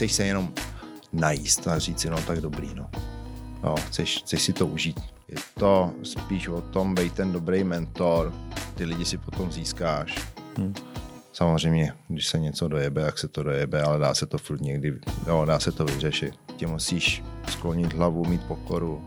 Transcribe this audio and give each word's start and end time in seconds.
nechceš 0.00 0.16
se 0.16 0.24
jenom 0.24 0.52
najíst 1.12 1.68
a 1.68 1.78
říct 1.78 2.00
si, 2.00 2.10
no 2.10 2.16
tak 2.26 2.40
dobrý, 2.40 2.74
no. 2.74 2.90
no 3.62 3.74
chceš, 3.76 4.18
chceš 4.18 4.42
si 4.42 4.52
to 4.52 4.66
užít. 4.66 5.00
Je 5.28 5.36
to 5.58 5.92
spíš 6.02 6.48
o 6.48 6.60
tom, 6.60 6.94
bej 6.94 7.10
ten 7.10 7.32
dobrý 7.32 7.64
mentor, 7.64 8.32
ty 8.74 8.84
lidi 8.84 9.04
si 9.04 9.18
potom 9.18 9.52
získáš. 9.52 10.18
Hmm. 10.56 10.74
Samozřejmě, 11.32 11.92
když 12.08 12.26
se 12.26 12.38
něco 12.38 12.68
dojebe, 12.68 13.02
jak 13.02 13.18
se 13.18 13.28
to 13.28 13.42
dojebe, 13.42 13.82
ale 13.82 13.98
dá 13.98 14.14
se 14.14 14.26
to 14.26 14.38
furt 14.38 14.60
někdy, 14.60 14.98
jo, 15.26 15.44
dá 15.44 15.60
se 15.60 15.72
to 15.72 15.84
vyřešit. 15.84 16.34
Tě 16.56 16.66
musíš 16.66 17.22
sklonit 17.48 17.92
hlavu, 17.92 18.24
mít 18.24 18.42
pokoru 18.44 19.04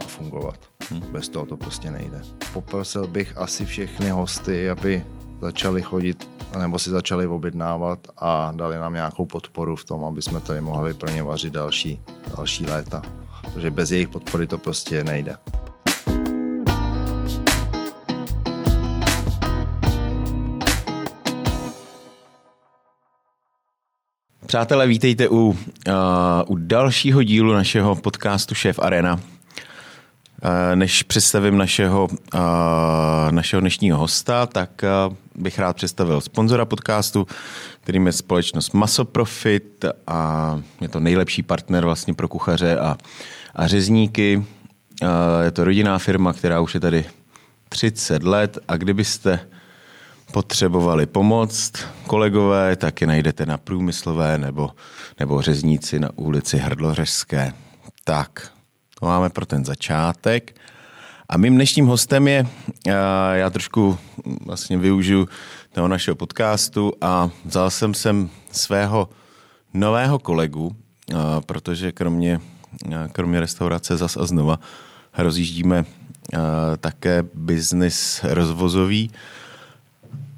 a 0.00 0.04
fungovat. 0.04 0.58
Hmm. 0.90 1.00
Bez 1.12 1.28
toho 1.28 1.46
to 1.46 1.56
prostě 1.56 1.90
nejde. 1.90 2.22
Poprosil 2.52 3.06
bych 3.06 3.38
asi 3.38 3.66
všechny 3.66 4.10
hosty, 4.10 4.70
aby 4.70 5.04
začali 5.44 5.82
chodit 5.82 6.28
nebo 6.58 6.78
si 6.78 6.90
začali 6.90 7.26
objednávat 7.26 7.98
a 8.16 8.52
dali 8.56 8.76
nám 8.76 8.94
nějakou 8.94 9.26
podporu 9.26 9.76
v 9.76 9.84
tom, 9.84 10.04
aby 10.04 10.22
jsme 10.22 10.40
tady 10.40 10.60
mohli 10.60 10.94
pro 10.94 11.10
ně 11.10 11.22
vařit 11.22 11.52
další, 11.52 12.00
další 12.36 12.66
léta. 12.66 13.02
Protože 13.54 13.70
bez 13.70 13.90
jejich 13.90 14.08
podpory 14.08 14.46
to 14.46 14.58
prostě 14.58 15.04
nejde. 15.04 15.36
Přátelé, 24.46 24.86
vítejte 24.86 25.28
u, 25.28 25.36
uh, 25.36 25.54
u 26.46 26.56
dalšího 26.56 27.22
dílu 27.22 27.52
našeho 27.52 27.94
podcastu 27.94 28.54
Šéf 28.54 28.78
Arena. 28.78 29.33
Uh, 30.44 30.76
než 30.76 31.02
představím 31.02 31.58
našeho, 31.58 32.08
uh, 32.34 32.40
našeho 33.30 33.60
dnešního 33.60 33.98
hosta, 33.98 34.46
tak 34.46 34.82
uh, 35.08 35.14
bych 35.34 35.58
rád 35.58 35.76
představil 35.76 36.20
sponzora 36.20 36.64
podcastu, 36.64 37.26
kterým 37.80 38.06
je 38.06 38.12
společnost 38.12 38.74
Masoprofit 38.74 39.84
a 40.06 40.60
je 40.80 40.88
to 40.88 41.00
nejlepší 41.00 41.42
partner 41.42 41.84
vlastně 41.84 42.14
pro 42.14 42.28
kuchaře 42.28 42.78
a, 42.78 42.96
a 43.54 43.66
řezníky. 43.66 44.44
Je 45.44 45.50
to 45.50 45.64
rodinná 45.64 45.98
firma, 45.98 46.32
která 46.32 46.60
už 46.60 46.74
je 46.74 46.80
tady 46.80 47.04
30 47.68 48.22
let 48.22 48.58
a 48.68 48.76
kdybyste 48.76 49.40
potřebovali 50.32 51.06
pomoc, 51.06 51.72
kolegové, 52.06 52.76
tak 52.76 53.00
je 53.00 53.06
najdete 53.06 53.46
na 53.46 53.58
průmyslové 53.58 54.38
nebo, 54.38 54.70
nebo 55.20 55.42
řezníci 55.42 56.00
na 56.00 56.10
ulici 56.16 56.58
Hrdlořežské. 56.58 57.52
Tak, 58.04 58.50
to 59.00 59.06
máme 59.06 59.30
pro 59.30 59.46
ten 59.46 59.64
začátek. 59.64 60.60
A 61.28 61.36
mým 61.36 61.54
dnešním 61.54 61.86
hostem 61.86 62.28
je, 62.28 62.46
já 63.32 63.50
trošku 63.50 63.98
vlastně 64.46 64.78
využiju 64.78 65.28
toho 65.72 65.88
našeho 65.88 66.14
podcastu 66.14 66.92
a 67.00 67.30
vzal 67.44 67.70
jsem 67.70 67.94
sem 67.94 68.30
svého 68.52 69.08
nového 69.74 70.18
kolegu, 70.18 70.76
protože 71.46 71.92
kromě, 71.92 72.40
kromě 73.12 73.40
restaurace 73.40 73.96
zas 73.96 74.16
a 74.16 74.26
znova 74.26 74.60
rozjíždíme 75.18 75.84
také 76.80 77.24
biznis 77.34 78.20
rozvozový, 78.22 79.10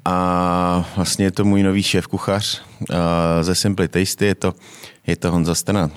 a 0.05 0.85
vlastně 0.95 1.25
je 1.25 1.31
to 1.31 1.45
můj 1.45 1.63
nový 1.63 1.83
šéf 1.83 2.07
kuchař 2.07 2.61
ze 3.41 3.55
Simply 3.55 3.87
Tasty, 3.87 4.25
je 4.25 4.35
to, 4.35 4.53
je 5.07 5.15
to 5.15 5.31
Honza 5.31 5.55
Stana. 5.55 5.89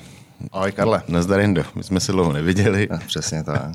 Ahoj 0.52 0.72
Karle. 0.72 1.02
Nazdar 1.08 1.40
Jendo, 1.40 1.64
my 1.74 1.82
jsme 1.84 2.00
se 2.00 2.12
dlouho 2.12 2.32
neviděli. 2.32 2.88
A, 2.88 2.98
přesně 2.98 3.44
tak. 3.44 3.72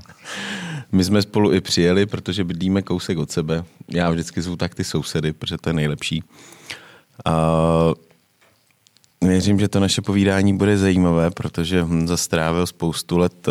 My 0.92 1.04
jsme 1.04 1.22
spolu 1.22 1.54
i 1.54 1.62
přijeli, 1.62 2.06
protože 2.06 2.44
bydlíme 2.44 2.82
kousek 2.82 3.18
od 3.18 3.32
sebe. 3.32 3.64
Já 3.88 4.10
vždycky 4.10 4.42
zvu 4.42 4.56
tak 4.56 4.76
ty 4.76 4.84
sousedy, 4.84 5.34
protože 5.34 5.58
to 5.58 5.70
je 5.70 5.74
nejlepší. 5.74 6.24
A 7.26 7.52
věřím, 9.22 9.60
že 9.60 9.68
to 9.68 9.80
naše 9.80 10.02
povídání 10.02 10.58
bude 10.58 10.78
zajímavé, 10.78 11.32
protože 11.32 11.82
Honza 11.82 12.18
strávil 12.18 12.68
spoustu 12.68 13.18
let 13.18 13.48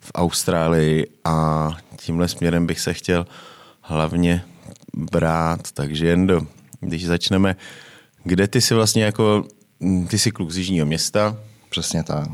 v 0.00 0.10
Austrálii 0.14 1.06
a 1.24 1.68
tímhle 1.96 2.28
směrem 2.28 2.66
bych 2.66 2.80
se 2.80 2.94
chtěl 2.94 3.26
hlavně 3.80 4.44
brát, 4.96 5.72
takže 5.72 6.06
jen 6.06 6.26
do, 6.26 6.40
když 6.80 7.06
začneme, 7.06 7.56
kde 8.24 8.48
ty 8.48 8.60
jsi 8.60 8.74
vlastně 8.74 9.04
jako, 9.04 9.44
ty 10.10 10.18
jsi 10.18 10.30
kluk 10.30 10.50
z 10.50 10.56
Jižního 10.58 10.86
města. 10.86 11.36
Přesně 11.70 12.02
tak. 12.04 12.28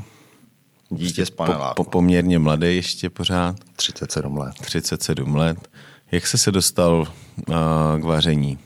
Dítě 0.91 1.27
z 1.27 1.31
paneláku. 1.31 1.75
Po, 1.75 1.85
po, 1.85 1.91
poměrně 1.91 2.39
mladý 2.39 2.77
ještě 2.77 3.11
pořád. 3.11 3.57
37 3.77 4.37
let. 4.37 4.55
37 4.61 5.37
let. 5.37 5.69
Jak 6.13 6.27
jsi 6.27 6.39
se 6.39 6.53
dostal 6.53 7.01
uh, 7.01 7.55
k 8.01 8.05
vaření? 8.05 8.59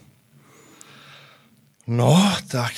No, 1.87 2.33
tak 2.49 2.73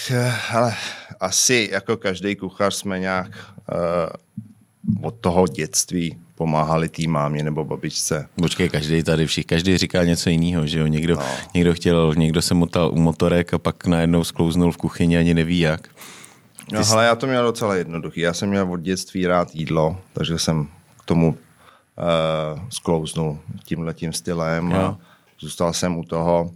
ale 0.50 0.74
asi 1.20 1.68
jako 1.72 1.96
každý 1.96 2.36
kuchař 2.36 2.74
jsme 2.74 2.98
nějak 2.98 3.30
uh, 3.30 5.06
od 5.06 5.14
toho 5.20 5.46
dětství 5.46 6.18
pomáhali 6.36 6.88
tý 6.88 7.06
mámě 7.06 7.42
nebo 7.42 7.64
babičce. 7.64 8.28
Počkej, 8.34 8.68
každý 8.68 9.02
tady 9.02 9.26
všich, 9.26 9.46
každý 9.46 9.78
říká 9.78 10.04
něco 10.04 10.30
jiného, 10.30 10.66
že 10.66 10.78
jo? 10.78 10.86
Někdo, 10.86 11.16
no. 11.16 11.26
někdo 11.54 11.74
chtěl, 11.74 12.14
někdo 12.16 12.42
se 12.42 12.54
motal 12.54 12.90
u 12.92 12.98
motorek 12.98 13.54
a 13.54 13.58
pak 13.58 13.86
najednou 13.86 14.24
sklouznul 14.24 14.72
v 14.72 14.76
kuchyni 14.76 15.18
ani 15.18 15.34
neví 15.34 15.58
jak. 15.58 15.88
No, 16.72 16.80
ale 16.92 17.04
já 17.04 17.14
to 17.14 17.26
měl 17.26 17.44
docela 17.44 17.74
jednoduchý. 17.74 18.20
Já 18.20 18.34
jsem 18.34 18.48
měl 18.48 18.72
od 18.72 18.80
dětství 18.80 19.26
rád 19.26 19.54
jídlo, 19.54 20.00
takže 20.12 20.38
jsem 20.38 20.68
k 20.98 21.04
tomu 21.04 21.28
uh, 21.28 22.60
sklouznul 22.68 23.38
tímhletím 23.64 24.12
stylem 24.12 24.70
jo. 24.70 24.76
a 24.76 24.98
zůstal 25.40 25.72
jsem 25.72 25.98
u 25.98 26.04
toho. 26.04 26.50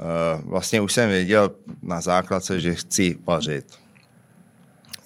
Uh, 0.00 0.50
vlastně 0.50 0.80
už 0.80 0.92
jsem 0.92 1.08
věděl 1.08 1.50
na 1.82 2.00
základce, 2.00 2.60
že 2.60 2.74
chci 2.74 3.18
vařit 3.26 3.81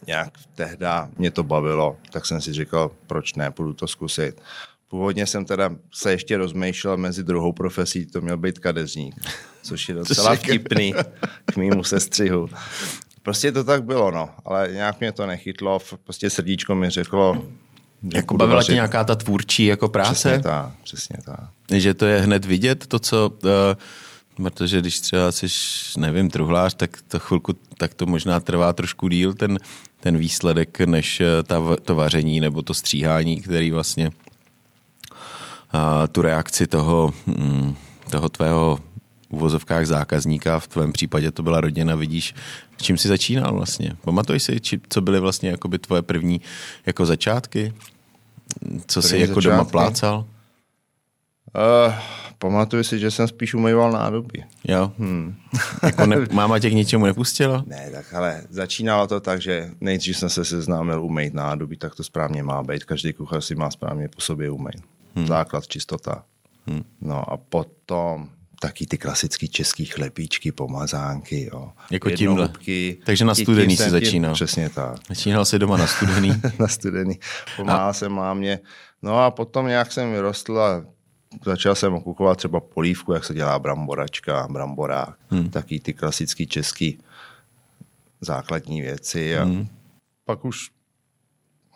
nějak 0.06 0.32
tehda 0.54 1.08
mě 1.18 1.30
to 1.30 1.42
bavilo, 1.42 1.96
tak 2.10 2.26
jsem 2.26 2.40
si 2.40 2.52
říkal, 2.52 2.90
proč 3.06 3.34
ne, 3.34 3.50
půjdu 3.50 3.72
to 3.72 3.86
zkusit. 3.86 4.40
Původně 4.88 5.26
jsem 5.26 5.44
teda 5.44 5.70
se 5.94 6.10
ještě 6.10 6.36
rozmýšlel 6.36 6.96
mezi 6.96 7.24
druhou 7.24 7.52
profesí, 7.52 8.06
to 8.06 8.20
měl 8.20 8.36
být 8.36 8.58
kadeřník, 8.58 9.14
což 9.62 9.88
je 9.88 9.94
docela 10.04 10.36
vtipný 10.36 10.94
k 11.44 11.56
mýmu 11.56 11.84
sestřihu. 11.84 12.48
Prostě 13.22 13.52
to 13.52 13.64
tak 13.64 13.84
bylo, 13.84 14.10
no, 14.10 14.30
ale 14.44 14.68
nějak 14.72 15.00
mě 15.00 15.12
to 15.12 15.26
nechytlo, 15.26 15.78
prostě 16.04 16.30
srdíčko 16.30 16.74
mi 16.74 16.90
řeklo, 16.90 17.44
jako 18.14 18.36
bavila 18.36 18.62
tě 18.62 18.74
nějaká 18.74 19.04
ta 19.04 19.14
tvůrčí 19.14 19.66
jako 19.66 19.88
práce? 19.88 20.28
Přesně 20.28 20.42
tak, 20.42 20.72
přesně 20.84 21.16
tak. 21.24 21.40
Že 21.70 21.94
to 21.94 22.06
je 22.06 22.20
hned 22.20 22.44
vidět, 22.44 22.86
to, 22.86 22.98
co 22.98 23.30
uh, 23.30 23.50
Protože 24.36 24.80
když 24.80 25.00
třeba 25.00 25.32
jsi, 25.32 25.46
nevím, 25.98 26.30
truhlář, 26.30 26.74
tak 26.74 26.90
to 27.08 27.18
chvilku, 27.18 27.52
tak 27.78 27.94
to 27.94 28.06
možná 28.06 28.40
trvá 28.40 28.72
trošku 28.72 29.08
díl 29.08 29.34
ten, 29.34 29.58
ten 30.06 30.18
výsledek, 30.18 30.80
než 30.80 31.20
eh, 31.20 31.42
ta, 31.42 31.76
to 31.82 31.94
vaření 31.94 32.40
nebo 32.40 32.62
to 32.62 32.74
stříhání, 32.74 33.40
který 33.40 33.70
vlastně 33.70 34.10
a, 35.72 36.06
tu 36.06 36.22
reakci 36.22 36.66
toho, 36.66 37.14
mm, 37.26 37.74
toho 38.10 38.28
tvého 38.28 38.78
uvozovkách 39.28 39.86
zákazníka, 39.86 40.58
v 40.58 40.68
tvém 40.68 40.92
případě 40.92 41.30
to 41.30 41.42
byla 41.42 41.60
rodina, 41.60 41.94
vidíš, 41.94 42.34
čím 42.76 42.98
jsi 42.98 43.08
začínal 43.08 43.54
vlastně? 43.54 43.92
Pamatuješ 44.04 44.42
si, 44.42 44.60
či, 44.60 44.80
co 44.88 45.00
byly 45.00 45.20
vlastně 45.20 45.50
jakoby 45.50 45.78
tvoje 45.78 46.02
první 46.02 46.40
jako 46.86 47.06
začátky? 47.06 47.74
Co 48.86 49.02
jsi 49.02 49.18
jako 49.18 49.34
začátky? 49.34 49.50
doma 49.50 49.64
plácal? 49.64 50.24
Uh, 51.86 51.94
pamatuju 52.38 52.84
si, 52.84 52.98
že 52.98 53.10
jsem 53.10 53.28
spíš 53.28 53.54
umýval 53.54 53.92
nádoby. 53.92 54.44
Jo. 54.68 54.92
Hmm. 54.98 55.36
jako 55.82 56.06
ne, 56.06 56.16
máma 56.32 56.58
tě 56.58 56.70
k 56.70 56.72
ničemu 56.72 57.06
nepustila? 57.06 57.64
Ne, 57.66 57.90
tak 57.92 58.14
ale 58.14 58.42
začínalo 58.50 59.06
to 59.06 59.20
tak, 59.20 59.42
že 59.42 59.70
nejdřív 59.80 60.16
jsem 60.16 60.28
se 60.28 60.44
seznámil 60.44 61.04
umýt 61.04 61.34
nádoby, 61.34 61.76
tak 61.76 61.94
to 61.94 62.04
správně 62.04 62.42
má 62.42 62.62
být. 62.62 62.84
Každý 62.84 63.12
kuchař 63.12 63.44
si 63.44 63.54
má 63.54 63.70
správně 63.70 64.08
po 64.08 64.20
sobě 64.20 64.50
umýt. 64.50 64.82
Hmm. 65.14 65.26
Základ 65.26 65.66
čistota. 65.66 66.24
Hmm. 66.66 66.84
No 67.00 67.32
a 67.32 67.36
potom 67.36 68.28
taky 68.60 68.86
ty 68.86 68.98
klasické 68.98 69.48
české 69.48 69.84
chlebíčky, 69.84 70.52
pomazánky. 70.52 71.48
Jo. 71.52 71.72
Jako 71.90 72.10
tímhle. 72.10 72.48
Takže 73.04 73.24
na 73.24 73.34
studený 73.34 73.76
si 73.76 73.90
začínal. 73.90 74.34
Přesně 74.34 74.70
tak. 74.70 74.96
Začínal 75.08 75.44
si 75.44 75.58
doma 75.58 75.76
na 75.76 75.86
studený. 75.86 76.42
na 76.58 76.68
studený. 76.68 77.18
Pomáhal 77.56 77.90
a... 77.90 77.92
jsem 77.92 78.12
mámě. 78.12 78.58
No 79.02 79.18
a 79.18 79.30
potom 79.30 79.66
nějak 79.66 79.92
jsem 79.92 80.12
vyrostl 80.12 80.58
a 80.58 80.84
začal 81.44 81.74
jsem 81.74 81.94
okukovat 81.94 82.38
třeba 82.38 82.60
polívku, 82.60 83.12
jak 83.12 83.24
se 83.24 83.34
dělá 83.34 83.58
bramboračka, 83.58 84.48
bramborák, 84.50 85.16
hmm. 85.30 85.50
taky 85.50 85.80
ty 85.80 85.92
klasické 85.92 86.46
české 86.46 86.90
základní 88.20 88.80
věci. 88.80 89.38
A 89.38 89.44
hmm. 89.44 89.68
pak 90.24 90.44
už 90.44 90.70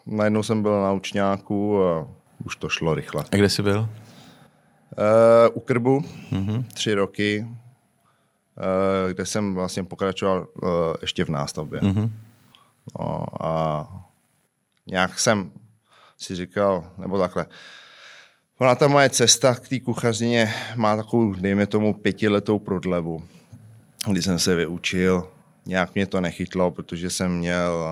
najednou 0.07 0.43
jsem 0.43 0.63
byl 0.63 0.83
na 0.83 0.93
učňáku 0.93 1.85
a 1.85 2.09
už 2.45 2.57
to 2.57 2.69
šlo 2.69 2.95
rychle. 2.95 3.25
A 3.33 3.37
kde 3.37 3.49
jsi 3.49 3.63
byl? 3.63 3.81
Uh, 3.81 5.57
u 5.57 5.61
Krbu, 5.61 6.05
hmm 6.31 6.65
tři 6.65 6.95
roky, 6.95 7.47
uh, 7.47 9.13
kde 9.13 9.27
jsem 9.27 9.55
vlastně 9.55 9.85
pokračoval 9.85 10.47
uh, 10.63 10.69
ještě 11.03 11.25
v 11.25 11.29
nástavbě. 11.29 11.81
hmm 11.81 12.13
No, 12.99 13.25
a 13.47 13.87
nějak 14.87 15.19
jsem 15.19 15.51
si 16.19 16.37
říkal, 16.37 16.91
nebo 16.99 17.19
takhle, 17.19 17.47
Ona 18.61 18.75
ta 18.75 18.89
moje 18.89 19.11
cesta 19.11 19.55
k 19.55 19.69
té 19.69 19.81
kuchařině 19.81 20.55
má 20.77 20.97
takovou, 20.97 21.35
dejme 21.35 21.67
tomu, 21.67 21.95
pětiletou 21.95 22.59
prodlevu, 22.59 23.23
kdy 24.11 24.23
jsem 24.23 24.39
se 24.39 24.55
vyučil 24.55 25.29
nějak 25.67 25.95
mě 25.95 26.07
to 26.07 26.21
nechytlo, 26.21 26.71
protože 26.71 27.11
jsem 27.11 27.39
měl 27.39 27.91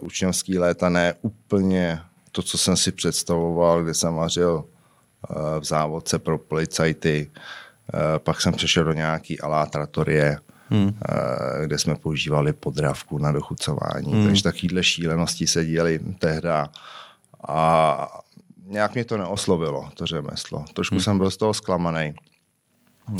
uh, 0.00 0.06
učňovský 0.06 0.58
léta 0.58 0.88
ne 0.88 1.14
úplně 1.22 2.00
to, 2.32 2.42
co 2.42 2.58
jsem 2.58 2.76
si 2.76 2.92
představoval, 2.92 3.82
kde 3.82 3.94
jsem 3.94 4.14
vařil 4.14 4.54
uh, 4.54 5.60
v 5.60 5.64
závodce 5.64 6.18
pro 6.18 6.38
policajty. 6.38 7.30
Uh, 7.94 8.00
pak 8.18 8.40
jsem 8.40 8.52
přešel 8.52 8.84
do 8.84 8.92
nějaký 8.92 9.40
alátratorie, 9.40 10.38
hmm. 10.68 10.84
uh, 10.84 10.92
kde 11.64 11.78
jsme 11.78 11.94
používali 11.94 12.52
podravku 12.52 13.18
na 13.18 13.32
dochucování. 13.32 14.12
Hmm. 14.12 14.26
Takže 14.26 14.42
takovéhle 14.42 14.84
šílenosti 14.84 15.46
se 15.46 15.64
děly 15.64 16.00
tehda. 16.18 16.68
A 17.48 18.20
nějak 18.68 18.94
mě 18.94 19.04
to 19.04 19.16
neoslovilo, 19.16 19.88
to 19.94 20.06
řemeslo. 20.06 20.64
Trošku 20.74 20.94
hmm. 20.94 21.02
jsem 21.02 21.18
byl 21.18 21.30
z 21.30 21.36
toho 21.36 21.54
zklamaný. 21.54 22.14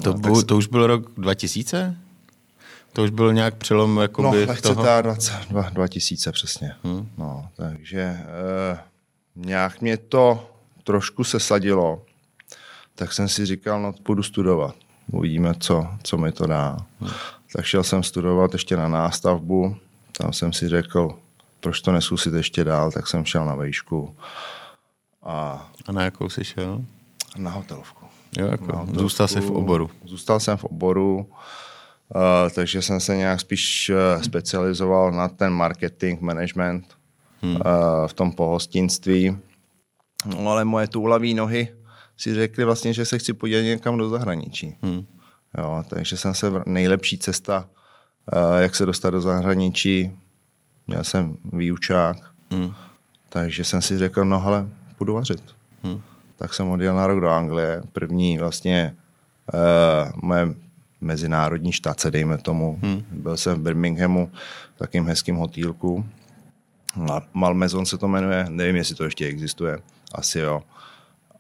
To, 0.03 0.13
no, 0.13 0.19
byl, 0.19 0.43
to 0.43 0.57
už 0.57 0.67
byl 0.67 0.87
rok 0.87 1.11
2000? 1.17 1.97
To 2.93 3.05
už 3.05 3.11
byl 3.11 3.33
nějak 3.33 3.55
přelom 3.55 3.99
jakoby, 3.99 4.41
no, 4.41 4.47
lehce 4.47 4.63
toho? 4.63 4.85
ta 4.85 5.03
20, 5.03 5.33
2000 5.73 6.33
přesně. 6.33 6.75
Hmm. 6.85 7.09
No, 7.19 7.49
takže 7.57 8.01
eh, 8.01 8.79
nějak 9.37 9.81
mě 9.81 9.97
to 9.97 10.51
trošku 10.85 11.25
sesadilo. 11.25 12.03
Tak 12.95 13.13
jsem 13.13 13.29
si 13.29 13.47
říkal, 13.47 13.83
no 13.83 13.93
půjdu 13.93 14.23
studovat. 14.23 14.75
Uvidíme, 15.13 15.55
co, 15.59 15.87
co 16.03 16.19
mi 16.19 16.33
to 16.33 16.47
dá. 16.47 16.77
Hmm. 17.01 17.11
Tak 17.53 17.65
šel 17.65 17.83
jsem 17.83 18.03
studovat 18.03 18.53
ještě 18.53 18.77
na 18.77 18.89
nástavbu. 18.89 19.77
Tam 20.19 20.33
jsem 20.33 20.53
si 20.53 20.69
řekl, 20.69 21.19
proč 21.61 21.81
to 21.81 21.93
neskusit 21.93 22.35
ještě 22.35 22.65
dál, 22.65 22.93
tak 22.93 23.07
jsem 23.07 23.25
šel 23.25 23.45
na 23.45 23.55
vejšku. 23.55 24.17
A, 25.23 25.69
a 25.87 25.93
na 25.93 26.03
jakou 26.03 26.29
jsi 26.29 26.45
šel? 26.45 26.85
Na 27.37 27.51
hotelovku. 27.51 28.07
Jo, 28.39 28.47
jako, 28.47 28.67
na 28.67 28.79
hotelovku. 28.79 29.01
Zůstal 29.01 29.29
jsi 29.29 29.41
v 29.41 29.51
oboru. 29.51 29.91
Zůstal 30.05 30.41
jsem 30.41 30.57
v 30.57 30.65
oboru. 30.65 31.31
Uh, 32.15 32.51
takže 32.55 32.83
jsem 32.83 33.01
se 33.01 33.17
nějak 33.17 33.41
spíš 33.41 33.91
uh, 33.91 34.23
specializoval 34.23 35.13
na 35.13 35.29
ten 35.29 35.53
marketing, 35.53 36.21
management 36.21 36.85
hmm. 37.43 37.55
uh, 37.55 37.61
v 38.07 38.13
tom 38.13 38.33
pohostinství. 38.33 39.37
No 40.27 40.51
ale 40.51 40.65
moje 40.65 40.89
toulavý 40.89 41.35
nohy 41.35 41.69
si 42.17 42.35
řekli 42.35 42.65
vlastně, 42.65 42.93
že 42.93 43.05
se 43.05 43.19
chci 43.19 43.33
podívat 43.33 43.61
někam 43.61 43.99
do 43.99 44.09
zahraničí. 44.09 44.77
Hmm. 44.83 45.07
Jo, 45.59 45.85
takže 45.89 46.17
jsem 46.17 46.35
se 46.35 46.53
nejlepší 46.67 47.19
cesta, 47.19 47.69
uh, 48.33 48.59
jak 48.59 48.75
se 48.75 48.87
dostat 48.87 49.11
do 49.11 49.21
zahraničí, 49.21 50.19
měl 50.87 51.05
jsem 51.05 51.37
výučák, 51.53 52.17
hmm. 52.51 52.75
takže 53.29 53.65
jsem 53.65 53.83
si 53.83 53.99
řekl, 53.99 54.25
no 54.25 54.41
hele, 54.41 54.69
půjdu 54.99 55.15
vařit. 55.15 55.43
Hmm. 55.83 56.01
Tak 56.37 56.55
jsem 56.55 56.69
odjel 56.69 56.97
na 56.97 57.07
rok 57.07 57.21
do 57.21 57.29
Anglie. 57.29 57.83
První 57.93 58.39
vlastně 58.39 58.95
uh, 59.55 60.11
moje 60.23 60.55
mezinárodní 61.01 61.73
štace, 61.73 62.11
dejme 62.11 62.39
tomu. 62.39 62.79
Hmm. 62.83 63.03
Byl 63.11 63.37
jsem 63.37 63.55
v 63.55 63.61
Birminghamu, 63.61 64.31
v 64.75 64.79
takým 64.79 65.07
hezkým 65.07 65.37
hotýlku. 65.37 66.05
Malmezon 67.33 67.87
se 67.87 67.99
to 67.99 68.09
jmenuje, 68.09 68.47
nevím, 68.49 68.77
jestli 68.77 68.95
to 68.95 69.05
ještě 69.05 69.27
existuje, 69.27 69.79
asi 70.15 70.39
jo. 70.39 70.63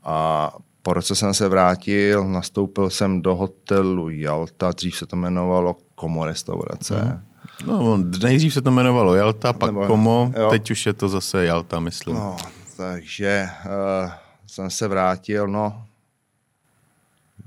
A 0.04 0.50
po 0.82 0.93
roce 0.93 1.14
jsem 1.14 1.34
se 1.34 1.49
vrátil, 1.49 2.28
nastoupil 2.28 2.90
jsem 2.90 3.22
do 3.22 3.37
hotelu 3.37 4.08
Jalta, 4.08 4.72
dřív 4.72 4.96
se 4.96 5.06
to 5.06 5.16
jmenovalo 5.16 5.76
Komo 5.94 6.25
restaurace. 6.25 7.00
Hmm. 7.00 7.20
No, 7.66 7.96
nejdřív 8.22 8.54
se 8.54 8.62
to 8.62 8.70
jmenovalo 8.70 9.14
Jalta, 9.14 9.52
pak 9.52 9.70
Nebo, 9.70 9.87
Komo, 9.87 10.32
jo. 10.37 10.50
teď 10.50 10.70
už 10.70 10.87
je 10.87 10.93
to 10.93 11.08
zase 11.08 11.44
Jalta, 11.44 11.81
myslím. 11.81 12.16
No, 12.16 12.37
takže 12.78 13.48
uh, 13.66 14.10
jsem 14.46 14.70
se 14.70 14.88
vrátil, 14.88 15.48
no, 15.48 15.84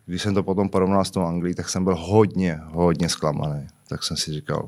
když 0.05 0.21
jsem 0.21 0.33
to 0.33 0.43
potom 0.43 0.69
porovnal 0.69 1.05
s 1.05 1.11
tou 1.11 1.21
Anglií, 1.21 1.55
tak 1.55 1.69
jsem 1.69 1.83
byl 1.83 1.95
hodně, 1.95 2.59
hodně 2.63 3.09
zklamaný. 3.09 3.67
Tak 3.89 4.03
jsem 4.03 4.17
si 4.17 4.33
říkal, 4.33 4.67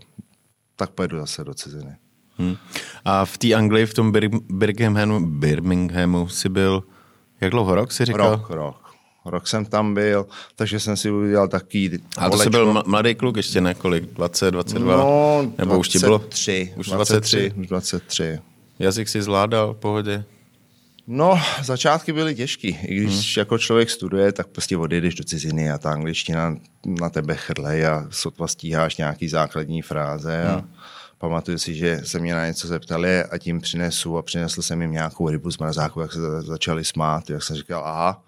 tak 0.76 0.90
pojedu 0.90 1.20
zase 1.20 1.44
do 1.44 1.54
ciziny. 1.54 1.96
Hmm. 2.38 2.56
A 3.06 3.26
v 3.26 3.38
té 3.38 3.54
Anglii, 3.54 3.86
v 3.86 3.94
tom 3.94 4.12
Bir- 4.12 4.42
Birminghamu, 4.50 5.20
Birminghamu 5.20 6.28
si 6.28 6.50
byl, 6.50 6.84
jak 7.42 7.52
dlouho 7.52 7.76
rok 7.76 7.92
si 7.92 8.06
říkal? 8.06 8.32
Rok, 8.32 8.50
rok. 8.50 8.94
Rok 9.26 9.48
jsem 9.48 9.66
tam 9.66 9.94
byl, 9.94 10.28
takže 10.56 10.80
jsem 10.80 10.98
si 10.98 11.12
udělal 11.12 11.48
taký 11.48 11.90
A 12.18 12.30
to 12.30 12.38
jsi 12.38 12.50
byl 12.50 12.84
mladý 12.86 13.16
kluk 13.16 13.38
ještě 13.38 13.62
nekolik? 13.62 14.04
20, 14.04 14.52
22? 14.52 14.98
No, 14.98 15.42
Nebo 15.58 15.74
23, 15.74 15.80
už 15.80 15.88
ti 15.88 16.00
bylo? 16.00 16.22
Už 16.78 16.88
23, 16.88 17.50
23. 17.50 17.62
Už 17.62 17.68
23. 17.68 18.40
Jazyk 18.80 19.10
si 19.10 19.22
zvládal 19.22 19.74
v 19.74 19.78
pohodě? 19.78 20.26
No, 21.08 21.40
začátky 21.64 22.14
byly 22.14 22.36
těžký. 22.36 22.68
I 22.68 22.96
když 22.96 23.14
hmm. 23.14 23.42
jako 23.42 23.58
člověk 23.58 23.90
studuje, 23.90 24.32
tak 24.32 24.48
prostě 24.48 24.78
odejdeš 24.78 25.16
do 25.16 25.24
ciziny 25.24 25.72
a 25.72 25.78
ta 25.78 25.92
angličtina 25.92 26.56
na 26.86 27.10
tebe 27.10 27.36
chrle 27.36 27.86
a 27.86 28.08
sotva 28.10 28.48
stíháš 28.48 28.98
nějaký 28.98 29.30
základní 29.30 29.82
fráze. 29.82 30.44
A 30.44 30.56
hmm. 30.56 30.74
pamatuju 31.18 31.58
si, 31.58 31.76
že 31.76 32.02
se 32.04 32.20
mě 32.20 32.36
na 32.36 32.48
něco 32.48 32.68
zeptali 32.68 33.24
a 33.24 33.38
tím 33.38 33.62
přinesu 33.62 34.18
a 34.18 34.22
přinesl 34.22 34.62
jsem 34.62 34.82
jim 34.82 34.92
nějakou 34.92 35.30
rybu 35.30 35.52
z 35.52 35.58
mrazáku, 35.58 36.02
jak 36.02 36.14
se 36.14 36.42
začali 36.42 36.86
smát. 36.86 37.30
Jak 37.30 37.44
jsem 37.44 37.56
říkal, 37.56 37.84
aha, 37.86 38.24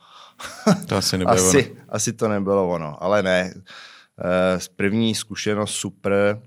to 0.85 0.95
asi, 0.95 1.17
nebylo 1.17 1.37
asi, 1.47 1.71
ono. 1.71 1.81
asi 1.89 2.13
to 2.13 2.27
nebylo 2.27 2.69
ono, 2.69 3.03
ale 3.03 3.23
ne. 3.23 3.53
Eh, 4.19 4.59
první 4.75 5.15
zkušenost 5.15 5.71
super, 5.71 6.41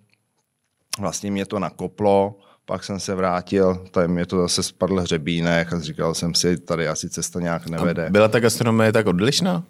vlastně 0.98 1.30
mě 1.30 1.46
to 1.46 1.58
nakoplo, 1.58 2.38
pak 2.68 2.84
jsem 2.84 3.00
se 3.00 3.14
vrátil, 3.14 3.86
tady 3.90 4.08
mě 4.08 4.26
to 4.26 4.42
zase 4.42 4.62
spadl 4.62 5.00
hřebínek 5.00 5.72
a 5.72 5.80
říkal 5.80 6.14
jsem 6.14 6.34
si, 6.34 6.58
tady 6.58 6.88
asi 6.88 7.08
cesta 7.08 7.40
nějak 7.40 7.66
nevede. 7.66 8.06
A 8.06 8.10
byla 8.10 8.28
ta 8.28 8.40
gastronomie 8.40 8.92
tak 8.92 9.06
odlišná 9.06 9.64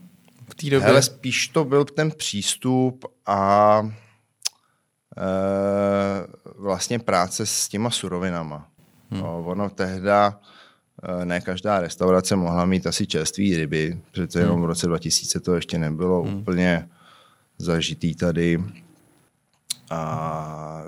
v 0.48 0.54
té 0.54 0.70
době? 0.70 0.88
Ale 0.88 1.02
spíš 1.02 1.48
to 1.48 1.64
byl 1.64 1.84
ten 1.84 2.10
přístup 2.10 3.04
a 3.26 3.82
e, 5.16 5.22
vlastně 6.58 6.98
práce 6.98 7.46
s 7.46 7.68
těma 7.68 7.90
surovinama. 7.90 8.68
Hmm. 9.10 9.20
No, 9.20 9.44
ono 9.44 9.70
tehda 9.70 10.40
e, 11.02 11.24
ne 11.24 11.40
každá 11.40 11.80
restaurace 11.80 12.36
mohla 12.36 12.64
mít 12.64 12.86
asi 12.86 13.06
čerství 13.06 13.56
ryby, 13.56 14.00
přece 14.12 14.40
jenom 14.40 14.54
hmm. 14.54 14.62
v 14.62 14.66
roce 14.66 14.86
2000 14.86 15.40
to 15.40 15.54
ještě 15.54 15.78
nebylo 15.78 16.22
hmm. 16.22 16.36
úplně 16.36 16.88
zažitý 17.58 18.14
tady. 18.14 18.64
A 19.90 20.82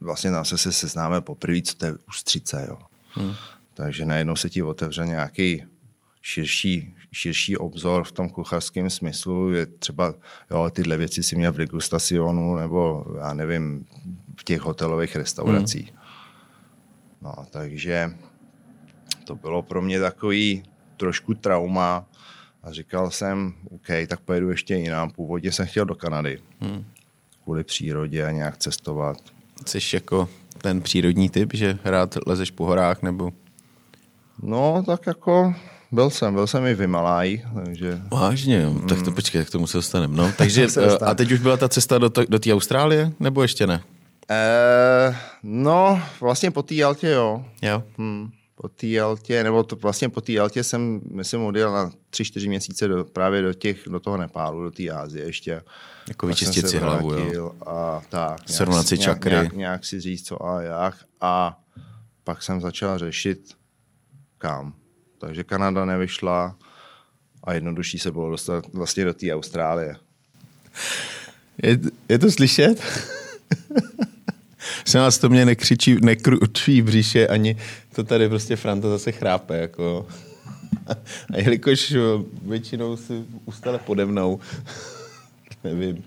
vlastně 0.00 0.30
nám 0.30 0.44
se 0.44 0.58
se 0.58 0.72
seznáme 0.72 1.20
poprvé, 1.20 1.62
co 1.62 1.74
to 1.74 1.86
je 1.86 1.94
ústřice. 2.08 2.66
Jo. 2.68 2.78
Hmm. 3.12 3.34
Takže 3.74 4.04
najednou 4.04 4.36
se 4.36 4.50
ti 4.50 4.62
otevře 4.62 5.06
nějaký 5.06 5.64
širší, 6.22 6.94
širší 7.12 7.56
obzor 7.56 8.04
v 8.04 8.12
tom 8.12 8.28
kuchařském 8.28 8.90
smyslu. 8.90 9.52
Je 9.52 9.66
třeba, 9.66 10.14
jo, 10.50 10.70
tyhle 10.70 10.96
věci 10.96 11.22
si 11.22 11.36
měl 11.36 11.52
v 11.52 11.56
degustacionu 11.56 12.56
nebo 12.56 13.04
já 13.18 13.34
nevím, 13.34 13.86
v 14.36 14.44
těch 14.44 14.60
hotelových 14.60 15.16
restauracích. 15.16 15.92
Hmm. 15.92 16.00
No, 17.22 17.34
takže 17.50 18.10
to 19.24 19.34
bylo 19.34 19.62
pro 19.62 19.82
mě 19.82 20.00
takový 20.00 20.62
trošku 20.96 21.34
trauma 21.34 22.06
a 22.62 22.72
říkal 22.72 23.10
jsem, 23.10 23.54
OK, 23.70 23.86
tak 24.08 24.20
pojedu 24.20 24.50
ještě 24.50 24.74
jinam. 24.74 25.10
Původně 25.10 25.52
jsem 25.52 25.66
chtěl 25.66 25.84
do 25.84 25.94
Kanady. 25.94 26.38
Hmm. 26.60 26.84
Kvůli 27.44 27.64
přírodě 27.64 28.26
a 28.26 28.30
nějak 28.30 28.56
cestovat. 28.56 29.16
Jsi 29.66 29.96
jako 29.96 30.28
ten 30.58 30.80
přírodní 30.80 31.30
typ, 31.30 31.50
že 31.54 31.78
rád 31.84 32.18
lezeš 32.26 32.50
po 32.50 32.66
horách 32.66 33.02
nebo? 33.02 33.32
No, 34.42 34.82
tak 34.86 35.06
jako 35.06 35.54
byl 35.92 36.10
jsem, 36.10 36.34
byl 36.34 36.46
jsem 36.46 36.66
i 36.66 36.74
v 36.74 36.80
Himalaji, 36.80 37.42
takže... 37.64 38.00
Vážně, 38.10 38.66
mm. 38.66 38.88
tak 38.88 39.02
to 39.02 39.12
počkej, 39.12 39.44
k 39.44 39.50
tomu 39.50 39.66
se 39.66 39.78
dostaneme. 39.78 40.16
No, 40.16 40.32
takže, 40.38 40.66
eh, 40.76 40.98
a 41.04 41.14
teď 41.14 41.32
už 41.32 41.40
byla 41.40 41.56
ta 41.56 41.68
cesta 41.68 41.98
do, 41.98 42.10
do 42.28 42.38
té 42.38 42.52
Austrálie, 42.52 43.12
nebo 43.20 43.42
ještě 43.42 43.66
ne? 43.66 43.82
Eh, 44.30 45.16
no, 45.42 46.02
vlastně 46.20 46.50
po 46.50 46.62
té 46.62 46.74
Jaltě, 46.74 47.08
jo. 47.08 47.44
Jo. 47.62 47.82
Hmm 47.98 48.30
po 48.60 48.68
té 48.68 48.86
Jaltě, 48.86 49.44
nebo 49.44 49.62
to 49.62 49.76
vlastně 49.76 50.08
po 50.08 50.20
té 50.20 50.32
Jaltě 50.32 50.64
jsem, 50.64 51.00
myslím, 51.10 51.42
odjel 51.42 51.72
na 51.72 51.92
tři, 52.10 52.24
čtyři 52.24 52.48
měsíce 52.48 52.88
do, 52.88 53.04
právě 53.04 53.42
do, 53.42 53.52
těch, 53.52 53.88
do 53.88 54.00
toho 54.00 54.16
Nepálu, 54.16 54.62
do 54.62 54.70
té 54.70 54.90
Ázie 54.90 55.24
ještě. 55.24 55.62
Jako 56.08 56.26
vyčistit 56.26 56.68
si 56.68 56.78
hlavu, 56.78 57.12
jo. 57.12 57.52
A 57.66 58.02
tak. 58.08 58.48
Srovnat 58.48 58.86
si 58.86 58.98
čakry. 58.98 59.30
Nějak, 59.30 59.52
nějak, 59.52 59.84
si 59.84 60.00
říct, 60.00 60.26
co 60.26 60.46
a 60.46 60.62
jak. 60.62 60.94
A 61.20 61.60
pak 62.24 62.42
jsem 62.42 62.60
začal 62.60 62.98
řešit, 62.98 63.54
kam. 64.38 64.74
Takže 65.18 65.44
Kanada 65.44 65.84
nevyšla 65.84 66.56
a 67.44 67.52
jednodušší 67.52 67.98
se 67.98 68.10
bylo 68.10 68.30
dostat 68.30 68.64
vlastně 68.72 69.04
do 69.04 69.14
té 69.14 69.34
Austrálie. 69.34 69.96
Je, 71.62 71.78
je 72.08 72.18
to 72.18 72.30
slyšet? 72.30 72.82
se 74.84 74.98
nás 74.98 75.18
to 75.18 75.28
mě 75.28 75.46
nekřičí, 75.46 75.96
nekručí 76.02 76.82
bříše, 76.82 77.28
ani 77.28 77.56
to 77.94 78.04
tady 78.04 78.28
prostě 78.28 78.56
Franta 78.56 78.88
zase 78.88 79.12
chrápe, 79.12 79.58
jako. 79.58 80.06
A 81.34 81.36
jelikož 81.36 81.94
většinou 82.42 82.96
si 82.96 83.24
ustale 83.44 83.78
pode 83.78 84.06
mnou, 84.06 84.40
nevím, 85.64 86.04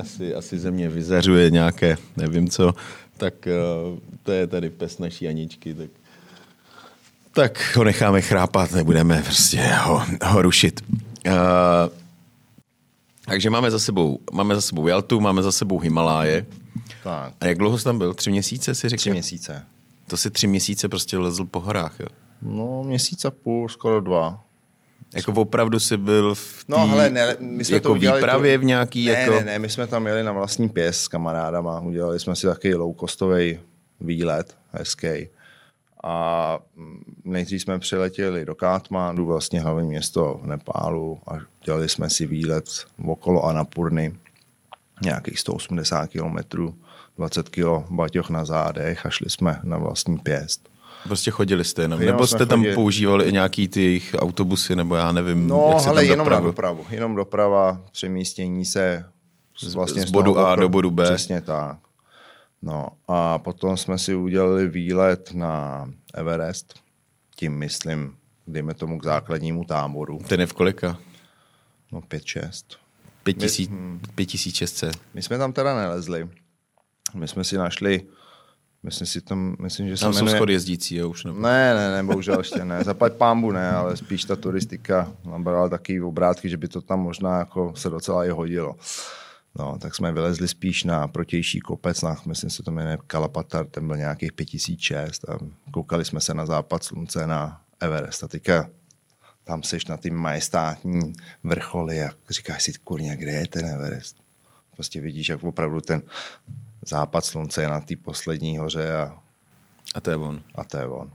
asi, 0.00 0.34
asi 0.34 0.58
ze 0.58 0.70
mě 0.70 0.88
vyzařuje 0.88 1.50
nějaké, 1.50 1.96
nevím 2.16 2.48
co, 2.48 2.74
tak 3.16 3.34
uh, 3.46 3.98
to 4.22 4.32
je 4.32 4.46
tady 4.46 4.70
pes 4.70 4.98
naší 4.98 5.28
Aničky, 5.28 5.74
tak 5.74 5.90
tak 7.32 7.76
ho 7.76 7.84
necháme 7.84 8.20
chrápat, 8.20 8.72
nebudeme 8.72 9.22
prostě 9.22 9.60
ho, 9.62 10.02
ho 10.24 10.42
rušit. 10.42 10.80
Uh, 10.90 11.32
takže 13.24 13.50
máme 13.50 13.70
za 13.70 13.78
sebou, 13.78 14.18
máme 14.32 14.54
za 14.54 14.60
sebou 14.60 14.86
Jaltu, 14.86 15.20
máme 15.20 15.42
za 15.42 15.52
sebou 15.52 15.78
Himaláje. 15.78 16.46
Tak. 17.02 17.34
A 17.40 17.46
jak 17.46 17.58
dlouho 17.58 17.78
jsi 17.78 17.84
tam 17.84 17.98
byl? 17.98 18.14
Tři 18.14 18.30
měsíce 18.30 18.74
si 18.74 18.88
řekl? 18.88 19.00
Tři 19.00 19.10
měsíce. 19.10 19.66
To 20.06 20.16
si 20.16 20.30
tři 20.30 20.46
měsíce 20.46 20.88
prostě 20.88 21.18
lezl 21.18 21.44
po 21.44 21.60
horách, 21.60 22.00
jo? 22.00 22.06
No, 22.42 22.82
měsíc 22.82 23.24
a 23.24 23.30
půl, 23.30 23.68
skoro 23.68 24.00
dva. 24.00 24.44
Jako 25.14 25.32
opravdu 25.32 25.80
jsi 25.80 25.96
byl 25.96 26.34
v 26.34 26.64
tý, 26.66 26.72
No, 26.72 26.86
hele, 26.86 27.10
ne, 27.10 27.36
my 27.40 27.64
jsme 27.64 27.76
jako 27.76 27.88
to 27.88 27.92
udělali... 27.92 28.20
výpravě 28.20 28.58
to... 28.58 28.62
v 28.62 28.64
nějaký 28.64 29.06
ne, 29.06 29.12
jako... 29.12 29.34
Ne, 29.34 29.44
ne, 29.44 29.58
my 29.58 29.68
jsme 29.68 29.86
tam 29.86 30.06
jeli 30.06 30.22
na 30.22 30.32
vlastní 30.32 30.68
pěs 30.68 31.02
s 31.02 31.08
kamarádama, 31.08 31.80
udělali 31.80 32.20
jsme 32.20 32.36
si 32.36 32.46
takový 32.46 32.74
low-costový 32.74 33.58
výlet, 34.00 34.56
hezký. 34.70 35.28
A 36.04 36.58
nejdřív 37.24 37.62
jsme 37.62 37.78
přiletěli 37.78 38.44
do 38.44 38.54
Kátmandu, 38.54 39.26
vlastně 39.26 39.60
hlavní 39.60 39.88
město 39.88 40.40
v 40.42 40.46
Nepálu 40.46 41.20
a 41.26 41.32
dělali 41.64 41.88
jsme 41.88 42.10
si 42.10 42.26
výlet 42.26 42.64
okolo 43.06 43.44
Anapurny, 43.44 44.16
nějakých 45.02 45.38
180 45.38 46.06
kilometrů, 46.06 46.74
20 47.20 47.48
kilo 47.48 47.84
baťoch 47.90 48.30
na 48.30 48.44
zádech 48.44 49.06
a 49.06 49.10
šli 49.10 49.30
jsme 49.30 49.60
na 49.62 49.78
vlastní 49.78 50.18
pěst. 50.18 50.68
Prostě 51.04 51.30
chodili 51.30 51.64
jste 51.64 51.82
jenom, 51.82 52.00
Jenom 52.00 52.14
nebo 52.16 52.26
jste 52.26 52.46
tam 52.46 52.58
chodili. 52.58 52.74
používali 52.74 53.24
i 53.24 53.32
nějaký 53.32 53.68
ty 53.68 53.82
jejich 53.82 54.14
autobusy, 54.18 54.76
nebo 54.76 54.94
já 54.96 55.12
nevím, 55.12 55.48
No, 55.48 55.68
jak 55.72 55.80
se 55.80 55.88
ale 55.88 56.02
tam 56.02 56.10
jenom 56.10 56.24
dopravil. 56.24 56.44
na 56.44 56.50
dopravu. 56.50 56.86
Jenom 56.90 57.14
doprava, 57.14 57.80
přemístění 57.92 58.64
se 58.64 59.04
z, 59.58 59.74
vlastně 59.74 60.02
z 60.02 60.10
bodu 60.10 60.38
A 60.38 60.56
do 60.56 60.68
bodu 60.68 60.90
B. 60.90 61.04
Přesně 61.04 61.40
tak. 61.40 61.76
No 62.62 62.88
a 63.08 63.38
potom 63.38 63.76
jsme 63.76 63.98
si 63.98 64.14
udělali 64.14 64.68
výlet 64.68 65.30
na 65.34 65.84
Everest. 66.14 66.74
Tím 67.36 67.52
myslím, 67.58 68.14
dejme 68.46 68.74
tomu 68.74 68.98
k 68.98 69.04
základnímu 69.04 69.64
táboru. 69.64 70.18
Ten 70.28 70.40
je 70.40 70.46
v 70.46 70.52
kolika? 70.52 70.98
No 71.92 72.00
5-6. 72.00 72.64
5000 73.22 73.68
Hmm. 73.70 74.00
5600. 74.14 74.96
My 75.14 75.22
jsme 75.22 75.38
tam 75.38 75.52
teda 75.52 75.76
nelezli. 75.76 76.28
My 77.14 77.28
jsme 77.28 77.44
si 77.44 77.58
našli, 77.58 78.06
myslím 78.82 79.06
si 79.06 79.20
tam, 79.20 79.56
myslím, 79.60 79.88
že 79.88 79.96
se 79.96 80.04
Tam 80.04 80.12
jsou 80.12 80.24
jmenuje... 80.24 80.36
schody 80.36 80.52
jezdící, 80.52 80.96
jo, 80.96 81.08
už 81.08 81.24
nebo. 81.24 81.40
Ne, 81.40 81.74
ne, 81.74 81.90
ne, 81.90 82.02
bohužel 82.02 82.38
ještě 82.38 82.64
ne. 82.64 82.84
Zaplať 82.84 83.12
pámbu 83.12 83.52
ne, 83.52 83.70
ale 83.70 83.96
spíš 83.96 84.24
ta 84.24 84.36
turistika 84.36 85.12
nabrala 85.24 85.68
taky 85.68 86.02
obrátky, 86.02 86.48
že 86.48 86.56
by 86.56 86.68
to 86.68 86.80
tam 86.80 87.00
možná 87.00 87.38
jako 87.38 87.72
se 87.76 87.90
docela 87.90 88.24
i 88.24 88.30
hodilo. 88.30 88.76
No, 89.58 89.78
tak 89.78 89.94
jsme 89.94 90.12
vylezli 90.12 90.48
spíš 90.48 90.84
na 90.84 91.08
protější 91.08 91.60
kopec, 91.60 92.02
na, 92.02 92.16
myslím 92.26 92.50
se 92.50 92.62
to 92.62 92.70
jmenuje 92.70 92.98
Kalapatar, 93.06 93.66
ten 93.66 93.86
byl 93.86 93.96
nějakých 93.96 94.32
5006 94.32 95.28
a 95.28 95.38
koukali 95.70 96.04
jsme 96.04 96.20
se 96.20 96.34
na 96.34 96.46
západ 96.46 96.84
slunce 96.84 97.26
na 97.26 97.60
Everest 97.80 98.24
a 98.24 98.28
teďka 98.28 98.70
tam 99.44 99.62
seš 99.62 99.86
na 99.86 99.96
ty 99.96 100.10
majestátní 100.10 101.12
vrcholy 101.44 102.02
a 102.02 102.10
říkáš 102.30 102.62
si, 102.62 102.72
kurně, 102.72 103.16
kde 103.16 103.30
je 103.30 103.46
ten 103.46 103.66
Everest? 103.66 104.16
Prostě 104.74 105.00
vidíš, 105.00 105.28
jak 105.28 105.44
opravdu 105.44 105.80
ten 105.80 106.02
západ 106.86 107.24
slunce 107.24 107.62
je 107.62 107.68
na 107.68 107.80
té 107.80 107.96
poslední 107.96 108.58
hoře 108.58 108.92
a, 108.96 109.18
A 109.94 110.00
to 110.00 110.10
je 110.10 110.16
on. 110.16 110.40
a 110.54 110.64
to 110.64 110.76
je 110.76 110.86
on. 110.86 111.10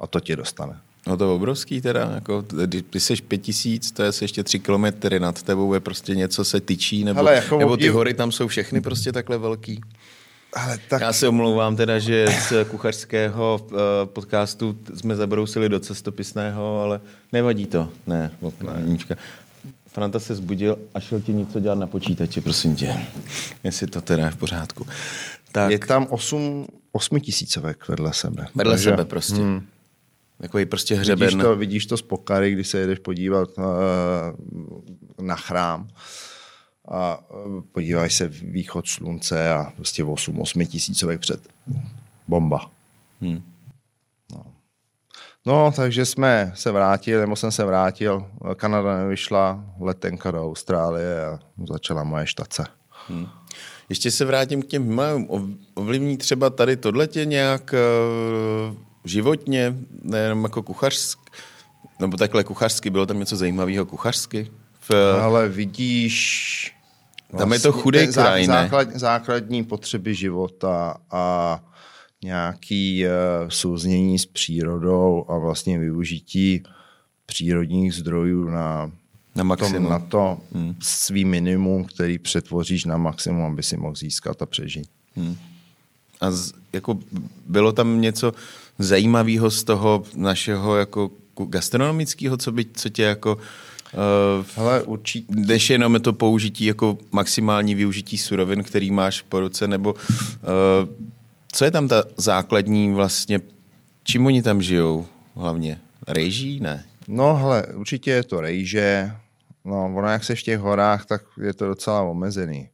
A 0.00 0.06
to 0.06 0.20
tě 0.20 0.36
dostane. 0.36 0.78
No 1.06 1.16
to 1.16 1.24
je 1.24 1.30
obrovský 1.30 1.80
teda, 1.80 2.10
jako, 2.14 2.44
když 2.66 3.02
jsi 3.02 3.16
5000, 3.16 3.90
to 3.90 4.02
je 4.02 4.10
ještě 4.22 4.44
3 4.44 4.58
kilometry 4.58 5.20
nad 5.20 5.42
tebou, 5.42 5.74
je 5.74 5.80
prostě 5.80 6.14
něco 6.14 6.44
se 6.44 6.60
tyčí, 6.60 7.04
nebo, 7.04 7.16
Hele, 7.16 7.34
jako 7.34 7.58
nebo 7.58 7.76
ty 7.76 7.82
obdiv- 7.90 7.92
hory 7.92 8.14
tam 8.14 8.32
jsou 8.32 8.48
všechny 8.48 8.80
prostě 8.80 9.12
takhle 9.12 9.38
velký. 9.38 9.80
Ale 10.52 10.78
tak... 10.88 11.00
Já 11.00 11.12
se 11.12 11.28
omlouvám 11.28 11.76
teda, 11.76 11.98
že 11.98 12.26
z 12.48 12.52
kuchařského 12.68 13.60
uh, 13.62 13.78
podcastu 14.04 14.78
jsme 14.94 15.16
zabrousili 15.16 15.68
do 15.68 15.80
cestopisného, 15.80 16.80
ale 16.82 17.00
nevadí 17.32 17.66
to. 17.66 17.88
Ne, 18.06 18.30
ne. 18.62 19.16
Franta 19.92 20.20
se 20.20 20.34
zbudil 20.34 20.78
a 20.94 21.00
šel 21.00 21.20
ti 21.20 21.32
něco 21.32 21.60
dělat 21.60 21.78
na 21.78 21.86
počítači, 21.86 22.40
prosím 22.40 22.76
tě. 22.76 22.96
Jestli 23.64 23.86
to 23.86 24.00
teda 24.00 24.24
je 24.24 24.30
v 24.30 24.36
pořádku. 24.36 24.86
Tak, 25.52 25.70
Je 25.70 25.78
tam 25.78 26.06
8, 26.10 26.66
8 26.92 27.20
tisícovek 27.20 27.88
vedle 27.88 28.12
sebe. 28.12 28.46
vedle 28.54 28.72
Takže- 28.72 28.90
sebe 28.90 29.04
prostě. 29.04 29.34
Hmm. 29.34 29.66
Takový 30.40 30.66
prostě 30.66 30.94
Vidíš 30.94 31.06
hřeben. 31.06 31.40
to, 31.40 31.56
vidíš 31.56 31.86
to 31.86 31.96
z 31.96 32.02
Pokary, 32.02 32.52
když 32.52 32.68
se 32.68 32.78
jedeš 32.78 32.98
podívat 32.98 33.48
uh, 33.58 33.64
na 35.26 35.36
chrám 35.36 35.88
a 36.88 37.30
uh, 37.30 37.60
podíváš 37.72 38.14
se 38.14 38.28
východ 38.28 38.88
slunce 38.88 39.50
a 39.52 39.72
prostě 39.76 40.04
8, 40.04 40.40
8 40.40 40.66
tisícovek 40.66 41.20
před. 41.20 41.40
Bomba. 42.28 42.70
Hmm. 43.20 43.42
No, 45.46 45.72
takže 45.76 46.06
jsme 46.06 46.52
se 46.54 46.70
vrátili, 46.72 47.20
nebo 47.20 47.36
jsem 47.36 47.52
se 47.52 47.64
vrátil. 47.64 48.26
Kanada 48.56 48.96
nevyšla, 48.96 49.64
letenka 49.80 50.30
do 50.30 50.44
Austrálie 50.46 51.26
a 51.26 51.38
začala 51.72 52.04
moje 52.04 52.26
štace. 52.26 52.66
Hmm. 53.08 53.26
Ještě 53.88 54.10
se 54.10 54.24
vrátím 54.24 54.62
k 54.62 54.66
těm. 54.66 54.96
Ov- 54.98 55.56
Ovlivní 55.74 56.16
třeba 56.16 56.50
tady 56.50 56.76
tohle 56.76 57.06
tě 57.06 57.24
nějak 57.24 57.74
uh, 58.70 58.76
životně, 59.04 59.76
nejenom 60.02 60.44
jako 60.44 60.62
kuchařsk, 60.62 61.18
nebo 62.00 62.16
takhle 62.16 62.44
kuchařsky, 62.44 62.90
bylo 62.90 63.06
tam 63.06 63.18
něco 63.18 63.36
zajímavého 63.36 63.86
kuchařsky? 63.86 64.50
V, 64.80 65.20
Ale 65.22 65.48
vidíš... 65.48 66.76
Tam 67.38 67.52
je 67.52 67.58
to 67.58 67.72
chudej 67.72 68.06
ten 68.06 68.14
zá- 68.14 68.22
kraj, 68.22 68.46
základ, 68.46 68.88
základní 68.94 69.64
potřeby 69.64 70.14
života 70.14 70.96
a 71.10 71.60
nějaký 72.24 73.04
uh, 73.04 73.10
souznění 73.48 74.18
s 74.18 74.26
přírodou 74.26 75.24
a 75.28 75.38
vlastně 75.38 75.78
využití 75.78 76.62
přírodních 77.26 77.94
zdrojů 77.94 78.44
na, 78.44 78.90
Na 79.34 79.44
maximum. 79.44 79.82
tom, 79.82 79.90
na 79.90 79.98
to 79.98 80.38
hmm. 80.54 80.74
svý 80.80 81.24
minimum, 81.24 81.84
který 81.84 82.18
přetvoříš 82.18 82.84
na 82.84 82.96
maximum, 82.96 83.52
aby 83.52 83.62
si 83.62 83.76
mohl 83.76 83.94
získat 83.94 84.42
a 84.42 84.46
přežít. 84.46 84.90
Hmm. 85.16 85.36
A 86.20 86.30
z, 86.30 86.52
jako 86.72 86.98
bylo 87.46 87.72
tam 87.72 88.00
něco 88.00 88.32
zajímavého 88.78 89.50
z 89.50 89.64
toho 89.64 90.04
našeho 90.14 90.76
jako 90.76 91.10
gastronomického, 91.46 92.36
co 92.36 92.52
by, 92.52 92.66
co 92.74 92.88
tě 92.88 93.02
jako 93.02 93.34
uh, 93.36 94.46
Ale 94.56 94.82
určitě 94.82 95.34
než 95.34 95.70
jenom 95.70 96.00
to 96.00 96.12
použití 96.12 96.64
jako 96.64 96.98
maximální 97.12 97.74
využití 97.74 98.18
surovin, 98.18 98.62
který 98.62 98.90
máš 98.90 99.22
po 99.22 99.40
ruce, 99.40 99.68
nebo 99.68 99.92
uh, 99.92 100.88
co 101.52 101.64
je 101.64 101.70
tam 101.70 101.88
ta 101.88 102.04
základní 102.16 102.92
vlastně, 102.94 103.40
čím 104.04 104.26
oni 104.26 104.42
tam 104.42 104.62
žijou 104.62 105.06
hlavně? 105.34 105.78
Rejží? 106.08 106.60
Ne. 106.60 106.84
No, 107.08 107.34
hele, 107.36 107.66
určitě 107.74 108.10
je 108.10 108.22
to 108.24 108.40
rejže. 108.40 109.10
No, 109.64 109.92
ono, 109.96 110.08
jak 110.08 110.24
se 110.24 110.34
v 110.34 110.42
těch 110.42 110.58
horách, 110.58 111.06
tak 111.06 111.22
je 111.42 111.52
to 111.54 111.66
docela 111.66 112.02
omezený. 112.02 112.68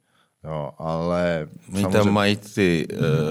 Jo, 0.44 0.70
ale 0.78 1.48
Oni 1.74 1.86
tam 1.86 2.10
mají 2.10 2.36
ty 2.36 2.86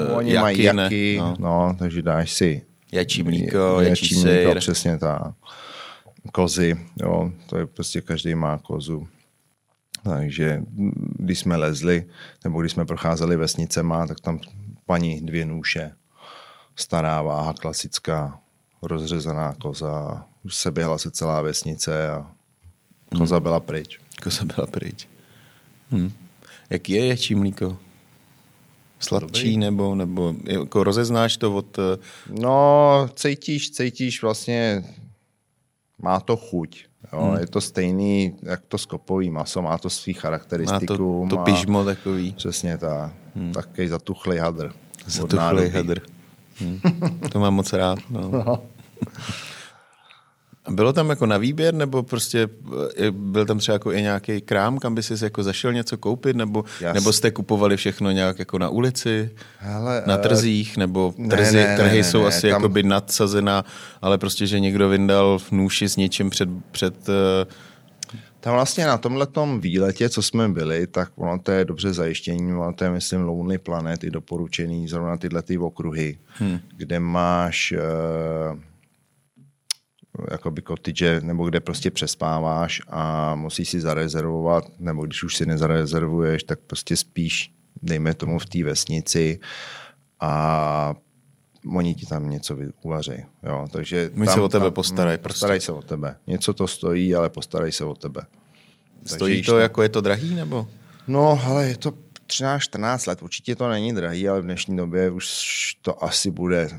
uh, 0.10 0.18
oni 0.18 0.32
jaky, 0.34 0.42
mají 0.42 0.64
jaky, 0.64 1.18
ne? 1.18 1.24
no. 1.24 1.36
no, 1.40 1.76
takže 1.80 2.02
dáš 2.02 2.34
si 2.34 2.62
Jačí 2.92 3.24
mlíko, 3.24 3.82
je- 3.82 3.90
jačí 3.90 4.16
mlíko, 4.16 4.28
sejr. 4.30 4.60
přesně 4.60 4.98
tak. 4.98 5.22
Kozy, 6.32 6.78
jo, 7.02 7.32
to 7.50 7.58
je 7.58 7.66
prostě 7.66 8.02
každý 8.02 8.36
má 8.36 8.58
kozu. 8.58 9.08
Takže 10.04 10.62
když 11.20 11.40
jsme 11.40 11.56
lezli, 11.56 12.06
nebo 12.44 12.62
když 12.62 12.72
jsme 12.72 12.86
procházeli 12.86 13.38
vesnicema, 13.38 14.08
tak 14.08 14.20
tam 14.20 14.40
paní 14.86 15.22
dvě 15.22 15.46
nůše, 15.46 15.92
stará 16.76 17.22
váha, 17.22 17.54
klasická, 17.54 18.40
rozřezaná 18.82 19.54
koza, 19.54 20.26
už 20.44 20.56
se 20.56 20.72
běhla 20.72 20.98
se 20.98 21.12
celá 21.12 21.42
vesnice 21.42 22.10
a 22.12 22.32
koza 23.18 23.40
byla 23.40 23.60
pryč. 23.60 24.00
Koza 24.24 24.46
byla 24.56 24.68
pryč. 24.68 25.08
Hm. 25.92 26.12
Jak 26.70 26.90
je 26.90 27.08
jačí 27.08 27.36
mlíko? 27.36 27.78
Sladčí 29.00 29.26
Dobrý. 29.28 29.58
nebo, 29.58 29.96
nebo 29.96 30.34
jako 30.44 30.84
rozeznáš 30.84 31.38
to 31.38 31.56
od... 31.56 31.80
eh, 31.80 31.98
No, 32.30 33.10
cítíš, 33.16 33.72
cítíš 33.72 34.22
vlastně, 34.22 34.84
má 36.02 36.20
to 36.20 36.38
chuť. 36.38 36.86
Jo? 37.14 37.22
Hmm. 37.22 37.38
Je 37.40 37.48
to 37.48 37.62
stejný, 37.62 38.36
jak 38.44 38.62
to 38.68 38.78
skopový 38.78 39.30
maso, 39.30 39.62
má 39.62 39.78
to 39.78 39.90
svý 39.90 40.14
Má 40.14 40.20
charakteristiku. 40.20 40.88
to, 40.88 41.28
to 41.30 41.36
má, 41.36 41.44
pižmo 41.44 41.86
takový. 41.86 42.32
Přesně 42.34 42.78
tak. 42.78 43.14
Hmm. 43.36 43.52
Takový 43.54 43.88
zatuchlej 43.88 44.38
hadr. 44.40 44.72
Zatuchlej 45.08 45.40
nádoby. 45.46 45.70
hadr. 45.70 46.00
Hm. 46.62 46.80
To 47.32 47.40
mám 47.40 47.54
moc 47.54 47.74
rád. 47.74 48.00
No. 48.10 48.64
A 50.66 50.72
Bylo 50.72 50.94
tam 50.94 51.10
jako 51.10 51.26
na 51.26 51.38
výběr, 51.38 51.74
nebo 51.74 52.04
prostě 52.04 52.50
eh, 52.98 53.12
byl 53.12 53.46
tam 53.46 53.60
třeba 53.60 53.74
jako 53.74 53.92
i 53.92 54.02
nějaký 54.02 54.42
krám, 54.42 54.80
kam 54.80 54.96
by 54.96 55.04
si 55.04 55.24
jako 55.24 55.44
zašel 55.44 55.74
něco 55.74 55.98
koupit, 55.98 56.36
nebo, 56.36 56.64
Jas. 56.82 56.96
nebo 56.96 57.14
jste 57.14 57.32
kupovali 57.32 57.78
všechno 57.78 58.12
nějak 58.12 58.40
jako 58.40 58.60
na 58.60 58.70
ulici, 58.70 59.30
Hele, 59.60 60.04
na 60.06 60.16
eh, 60.16 60.18
trzích, 60.18 60.78
nebo 60.78 61.14
ne, 61.18 61.38
trzí, 61.38 61.56
ne, 61.56 61.64
ne, 61.68 61.78
trhy 61.78 61.98
ne, 61.98 62.04
jsou 62.04 62.22
ne, 62.22 62.28
asi 62.28 62.42
tam- 62.42 62.50
jakoby 62.50 62.84
nadsazená, 62.84 63.66
ale 64.02 64.18
prostě, 64.18 64.48
že 64.48 64.60
někdo 64.60 64.90
vyndal 64.90 65.40
v 65.40 65.52
nůši 65.52 65.90
s 65.90 65.98
něčím 65.98 66.30
před, 66.30 66.50
před 66.72 66.96
eh, 67.10 67.46
Tam 68.46 68.54
vlastně 68.54 68.86
na 68.86 68.98
tomhletom 68.98 69.60
výletě, 69.60 70.10
co 70.10 70.22
jsme 70.22 70.50
byli, 70.50 70.88
tak 70.88 71.12
ono 71.16 71.40
to 71.40 71.52
je 71.52 71.66
dobře 71.66 71.94
zajištění, 71.94 72.54
ono 72.54 72.74
to 72.74 72.84
je, 72.84 72.90
myslím, 72.90 73.22
Lonely 73.22 73.58
Planet, 73.58 74.04
i 74.04 74.12
doporučený 74.12 74.88
zrovna 74.88 75.18
tyhle 75.18 75.42
ty 75.42 75.58
okruhy, 75.58 76.18
hmm. 76.28 76.60
kde 76.78 77.00
máš 77.00 77.74
uh, 77.74 78.60
jakoby 80.32 80.62
cottage, 80.62 81.22
nebo 81.22 81.50
kde 81.50 81.60
prostě 81.60 81.92
přespáváš 81.92 82.82
a 82.88 83.36
musíš 83.36 83.70
si 83.70 83.82
zarezervovat, 83.82 84.64
nebo 84.80 85.06
když 85.06 85.24
už 85.24 85.36
si 85.36 85.46
nezarezervuješ, 85.46 86.44
tak 86.44 86.60
prostě 86.60 86.98
spíš 86.98 87.52
dejme 87.82 88.14
tomu 88.14 88.40
v 88.40 88.46
té 88.46 88.64
vesnici 88.64 89.40
a 90.20 90.96
oni 91.74 91.96
ti 91.96 92.06
tam 92.06 92.30
něco 92.30 92.58
uvaří. 92.82 93.26
Jo, 93.44 93.68
takže 93.72 94.12
My 94.14 94.26
tam, 94.26 94.36
se 94.36 94.42
o 94.42 94.50
tebe 94.50 94.66
tam, 94.66 94.74
postarají. 94.74 95.18
Postarají 95.18 95.62
se 95.62 95.72
o 95.72 95.82
tebe. 95.82 96.16
Něco 96.28 96.54
to 96.54 96.68
stojí, 96.68 97.16
ale 97.16 97.30
postarají 97.30 97.72
se 97.72 97.86
o 97.86 97.96
tebe. 97.96 98.22
Stojí 99.06 99.44
to, 99.44 99.60
jako 99.60 99.82
je 99.84 99.90
to 99.90 100.02
drahý, 100.02 100.36
nebo? 100.36 100.68
No, 101.08 101.42
ale 101.46 101.68
je 101.68 101.78
to 101.78 101.94
13-14 102.28 103.08
let. 103.08 103.24
Určitě 103.24 103.56
to 103.56 103.70
není 103.70 103.94
drahý, 103.94 104.30
ale 104.30 104.42
v 104.42 104.44
dnešní 104.44 104.78
době 104.78 105.12
už 105.12 105.28
to 105.82 106.04
asi 106.04 106.32
bude 106.32 106.70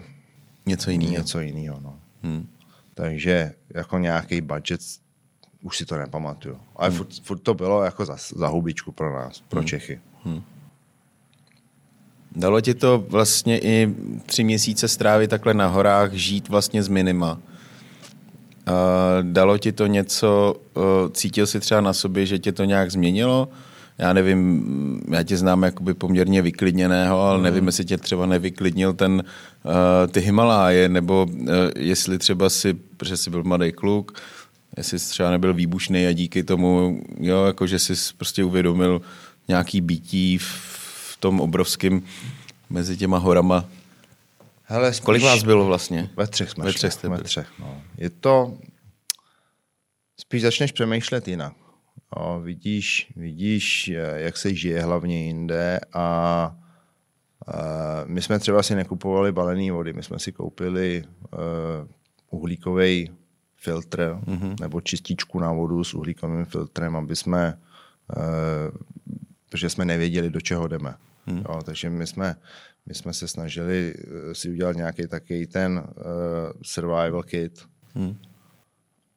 něco 0.66 0.90
jiného. 0.90 1.12
Něco 1.12 1.40
jiného, 1.40 1.80
no. 1.80 1.98
Hmm. 2.22 2.48
Takže 2.94 3.52
jako 3.74 3.98
nějaký 3.98 4.40
budget 4.40 4.80
už 5.62 5.76
si 5.76 5.86
to 5.86 5.98
nepamatuju. 5.98 6.60
Ale 6.76 6.88
hmm. 6.88 6.98
furt, 6.98 7.20
furt 7.22 7.38
to 7.38 7.54
bylo 7.54 7.82
jako 7.82 8.04
za, 8.04 8.16
za 8.36 8.48
hubičku 8.48 8.92
pro 8.92 9.14
nás, 9.14 9.40
pro 9.48 9.60
hmm. 9.60 9.68
Čechy. 9.68 10.00
Hmm. 10.24 10.42
Dalo 12.36 12.60
ti 12.60 12.74
to 12.74 13.04
vlastně 13.08 13.58
i 13.58 13.94
tři 14.26 14.44
měsíce 14.44 14.88
strávit 14.88 15.30
takhle 15.30 15.54
na 15.54 15.66
horách, 15.66 16.12
žít 16.12 16.48
vlastně 16.48 16.82
z 16.82 16.88
minima. 16.88 17.38
Dalo 19.22 19.58
ti 19.58 19.72
to 19.72 19.86
něco, 19.86 20.56
cítil 21.12 21.46
jsi 21.46 21.60
třeba 21.60 21.80
na 21.80 21.92
sobě, 21.92 22.26
že 22.26 22.38
tě 22.38 22.52
to 22.52 22.64
nějak 22.64 22.90
změnilo? 22.90 23.48
Já 23.98 24.12
nevím, 24.12 25.00
já 25.10 25.22
tě 25.22 25.36
znám 25.36 25.62
jakoby 25.62 25.94
poměrně 25.94 26.42
vyklidněného, 26.42 27.20
ale 27.20 27.42
nevím, 27.42 27.58
hmm. 27.60 27.68
jestli 27.68 27.84
tě 27.84 27.96
třeba 27.98 28.26
nevyklidnil 28.26 28.92
ten, 28.92 29.24
ty 30.10 30.20
Himaláje, 30.20 30.88
nebo 30.88 31.26
jestli 31.76 32.18
třeba 32.18 32.50
si, 32.50 32.74
protože 32.74 33.16
jsi 33.16 33.30
byl 33.30 33.44
mladý 33.44 33.72
kluk, 33.72 34.20
jestli 34.76 34.98
jsi 34.98 35.10
třeba 35.10 35.30
nebyl 35.30 35.54
výbušný 35.54 36.06
a 36.06 36.12
díky 36.12 36.42
tomu, 36.42 37.00
jo, 37.20 37.44
jako 37.44 37.66
že 37.66 37.78
jsi 37.78 37.94
prostě 38.16 38.44
uvědomil 38.44 39.00
nějaký 39.48 39.80
bytí 39.80 40.38
v 40.38 40.75
tom 41.20 41.40
obrovském 41.40 42.02
mezi 42.70 42.96
těma 42.96 43.18
horama. 43.18 43.64
Hele, 44.62 44.92
Kolik 45.02 45.22
vás 45.22 45.42
bylo 45.42 45.66
vlastně? 45.66 46.10
Ve 46.16 46.26
třech 46.26 46.50
jsme 46.50 46.64
Ve 46.64 46.72
třech 46.72 46.92
jste 46.92 47.08
Ve 47.08 47.22
třech, 47.22 47.48
no. 47.58 47.82
Je 47.98 48.10
to... 48.10 48.58
Spíš 50.20 50.42
začneš 50.42 50.72
přemýšlet 50.72 51.28
jinak. 51.28 51.52
O, 52.10 52.40
vidíš, 52.40 53.12
vidíš, 53.16 53.90
jak 54.14 54.36
se 54.36 54.54
žije 54.54 54.82
hlavně 54.82 55.24
jinde 55.24 55.80
a, 55.92 56.02
a 56.02 56.54
my 58.04 58.22
jsme 58.22 58.38
třeba 58.38 58.62
si 58.62 58.74
nekupovali 58.74 59.32
balené 59.32 59.72
vody, 59.72 59.92
my 59.92 60.02
jsme 60.02 60.18
si 60.18 60.32
koupili 60.32 61.04
uh, 61.04 61.40
uhlíkový 62.30 63.10
filtr 63.56 64.18
mm-hmm. 64.26 64.60
nebo 64.60 64.80
čističku 64.80 65.40
na 65.40 65.52
vodu 65.52 65.84
s 65.84 65.94
uhlíkovým 65.94 66.44
filtrem, 66.44 66.96
aby 66.96 67.16
jsme, 67.16 67.58
uh, 68.16 68.78
protože 69.48 69.70
jsme 69.70 69.84
nevěděli, 69.84 70.30
do 70.30 70.40
čeho 70.40 70.68
jdeme. 70.68 70.94
Mm. 71.26 71.42
Jo, 71.48 71.62
takže 71.64 71.90
my 71.90 72.06
jsme, 72.06 72.36
my 72.86 72.94
jsme 72.94 73.12
se 73.12 73.28
snažili 73.28 73.94
si 74.32 74.50
udělat 74.50 74.76
nějaký 74.76 75.06
takový 75.06 75.46
ten 75.46 75.78
uh, 75.78 75.82
survival 76.62 77.22
kit, 77.22 77.64
mm 77.94 78.16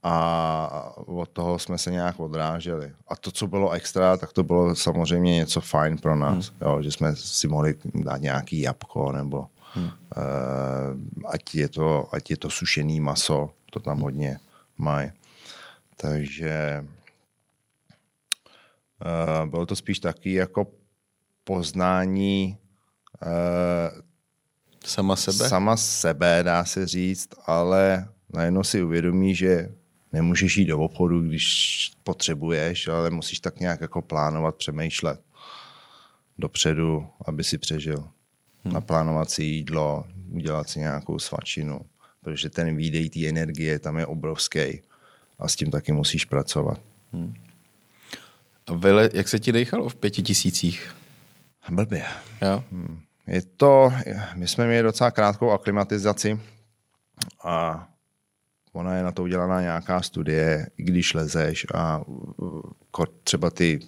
a 0.03 0.93
od 0.95 1.29
toho 1.29 1.59
jsme 1.59 1.77
se 1.77 1.91
nějak 1.91 2.19
odráželi. 2.19 2.91
A 3.07 3.15
to, 3.15 3.31
co 3.31 3.47
bylo 3.47 3.71
extra, 3.71 4.17
tak 4.17 4.33
to 4.33 4.43
bylo 4.43 4.75
samozřejmě 4.75 5.35
něco 5.35 5.61
fajn 5.61 5.97
pro 5.97 6.15
nás, 6.15 6.49
hmm. 6.49 6.57
jo, 6.61 6.81
že 6.81 6.91
jsme 6.91 7.15
si 7.15 7.47
mohli 7.47 7.75
dát 7.95 8.21
nějaký 8.21 8.61
jabko 8.61 9.11
nebo 9.11 9.47
hmm. 9.73 9.85
uh, 9.85 9.91
ať, 11.29 11.55
je 11.55 11.69
to, 11.69 12.15
ať 12.15 12.29
je 12.29 12.37
to 12.37 12.49
sušený 12.49 12.99
maso, 12.99 13.49
to 13.71 13.79
tam 13.79 13.99
hodně 13.99 14.39
mají. 14.77 15.11
Takže 15.95 16.85
uh, 19.05 19.49
bylo 19.49 19.65
to 19.65 19.75
spíš 19.75 19.99
taky 19.99 20.33
jako 20.33 20.67
poznání 21.49 22.57
uh, 23.25 24.01
sama 24.85 25.15
sebe? 25.15 25.49
Sama 25.49 25.77
sebe, 25.77 26.43
dá 26.43 26.65
se 26.65 26.87
říct, 26.87 27.29
ale 27.45 28.07
najednou 28.33 28.63
si 28.63 28.83
uvědomí, 28.83 29.35
že 29.35 29.69
nemůžeš 30.13 30.57
jít 30.57 30.65
do 30.65 30.79
obchodu, 30.79 31.21
když 31.21 31.45
potřebuješ, 32.03 32.87
ale 32.87 33.09
musíš 33.09 33.39
tak 33.39 33.59
nějak 33.59 33.81
jako 33.81 34.01
plánovat, 34.01 34.55
přemýšlet 34.55 35.21
dopředu, 36.37 37.07
aby 37.25 37.43
si 37.43 37.57
přežil. 37.57 37.97
Hmm. 38.63 38.73
Naplánovat 38.73 39.29
si 39.29 39.43
jídlo, 39.43 40.05
udělat 40.31 40.69
si 40.69 40.79
nějakou 40.79 41.19
svačinu, 41.19 41.81
protože 42.21 42.49
ten 42.49 42.75
výdej 42.75 43.09
té 43.09 43.27
energie 43.27 43.79
tam 43.79 43.97
je 43.97 44.05
obrovský 44.05 44.81
a 45.39 45.47
s 45.47 45.55
tím 45.55 45.71
taky 45.71 45.91
musíš 45.91 46.25
pracovat. 46.25 46.79
Hmm. 47.13 47.33
A 48.67 48.73
vyle, 48.73 49.09
jak 49.13 49.27
se 49.27 49.39
ti 49.39 49.51
dechalo 49.51 49.89
v 49.89 49.95
pěti 49.95 50.21
tisících? 50.21 50.95
Blbě. 51.71 52.05
Jo? 52.41 52.63
Hmm. 52.71 52.99
Je 53.27 53.41
to, 53.41 53.93
my 54.35 54.47
jsme 54.47 54.67
měli 54.67 54.83
docela 54.83 55.11
krátkou 55.11 55.51
aklimatizaci 55.51 56.39
a 57.43 57.87
ona 58.73 58.95
je 58.95 59.03
na 59.03 59.11
to 59.11 59.23
udělaná 59.23 59.61
nějaká 59.61 60.01
studie, 60.01 60.69
i 60.77 60.83
když 60.83 61.13
lezeš 61.13 61.67
a 61.73 62.01
třeba 63.23 63.49
ty 63.49 63.79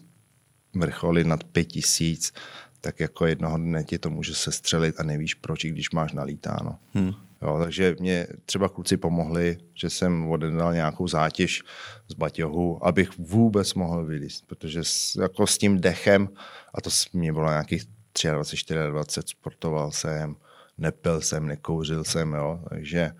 vrcholy 0.75 1.23
nad 1.23 1.43
pět 1.43 1.65
tisíc, 1.65 2.33
tak 2.81 2.99
jako 2.99 3.25
jednoho 3.25 3.57
dne 3.57 3.83
ti 3.83 3.99
to 3.99 4.09
může 4.09 4.35
se 4.35 4.51
střelit 4.51 4.99
a 4.99 5.03
nevíš 5.03 5.33
proč, 5.33 5.65
když 5.65 5.91
máš 5.91 6.13
nalítáno. 6.13 6.77
Hmm. 6.93 7.13
Jo, 7.41 7.59
takže 7.59 7.95
mě 7.99 8.27
třeba 8.45 8.69
kluci 8.69 8.97
pomohli, 8.97 9.57
že 9.73 9.89
jsem 9.89 10.29
odedal 10.29 10.73
nějakou 10.73 11.07
zátěž 11.07 11.63
z 12.07 12.13
baťohu, 12.13 12.85
abych 12.87 13.17
vůbec 13.17 13.73
mohl 13.73 14.05
vylíst, 14.05 14.47
protože 14.47 14.83
s, 14.83 15.15
jako 15.15 15.47
s 15.47 15.57
tím 15.57 15.81
dechem, 15.81 16.29
a 16.73 16.81
to 16.81 16.89
mě 17.13 17.33
bylo 17.33 17.49
nějakých 17.49 17.85
23, 18.31 18.73
24, 18.73 19.31
sportoval 19.31 19.91
jsem, 19.91 20.35
nepil 20.77 21.21
jsem, 21.21 21.45
nekouřil 21.45 22.03
jsem, 22.03 22.33
jo, 22.33 22.59
takže 22.69 23.11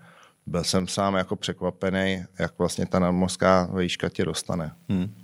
byl 0.46 0.64
jsem 0.64 0.88
sám 0.88 1.14
jako 1.14 1.36
překvapený, 1.36 2.24
jak 2.38 2.58
vlastně 2.58 2.86
ta 2.86 2.98
nadmořská 2.98 3.70
výška 3.76 4.08
tě 4.08 4.24
dostane. 4.24 4.72
Hmm. 4.88 5.14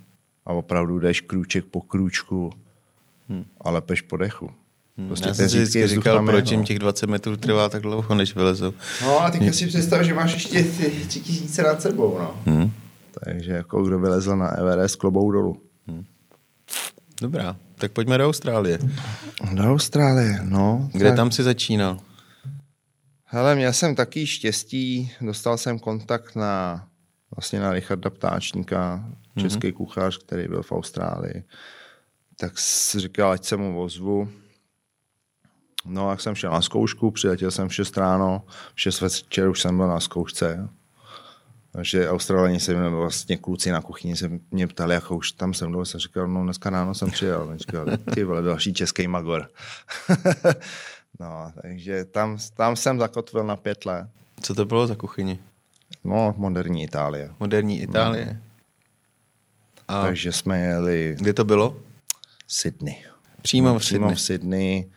A 0.45 0.53
opravdu 0.53 0.99
jdeš 0.99 1.21
krůček 1.21 1.65
po 1.65 1.81
krůčku 1.81 2.49
hmm. 3.29 3.45
a 3.61 3.69
lepeš 3.69 4.01
po 4.01 4.17
dechu. 4.17 4.51
Hmm. 4.99 5.07
Prostě 5.07 5.27
Já 5.27 5.33
jsem 5.33 5.49
si 5.49 5.57
vždycky 5.57 5.87
říkal, 5.87 6.25
proč 6.25 6.51
jim 6.51 6.63
těch 6.63 6.79
20 6.79 7.07
metrů 7.07 7.37
trvá 7.37 7.69
tak 7.69 7.81
dlouho, 7.81 8.15
než 8.15 8.35
vylezou. 8.35 8.73
No 9.01 9.21
a 9.21 9.31
teď 9.31 9.55
si 9.55 9.67
představ, 9.67 10.01
že 10.01 10.13
máš 10.13 10.33
ještě 10.33 10.63
ty 10.63 10.89
3000 10.89 11.63
nad 11.63 11.81
sebou. 11.81 12.17
No. 12.19 12.35
Hmm. 12.45 12.71
Takže 13.23 13.51
jako 13.51 13.83
kdo 13.83 13.99
vylezl 13.99 14.35
na 14.35 14.47
Everest, 14.49 14.95
klobou 14.95 15.31
dolů. 15.31 15.61
Hmm. 15.87 16.05
Dobrá, 17.21 17.55
tak 17.75 17.91
pojďme 17.91 18.17
do 18.17 18.27
Austrálie. 18.27 18.79
Do 19.53 19.63
Austrálie, 19.63 20.39
no. 20.43 20.89
Kde 20.93 21.05
tak... 21.05 21.15
tam 21.15 21.31
si 21.31 21.43
začínal? 21.43 21.99
Hele, 23.25 23.55
měl 23.55 23.73
jsem 23.73 23.95
taky 23.95 24.27
štěstí, 24.27 25.11
dostal 25.21 25.57
jsem 25.57 25.79
kontakt 25.79 26.35
na 26.35 26.85
vlastně 27.35 27.59
na 27.59 27.73
Richarda 27.73 28.09
Ptáčníka, 28.09 29.05
český 29.37 29.67
mm-hmm. 29.67 29.73
kuchař, 29.73 30.17
který 30.17 30.47
byl 30.47 30.63
v 30.63 30.71
Austrálii. 30.71 31.43
Tak 32.39 32.59
si 32.59 32.99
říkal, 32.99 33.31
ať 33.31 33.45
se 33.45 33.57
mu 33.57 33.81
ozvu. 33.81 34.29
No, 35.85 36.09
jak 36.09 36.21
jsem 36.21 36.35
šel 36.35 36.51
na 36.51 36.61
zkoušku, 36.61 37.11
přiletěl 37.11 37.51
jsem 37.51 37.69
v 37.69 37.73
6 37.73 37.97
ráno, 37.97 38.43
v 38.75 38.81
6 38.81 39.01
večer 39.01 39.49
už 39.49 39.61
jsem 39.61 39.77
byl 39.77 39.87
na 39.87 39.99
zkoušce. 39.99 40.69
Takže 41.71 42.09
Australani 42.09 42.59
se 42.59 42.75
mě 42.75 42.89
vlastně 42.89 43.37
kluci 43.37 43.71
na 43.71 43.81
kuchyni 43.81 44.15
se 44.15 44.31
mě 44.51 44.67
ptali, 44.67 44.93
jak 44.93 45.11
už 45.11 45.31
tam 45.31 45.53
jsem 45.53 45.69
mnou, 45.69 45.85
jsem 45.85 45.99
říkal, 45.99 46.27
no 46.27 46.43
dneska 46.43 46.69
ráno 46.69 46.95
jsem 46.95 47.11
přijel. 47.11 47.57
Říkal, 47.57 47.85
ty 48.13 48.23
vole, 48.23 48.41
další 48.41 48.73
český 48.73 49.07
magor. 49.07 49.49
No, 51.19 51.51
takže 51.61 52.05
tam, 52.05 52.37
tam 52.55 52.75
jsem 52.75 52.99
zakotvil 52.99 53.43
na 53.43 53.55
pět 53.55 53.85
let. 53.85 54.07
Co 54.41 54.55
to 54.55 54.65
bylo 54.65 54.87
za 54.87 54.95
kuchyni? 54.95 55.39
No, 56.03 56.33
moderní 56.37 56.83
Itálie. 56.83 57.33
Moderní 57.39 57.81
Itálie. 57.81 58.25
No. 58.25 58.39
A 59.87 60.01
takže 60.01 60.31
jsme 60.31 60.59
jeli... 60.59 61.15
Kde 61.19 61.33
to 61.33 61.45
bylo? 61.45 61.77
Sydney. 62.47 63.05
Přímo 63.41 63.79
v 63.79 63.85
Sydney. 63.85 63.99
Přímo 63.99 64.15
v 64.15 64.21
Sydney 64.21 64.91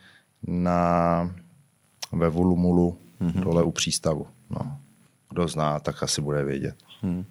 na, 0.47 1.35
ve 2.11 2.29
Vulumulu, 2.29 2.97
mm-hmm. 3.21 3.43
dole 3.43 3.63
u 3.63 3.71
přístavu. 3.71 4.27
No. 4.49 4.77
Kdo 5.29 5.47
zná, 5.47 5.79
tak 5.79 6.03
asi 6.03 6.21
bude 6.21 6.43
vědět. 6.43 6.75
Hmm. 7.01 7.25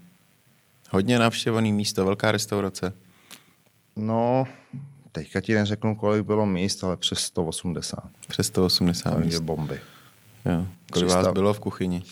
Hodně 0.91 1.19
navštěvaný 1.19 1.73
místo, 1.73 2.05
velká 2.05 2.33
restaurace. 2.33 2.93
No, 3.97 4.45
teďka 5.13 5.41
ti 5.41 5.55
neřeknu, 5.55 5.97
kolik 5.97 6.27
bylo 6.27 6.47
míst, 6.47 6.85
ale 6.85 6.97
přes 6.97 7.19
180. 7.19 8.11
Přes 8.29 8.47
180 8.47 9.19
míst. 9.19 9.41
bomby. 9.41 9.81
Jo. 10.45 10.67
Kolik 10.93 11.09
vás 11.09 11.29
bylo 11.29 11.55
v 11.55 11.61
kuchyni? 11.61 12.03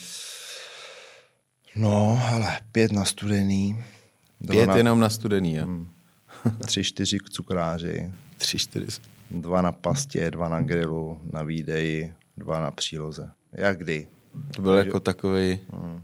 No, 1.77 2.23
ale 2.33 2.61
pět 2.73 2.93
na 2.93 3.05
studený. 3.05 3.85
Pět 4.51 4.67
na... 4.67 4.77
jenom 4.77 5.01
na 5.01 5.11
studený, 5.11 5.55
jo? 5.55 5.65
Hmm. 5.65 5.89
Tři, 6.67 6.85
čtyři 6.85 7.19
k 7.19 7.31
cukráři. 7.31 8.13
Tři, 8.39 8.59
čtyři. 8.59 8.87
Dva 9.31 9.63
na 9.63 9.73
pastě, 9.73 10.31
dva 10.31 10.49
na 10.49 10.61
grilu, 10.61 11.21
na 11.33 11.43
výdeji, 11.43 12.15
dva 12.37 12.61
na 12.61 12.71
příloze. 12.71 13.31
Jak 13.53 13.79
kdy. 13.79 14.09
To 14.55 14.63
byl 14.63 14.75
Takže... 14.75 14.89
jako 14.89 15.01
takový. 15.01 15.61
Hmm. 15.73 16.03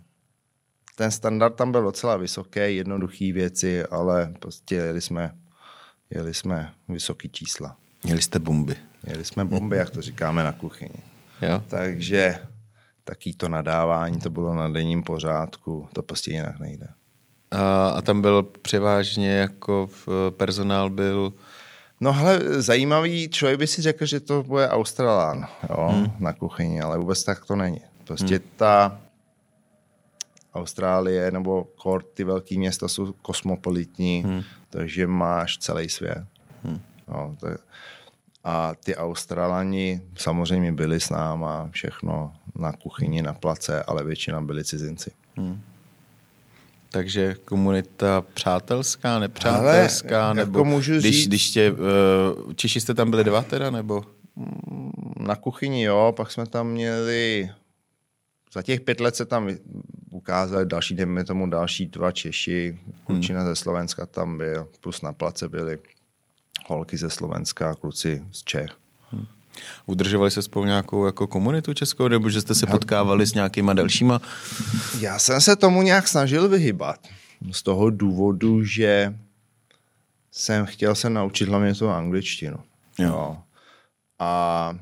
Ten 0.96 1.10
standard 1.10 1.54
tam 1.54 1.72
byl 1.72 1.82
docela 1.82 2.16
vysoký, 2.16 2.76
jednoduché 2.76 3.32
věci, 3.32 3.84
ale 3.84 4.34
prostě 4.40 4.74
jeli 4.74 5.00
jsme 5.00 5.32
jeli 6.10 6.34
jsme 6.34 6.72
vysoký 6.88 7.28
čísla. 7.28 7.76
Měli 8.04 8.22
jste 8.22 8.38
bomby. 8.38 8.76
Měli 9.06 9.24
jsme 9.24 9.44
bomby, 9.44 9.76
jak 9.76 9.90
to 9.90 10.02
říkáme 10.02 10.44
na 10.44 10.52
kuchyni. 10.52 11.02
Jo? 11.42 11.62
Takže 11.68 12.38
taký 13.04 13.34
to 13.34 13.48
nadávání, 13.48 14.18
to 14.20 14.30
bylo 14.30 14.54
na 14.54 14.68
denním 14.68 15.02
pořádku, 15.02 15.88
to 15.92 16.02
prostě 16.02 16.30
jinak 16.30 16.58
nejde. 16.58 16.88
A, 17.50 17.88
a 17.88 18.02
tam 18.02 18.22
byl 18.22 18.42
převážně 18.42 19.30
jako 19.30 19.86
v, 19.86 20.08
personál 20.36 20.90
byl... 20.90 21.32
No 22.00 22.12
hele, 22.12 22.62
zajímavý, 22.62 23.28
člověk 23.28 23.58
by 23.58 23.66
si 23.66 23.82
řekl, 23.82 24.06
že 24.06 24.20
to 24.20 24.42
bude 24.42 24.68
Australán 24.68 25.46
jo, 25.70 25.88
hmm. 25.92 26.10
na 26.18 26.32
kuchyni, 26.32 26.80
ale 26.80 26.98
vůbec 26.98 27.24
tak 27.24 27.44
to 27.44 27.56
není. 27.56 27.80
Prostě 28.04 28.34
hmm. 28.34 28.44
ta 28.56 29.00
Austrálie 30.54 31.30
nebo 31.30 31.64
kort, 31.64 32.06
ty 32.14 32.24
velké 32.24 32.58
města 32.58 32.88
jsou 32.88 33.12
kosmopolitní, 33.12 34.22
hmm. 34.26 34.42
takže 34.70 35.06
máš 35.06 35.58
celý 35.58 35.88
svět. 35.88 36.24
Hmm. 36.64 36.80
No, 37.08 37.36
to, 37.40 37.48
a 38.44 38.74
ty 38.74 38.96
Australani 38.96 40.00
samozřejmě 40.16 40.72
byli 40.72 41.00
s 41.00 41.10
náma 41.10 41.68
všechno 41.72 42.32
na 42.58 42.72
kuchyni, 42.72 43.22
na 43.22 43.32
place, 43.34 43.82
ale 43.82 44.04
většina 44.04 44.40
byli 44.40 44.64
cizinci. 44.64 45.10
Hmm. 45.36 45.60
Takže 46.90 47.34
komunita 47.44 48.24
přátelská, 48.34 49.18
nepřátelská, 49.18 50.26
Ale, 50.26 50.34
nebo 50.34 50.58
jako 50.58 50.64
můžu 50.64 50.92
když, 50.92 51.16
říct... 51.16 51.28
když 51.28 51.50
tě, 51.50 51.72
uh, 51.72 52.52
Češi 52.54 52.80
jste 52.80 52.94
tam 52.94 53.10
byli 53.10 53.24
dva 53.24 53.42
teda, 53.42 53.70
nebo? 53.70 54.04
Na 55.20 55.36
kuchyni 55.36 55.82
jo, 55.82 56.14
pak 56.16 56.32
jsme 56.32 56.46
tam 56.46 56.68
měli, 56.68 57.50
za 58.54 58.62
těch 58.62 58.80
pět 58.80 59.00
let 59.00 59.16
se 59.16 59.24
tam 59.24 59.50
ukázali 60.10 60.66
další, 60.66 60.94
dejme 60.94 61.24
tomu 61.24 61.50
další 61.50 61.86
dva 61.86 62.12
Češi, 62.12 62.78
klučina 63.04 63.40
hmm. 63.40 63.48
ze 63.48 63.56
Slovenska 63.56 64.06
tam 64.06 64.38
byl, 64.38 64.68
plus 64.80 65.02
na 65.02 65.12
place 65.12 65.48
byli 65.48 65.78
holky 66.66 66.96
ze 66.96 67.10
Slovenska, 67.10 67.74
kluci 67.74 68.24
z 68.32 68.42
Čech. 68.42 68.85
Udržovali 69.86 70.30
se 70.30 70.42
spolu 70.42 70.64
nějakou 70.64 71.06
jako 71.06 71.26
komunitu 71.26 71.74
českou, 71.74 72.08
nebo 72.08 72.30
že 72.30 72.40
jste 72.40 72.54
se 72.54 72.66
potkávali 72.66 73.26
s 73.26 73.34
nějakýma 73.34 73.72
dalšíma? 73.72 74.20
Já 75.00 75.18
jsem 75.18 75.40
se 75.40 75.56
tomu 75.56 75.82
nějak 75.82 76.08
snažil 76.08 76.48
vyhybat. 76.48 77.08
Z 77.52 77.62
toho 77.62 77.90
důvodu, 77.90 78.64
že 78.64 79.14
jsem 80.30 80.66
chtěl 80.66 80.94
se 80.94 81.10
naučit 81.10 81.48
hlavně 81.48 81.74
tu 81.74 81.88
angličtinu. 81.88 82.58
Jo. 82.98 83.08
jo. 83.08 83.38
A 84.18 84.72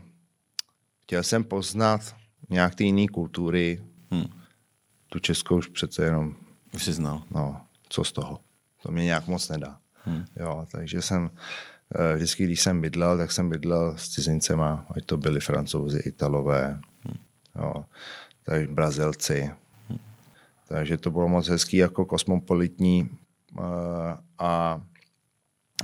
chtěl 1.03 1.23
jsem 1.23 1.45
poznat 1.45 2.17
nějak 2.51 2.75
ty 2.75 2.85
jiné 2.85 3.07
kultury. 3.09 3.83
Hmm. 4.11 4.25
Tu 5.09 5.19
českou 5.19 5.57
už 5.57 5.69
přece 5.69 6.05
jenom... 6.05 6.35
Už 6.75 6.85
jsi 6.85 6.93
znal. 6.93 7.23
No, 7.31 7.61
co 7.89 8.05
z 8.05 8.13
toho? 8.13 8.41
To 8.83 8.93
mě 8.93 9.05
nějak 9.05 9.27
moc 9.27 9.49
nedá. 9.49 9.79
Hmm. 10.05 10.25
Jo, 10.37 10.67
takže 10.73 11.03
jsem 11.03 11.31
vždycky, 12.14 12.44
když 12.44 12.61
jsem 12.61 12.80
bydlel, 12.80 13.18
tak 13.18 13.33
jsem 13.33 13.48
bydlel 13.48 13.94
s 13.96 14.09
cizincema, 14.09 14.87
ať 14.96 15.04
to 15.04 15.16
byli 15.16 15.40
francouzi, 15.40 15.98
italové, 15.98 16.80
jo, 17.57 17.85
takže 18.44 18.68
brazilci. 18.68 19.50
Takže 20.68 20.96
to 20.96 21.11
bylo 21.11 21.28
moc 21.28 21.48
hezký 21.48 21.76
jako 21.76 22.04
kosmopolitní 22.04 23.11
eh, 23.59 23.62
a 24.38 24.83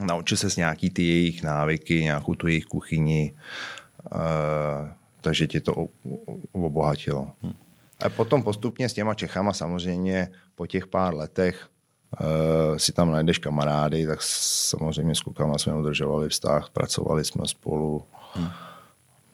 naučil 0.06 0.36
se 0.36 0.48
nějaký 0.56 0.90
ty 0.90 1.02
jejich 1.02 1.42
návyky, 1.42 2.02
nějakou 2.02 2.34
tu 2.34 2.46
jejich 2.46 2.66
kuchyni, 2.66 3.34
eh, 4.12 4.94
takže 5.20 5.46
tě 5.46 5.60
to 5.60 5.88
obohatilo. 6.52 7.32
A 8.04 8.08
potom 8.08 8.42
postupně 8.42 8.88
s 8.88 8.92
těma 8.94 9.14
Čechama 9.14 9.52
samozřejmě 9.52 10.28
po 10.54 10.66
těch 10.66 10.86
pár 10.86 11.14
letech 11.14 11.68
uh, 12.20 12.76
si 12.76 12.92
tam 12.92 13.10
najdeš 13.10 13.38
kamarády, 13.38 14.06
tak 14.06 14.18
samozřejmě 14.22 15.14
s 15.14 15.20
klukama 15.20 15.58
jsme 15.58 15.74
udržovali 15.74 16.28
vztah, 16.28 16.70
pracovali 16.70 17.24
jsme 17.24 17.48
spolu. 17.48 18.04
Hmm. 18.34 18.48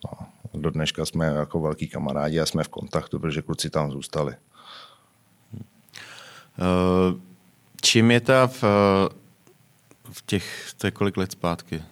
No, 0.05 0.27
do 0.61 0.71
dneška 0.71 1.07
jsme 1.07 1.27
jako 1.27 1.61
velký 1.61 1.89
kamarádi 1.89 2.41
a 2.41 2.47
jsme 2.47 2.65
v 2.65 2.69
kontaktu, 2.69 3.19
protože 3.19 3.43
kluci 3.43 3.71
tam 3.71 3.91
zůstali. 3.91 4.35
Uh, 6.59 7.21
čím 7.81 8.11
je 8.11 8.21
ta 8.21 8.47
v, 8.47 8.63
v 10.13 10.23
těch, 10.27 10.73
to 10.79 10.87
je 10.87 10.91
kolik 10.91 11.17
let 11.17 11.33
zpátky? 11.33 11.83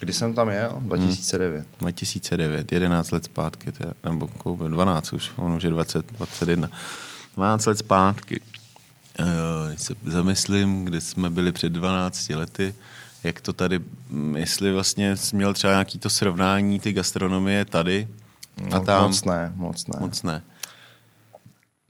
Kdy 0.00 0.12
jsem 0.12 0.34
tam 0.34 0.48
jel? 0.48 0.76
2009. 0.80 1.56
Hmm. 1.56 1.66
2009, 1.78 2.72
11 2.72 3.10
let 3.10 3.24
zpátky, 3.24 3.72
teda, 3.72 3.92
nebo 4.04 4.28
12 4.68 5.12
už, 5.12 5.30
on 5.36 5.52
už 5.52 5.62
je 5.62 5.70
20, 5.70 6.12
21. 6.12 6.70
12 7.36 7.66
let 7.66 7.78
zpátky. 7.78 8.40
Když 9.68 9.82
se 9.82 9.94
zamyslím, 10.06 10.84
kde 10.84 11.00
jsme 11.00 11.30
byli 11.30 11.52
před 11.52 11.72
12 11.72 12.28
lety, 12.28 12.74
jak 13.24 13.40
to 13.40 13.52
tady, 13.52 13.80
mm, 14.10 14.36
jestli 14.36 14.72
vlastně 14.72 15.16
jsi 15.16 15.36
měl 15.36 15.54
třeba 15.54 15.72
nějaký 15.72 15.98
to 15.98 16.10
srovnání 16.10 16.80
ty 16.80 16.92
gastronomie 16.92 17.64
tady 17.64 18.08
a 18.70 18.78
no, 18.78 18.84
tam. 18.84 19.02
Moc 19.02 19.24
ne, 19.24 19.52
moc 19.56 19.86
ne. 19.86 20.00
Moc 20.00 20.22
ne. 20.22 20.42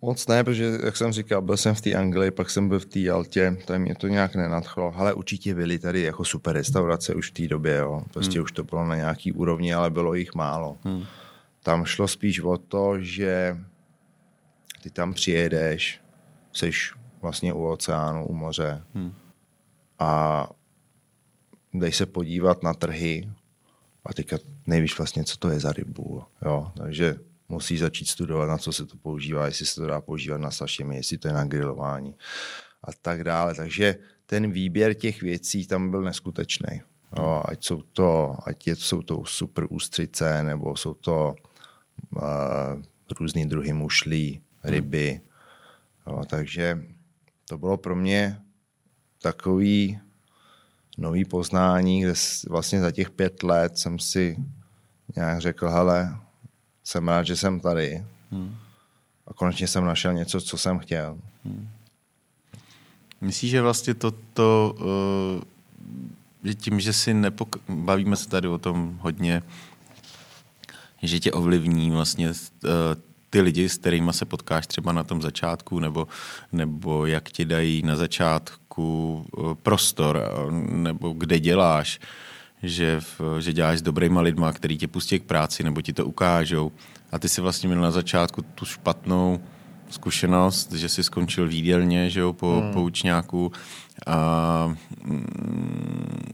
Moc 0.03 0.27
ne, 0.27 0.45
protože, 0.45 0.79
jak 0.85 0.97
jsem 0.97 1.13
říkal, 1.13 1.43
byl 1.43 1.57
jsem 1.57 1.75
v 1.75 1.81
té 1.81 1.95
Anglii, 1.95 2.31
pak 2.31 2.51
jsem 2.51 2.69
byl 2.69 2.81
v 2.81 2.85
té 2.85 3.11
Altě, 3.11 3.57
tam 3.67 3.81
mě 3.81 3.95
to 3.95 4.09
nějak 4.09 4.35
nenadchlo. 4.35 4.95
Ale 4.97 5.15
určitě 5.15 5.55
byly 5.55 5.79
tady 5.79 6.03
jako 6.03 6.25
super 6.25 6.57
restaurace 6.57 7.15
už 7.15 7.31
v 7.31 7.35
té 7.35 7.49
době, 7.49 7.77
jo. 7.77 8.03
Prostě 8.13 8.39
hmm. 8.39 8.45
už 8.45 8.53
to 8.53 8.65
bylo 8.65 8.87
na 8.87 8.97
nějaký 8.97 9.33
úrovni, 9.33 9.75
ale 9.75 9.91
bylo 9.91 10.15
jich 10.15 10.35
málo. 10.35 10.77
Hmm. 10.85 11.05
Tam 11.63 11.85
šlo 11.85 12.09
spíš 12.09 12.41
o 12.41 12.57
to, 12.57 13.01
že 13.01 13.57
ty 14.83 14.91
tam 14.91 15.15
přijedeš, 15.15 16.01
jsi 16.53 16.71
vlastně 17.23 17.53
u 17.53 17.67
oceánu, 17.67 18.27
u 18.27 18.35
moře. 18.35 18.83
Hmm. 18.95 19.15
A 19.99 20.47
dej 21.75 21.93
se 21.93 22.07
podívat 22.07 22.63
na 22.63 22.75
trhy 22.75 23.31
a 24.05 24.15
teďka 24.15 24.39
nevíš 24.67 24.99
vlastně, 24.99 25.25
co 25.25 25.37
to 25.37 25.51
je 25.51 25.61
za 25.61 25.73
rybu. 25.73 26.25
Jo? 26.45 26.73
Takže 26.77 27.17
musíš 27.49 27.81
začít 27.81 28.09
studovat, 28.09 28.47
na 28.47 28.59
co 28.59 28.73
se 28.73 28.87
to 28.87 28.97
používá, 28.97 29.47
jestli 29.47 29.67
se 29.67 29.81
to 29.81 29.87
dá 29.87 30.01
používat 30.01 30.41
na 30.41 30.51
sašimi, 30.51 30.97
jestli 30.97 31.19
to 31.19 31.29
je 31.29 31.35
na 31.35 31.45
grilování 31.45 32.15
a 32.85 32.93
tak 33.03 33.25
dále. 33.25 33.55
Takže 33.55 33.97
ten 34.27 34.51
výběr 34.51 34.95
těch 34.95 35.23
věcí 35.23 35.67
tam 35.67 35.91
byl 35.91 36.03
neskutečný. 36.03 36.83
Jo, 37.19 37.43
ať 37.45 37.65
jsou 37.65 37.83
to, 37.83 38.37
ať 38.47 38.67
je, 38.67 38.77
jsou 38.77 39.03
to 39.03 39.25
super 39.25 39.67
ústřice, 39.71 40.43
nebo 40.43 40.77
jsou 40.77 40.95
to 40.95 41.35
uh, 42.17 42.23
různý 43.21 43.47
druhy 43.47 43.73
mušlí, 43.73 44.43
ryby. 44.65 45.21
Jo, 46.07 46.23
takže 46.27 46.85
to 47.51 47.59
bylo 47.59 47.77
pro 47.77 47.97
mě 47.97 48.41
takový 49.23 50.01
nový 50.99 51.25
poznání, 51.25 52.03
kde 52.03 52.15
vlastně 52.49 52.81
za 52.81 52.91
těch 52.91 53.11
pět 53.11 53.43
let 53.43 53.79
jsem 53.79 53.99
si 53.99 54.37
nějak 55.17 55.41
řekl, 55.41 55.69
hele, 55.69 56.19
jsem 56.85 57.09
rád, 57.09 57.23
že 57.23 57.37
jsem 57.37 57.61
tady. 57.61 58.07
Hmm. 58.31 58.57
A 59.27 59.35
konečně 59.35 59.67
jsem 59.67 59.85
našel 59.85 60.13
něco, 60.13 60.41
co 60.41 60.59
jsem 60.59 60.79
chtěl. 60.79 61.19
Hmm. 61.45 61.69
Myslíš, 63.21 63.51
že 63.51 63.63
vlastně 63.63 63.95
to, 63.95 64.11
to 64.11 64.77
uh, 64.79 65.43
že 66.45 66.55
tím, 66.55 66.81
že 66.81 66.93
si 66.93 67.15
nepok... 67.15 67.57
bavíme 67.69 68.17
se 68.17 68.29
tady 68.29 68.49
o 68.49 68.59
tom 68.59 68.99
hodně, 69.03 69.43
že 71.03 71.21
tě 71.21 71.33
ovlivní 71.33 71.91
vlastně 71.91 72.29
uh, 72.29 72.71
ty 73.31 73.41
lidi, 73.41 73.69
s 73.69 73.79
kterými 73.79 74.13
se 74.13 74.25
potkáš 74.25 74.67
třeba 74.67 74.93
na 74.93 75.05
tom 75.05 75.23
začátku, 75.23 75.79
nebo, 75.79 76.09
nebo 76.53 77.07
jak 77.07 77.31
ti 77.31 77.45
dají 77.45 77.83
na 77.83 77.97
začátku 77.97 79.27
eh, 79.27 79.55
prostor, 79.63 80.23
nebo 80.71 81.11
kde 81.13 81.41
děláš, 81.41 82.01
že, 82.63 83.01
že 83.39 83.53
děláš 83.53 83.79
s 83.79 83.83
dobrýma 83.83 84.21
lidma, 84.21 84.53
který 84.53 84.79
tě 84.79 84.89
pustí 84.89 85.21
k 85.21 85.25
práci, 85.25 85.65
nebo 85.65 85.83
ti 85.83 85.93
to 85.93 86.07
ukážou. 86.07 86.73
A 87.13 87.19
ty 87.19 87.29
si 87.29 87.41
vlastně 87.41 87.69
měl 87.69 87.81
na 87.81 87.91
začátku 87.91 88.43
tu 88.43 88.65
špatnou 88.65 89.41
zkušenost, 89.91 90.73
že 90.73 90.89
jsi 90.89 91.03
skončil 91.03 91.49
výdělně, 91.49 92.11
že 92.11 92.21
jo, 92.21 92.33
po, 92.33 92.61
hmm. 92.61 92.73
po 92.73 92.83
učňáku. 92.83 93.53
A, 94.07 94.75
mm, 95.05 96.33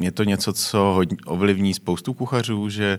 je 0.00 0.12
to 0.12 0.24
něco, 0.24 0.52
co 0.52 0.78
hodně 0.78 1.16
ovlivní 1.26 1.74
spoustu 1.74 2.14
kuchařů, 2.14 2.68
že 2.68 2.98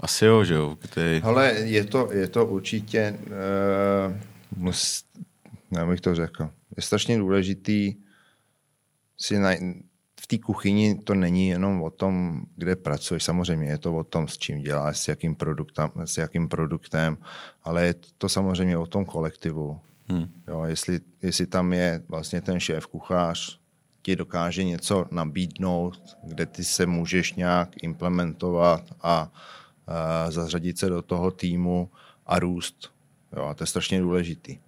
asi 0.00 0.24
jo, 0.24 0.44
že 0.44 0.54
jo. 0.54 0.76
Který... 0.80 1.20
Ale 1.22 1.52
je 1.52 1.84
to, 1.84 2.12
je 2.12 2.28
to 2.28 2.46
určitě, 2.46 3.18
uh, 3.26 4.16
mus, 4.56 5.04
já 5.70 5.86
bych 5.86 6.00
to 6.00 6.14
řekl, 6.14 6.50
je 6.76 6.82
strašně 6.82 7.18
důležitý 7.18 7.94
si 9.18 9.38
na, 9.38 9.50
v 10.20 10.26
té 10.26 10.38
kuchyni 10.38 10.94
to 10.94 11.14
není 11.14 11.48
jenom 11.48 11.82
o 11.82 11.90
tom, 11.90 12.42
kde 12.56 12.76
pracuješ, 12.76 13.24
samozřejmě 13.24 13.66
je 13.66 13.78
to 13.78 13.96
o 13.96 14.04
tom, 14.04 14.28
s 14.28 14.38
čím 14.38 14.58
děláš, 14.58 14.98
s 14.98 15.08
jakým 15.08 15.34
produktem, 15.34 15.90
s 16.04 16.18
jakým 16.18 16.48
produktem 16.48 17.16
ale 17.64 17.86
je 17.86 17.94
to 18.18 18.28
samozřejmě 18.28 18.78
o 18.78 18.86
tom 18.86 19.04
kolektivu. 19.04 19.80
Hmm. 20.08 20.28
Jo, 20.48 20.64
jestli, 20.64 21.00
jestli 21.22 21.46
tam 21.46 21.72
je 21.72 22.02
vlastně 22.08 22.40
ten 22.40 22.60
šéf 22.60 22.86
kuchař, 22.86 23.58
ti 24.02 24.16
dokáže 24.16 24.64
něco 24.64 25.06
nabídnout, 25.10 26.16
kde 26.22 26.46
ty 26.46 26.64
se 26.64 26.86
můžeš 26.86 27.34
nějak 27.34 27.82
implementovat 27.82 28.82
a 29.02 29.32
zařadit 30.28 30.78
se 30.78 30.88
do 30.88 31.02
toho 31.02 31.30
týmu 31.30 31.90
a 32.26 32.38
růst. 32.38 32.92
Jo, 33.36 33.44
a 33.44 33.54
to 33.54 33.62
je 33.62 33.66
strašně 33.66 34.00
důležitý. 34.00 34.58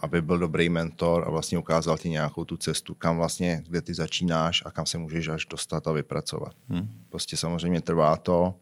aby 0.00 0.22
byl 0.22 0.38
dobrý 0.38 0.68
mentor 0.68 1.24
a 1.26 1.30
vlastně 1.30 1.58
ukázal 1.58 1.98
ti 1.98 2.08
nějakou 2.10 2.44
tu 2.44 2.56
cestu, 2.56 2.94
kam 2.94 3.16
vlastně, 3.16 3.62
kde 3.68 3.82
ty 3.82 3.94
začínáš 3.94 4.62
a 4.66 4.70
kam 4.70 4.86
se 4.86 4.98
můžeš 4.98 5.28
až 5.28 5.46
dostat 5.46 5.86
a 5.86 5.92
vypracovat. 5.92 6.54
Hmm. 6.68 6.88
Prostě 7.08 7.36
samozřejmě 7.36 7.80
trvá 7.80 8.16
to, 8.16 8.54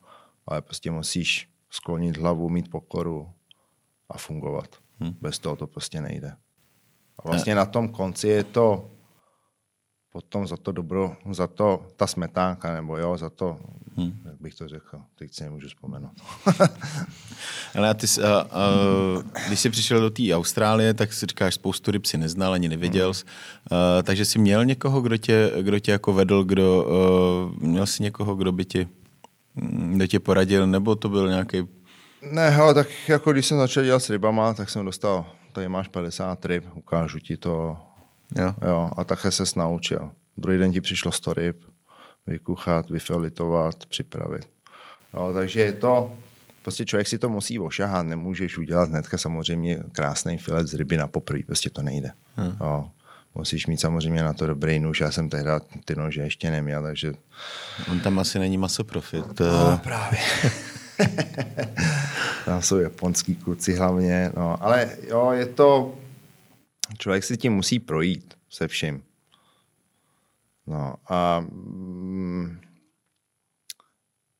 ale 0.46 0.62
prostě 0.62 0.90
musíš 0.90 1.48
sklonit 1.70 2.16
hlavu, 2.16 2.48
mít 2.48 2.70
pokoru 2.70 3.32
a 4.08 4.18
fungovat. 4.18 4.76
Hmm. 5.00 5.16
Bez 5.20 5.38
toho 5.38 5.56
to 5.56 5.66
prostě 5.66 6.00
nejde. 6.00 6.36
A 7.18 7.28
vlastně 7.28 7.54
na 7.54 7.66
tom 7.66 7.88
konci 7.88 8.28
je 8.28 8.44
to 8.44 8.90
potom 10.16 10.46
za 10.46 10.56
to 10.56 10.72
dobro, 10.72 11.16
za 11.30 11.46
to 11.46 11.84
ta 11.96 12.06
smetánka, 12.06 12.72
nebo 12.74 12.96
jo, 12.96 13.16
za 13.16 13.30
to, 13.30 13.58
hmm. 13.96 14.20
jak 14.24 14.40
bych 14.40 14.54
to 14.54 14.68
řekl, 14.68 15.00
teď 15.18 15.34
si 15.34 15.44
nemůžu 15.44 15.68
vzpomenout. 15.68 16.12
Ale 17.76 17.94
ty, 17.94 18.06
uh, 18.18 18.24
uh, 18.24 19.22
když 19.46 19.60
jsi 19.60 19.70
přišel 19.70 20.00
do 20.00 20.10
té 20.10 20.22
Austrálie, 20.34 20.94
tak 20.94 21.12
si 21.12 21.26
říkáš, 21.26 21.54
spoustu 21.54 21.90
ryb 21.90 22.06
si 22.06 22.18
neznal, 22.18 22.52
ani 22.52 22.68
neviděl 22.68 23.12
hmm. 23.12 23.78
uh, 23.96 24.02
takže 24.02 24.24
jsi 24.24 24.38
měl 24.38 24.64
někoho, 24.64 25.00
kdo 25.00 25.16
tě, 25.16 25.52
kdo 25.62 25.78
tě 25.78 25.92
jako 25.92 26.12
vedl, 26.12 26.44
kdo, 26.44 26.84
uh, 26.84 27.68
měl 27.68 27.86
jsi 27.86 28.02
někoho, 28.02 28.34
kdo 28.34 28.52
by 28.52 28.64
ti, 28.64 28.88
kdo 29.94 30.06
tě 30.06 30.20
poradil, 30.20 30.66
nebo 30.66 30.96
to 30.96 31.08
byl 31.08 31.28
nějaký 31.28 31.68
ne, 32.22 32.50
hele, 32.50 32.74
tak 32.74 32.88
jako 33.08 33.32
když 33.32 33.46
jsem 33.46 33.58
začal 33.58 33.84
dělat 33.84 34.00
s 34.00 34.10
rybama, 34.10 34.54
tak 34.54 34.70
jsem 34.70 34.84
dostal, 34.84 35.26
tady 35.52 35.68
máš 35.68 35.88
50 35.88 36.44
ryb, 36.44 36.64
ukážu 36.74 37.18
ti 37.18 37.36
to. 37.36 37.76
Jo. 38.34 38.54
jo 38.66 38.90
a 38.96 39.04
také 39.04 39.30
se 39.30 39.42
naučil. 39.56 40.10
Druhý 40.36 40.58
den 40.58 40.72
ti 40.72 40.80
přišlo 40.80 41.12
100 41.12 41.34
ryb, 41.34 41.56
vykuchat, 42.26 42.90
vyfilitovat, 42.90 43.86
připravit. 43.86 44.48
Jo, 45.14 45.30
takže 45.34 45.60
je 45.60 45.72
to, 45.72 46.12
prostě 46.62 46.84
člověk 46.84 47.08
si 47.08 47.18
to 47.18 47.28
musí 47.28 47.58
ošahat, 47.58 48.06
nemůžeš 48.06 48.58
udělat 48.58 48.88
hnedka 48.88 49.18
samozřejmě 49.18 49.78
krásný 49.92 50.38
filet 50.38 50.66
z 50.66 50.74
ryby 50.74 50.96
na 50.96 51.06
poprvé, 51.06 51.40
prostě 51.46 51.70
to 51.70 51.82
nejde. 51.82 52.10
Hmm. 52.36 52.56
Jo. 52.60 52.90
Musíš 53.34 53.66
mít 53.66 53.80
samozřejmě 53.80 54.22
na 54.22 54.32
to 54.32 54.46
dobrý 54.46 54.78
nůž, 54.78 55.00
já 55.00 55.10
jsem 55.10 55.28
tehdy 55.28 55.50
ty 55.84 55.96
nože 55.96 56.20
ještě 56.20 56.50
neměl, 56.50 56.82
takže... 56.82 57.12
On 57.90 58.00
tam 58.00 58.18
asi 58.18 58.38
není 58.38 58.58
masoprofit. 58.58 59.40
No, 59.40 59.80
právě. 59.82 60.18
Tam 62.44 62.62
jsou 62.62 62.78
japonský 62.78 63.34
kluci 63.34 63.74
hlavně. 63.74 64.32
No. 64.36 64.64
Ale 64.64 64.90
jo, 65.08 65.30
je 65.30 65.46
to... 65.46 65.94
Člověk 66.98 67.24
si 67.24 67.36
tím 67.36 67.52
musí 67.52 67.78
projít 67.78 68.34
se 68.50 68.68
vším. 68.68 69.02
No 70.66 70.94
a 71.08 71.40
mm, 71.40 72.60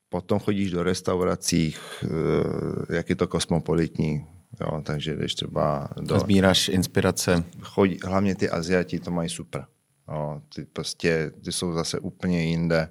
potom 0.09 0.39
chodíš 0.39 0.71
do 0.71 0.83
restaurací, 0.83 1.75
eh, 2.05 2.97
jak 2.97 3.09
je 3.09 3.17
to 3.17 3.29
kosmopolitní, 3.29 4.27
jo, 4.61 4.83
takže 4.83 5.17
když 5.17 5.35
třeba... 5.35 5.89
Do, 6.01 6.21
Sbíráš 6.21 6.69
inspirace. 6.69 7.45
Chodí, 7.61 7.99
hlavně 8.05 8.35
ty 8.35 8.51
Aziati 8.51 9.01
to 9.01 9.11
mají 9.11 9.29
super. 9.29 9.67
Jo, 10.09 10.43
ty 10.55 10.65
prostě, 10.65 11.33
ty 11.45 11.53
jsou 11.53 11.73
zase 11.73 11.99
úplně 11.99 12.45
jinde. 12.45 12.89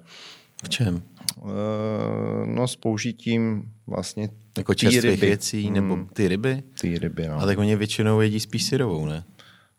V 0.64 0.68
čem? 0.68 1.02
Eh, 1.38 2.46
no 2.46 2.68
s 2.68 2.76
použitím 2.76 3.72
vlastně 3.86 4.28
Jako 4.58 4.74
čerstvých 4.74 5.04
ryby. 5.04 5.26
věcí, 5.26 5.70
nebo 5.70 5.94
hmm. 5.94 6.06
ty 6.06 6.28
ryby? 6.28 6.62
Ty 6.80 6.98
ryby, 6.98 7.28
no. 7.28 7.38
A 7.38 7.46
tak 7.46 7.58
oni 7.58 7.76
většinou 7.76 8.20
jedí 8.20 8.40
spíš 8.40 8.64
syrovou, 8.64 9.06
ne? 9.06 9.24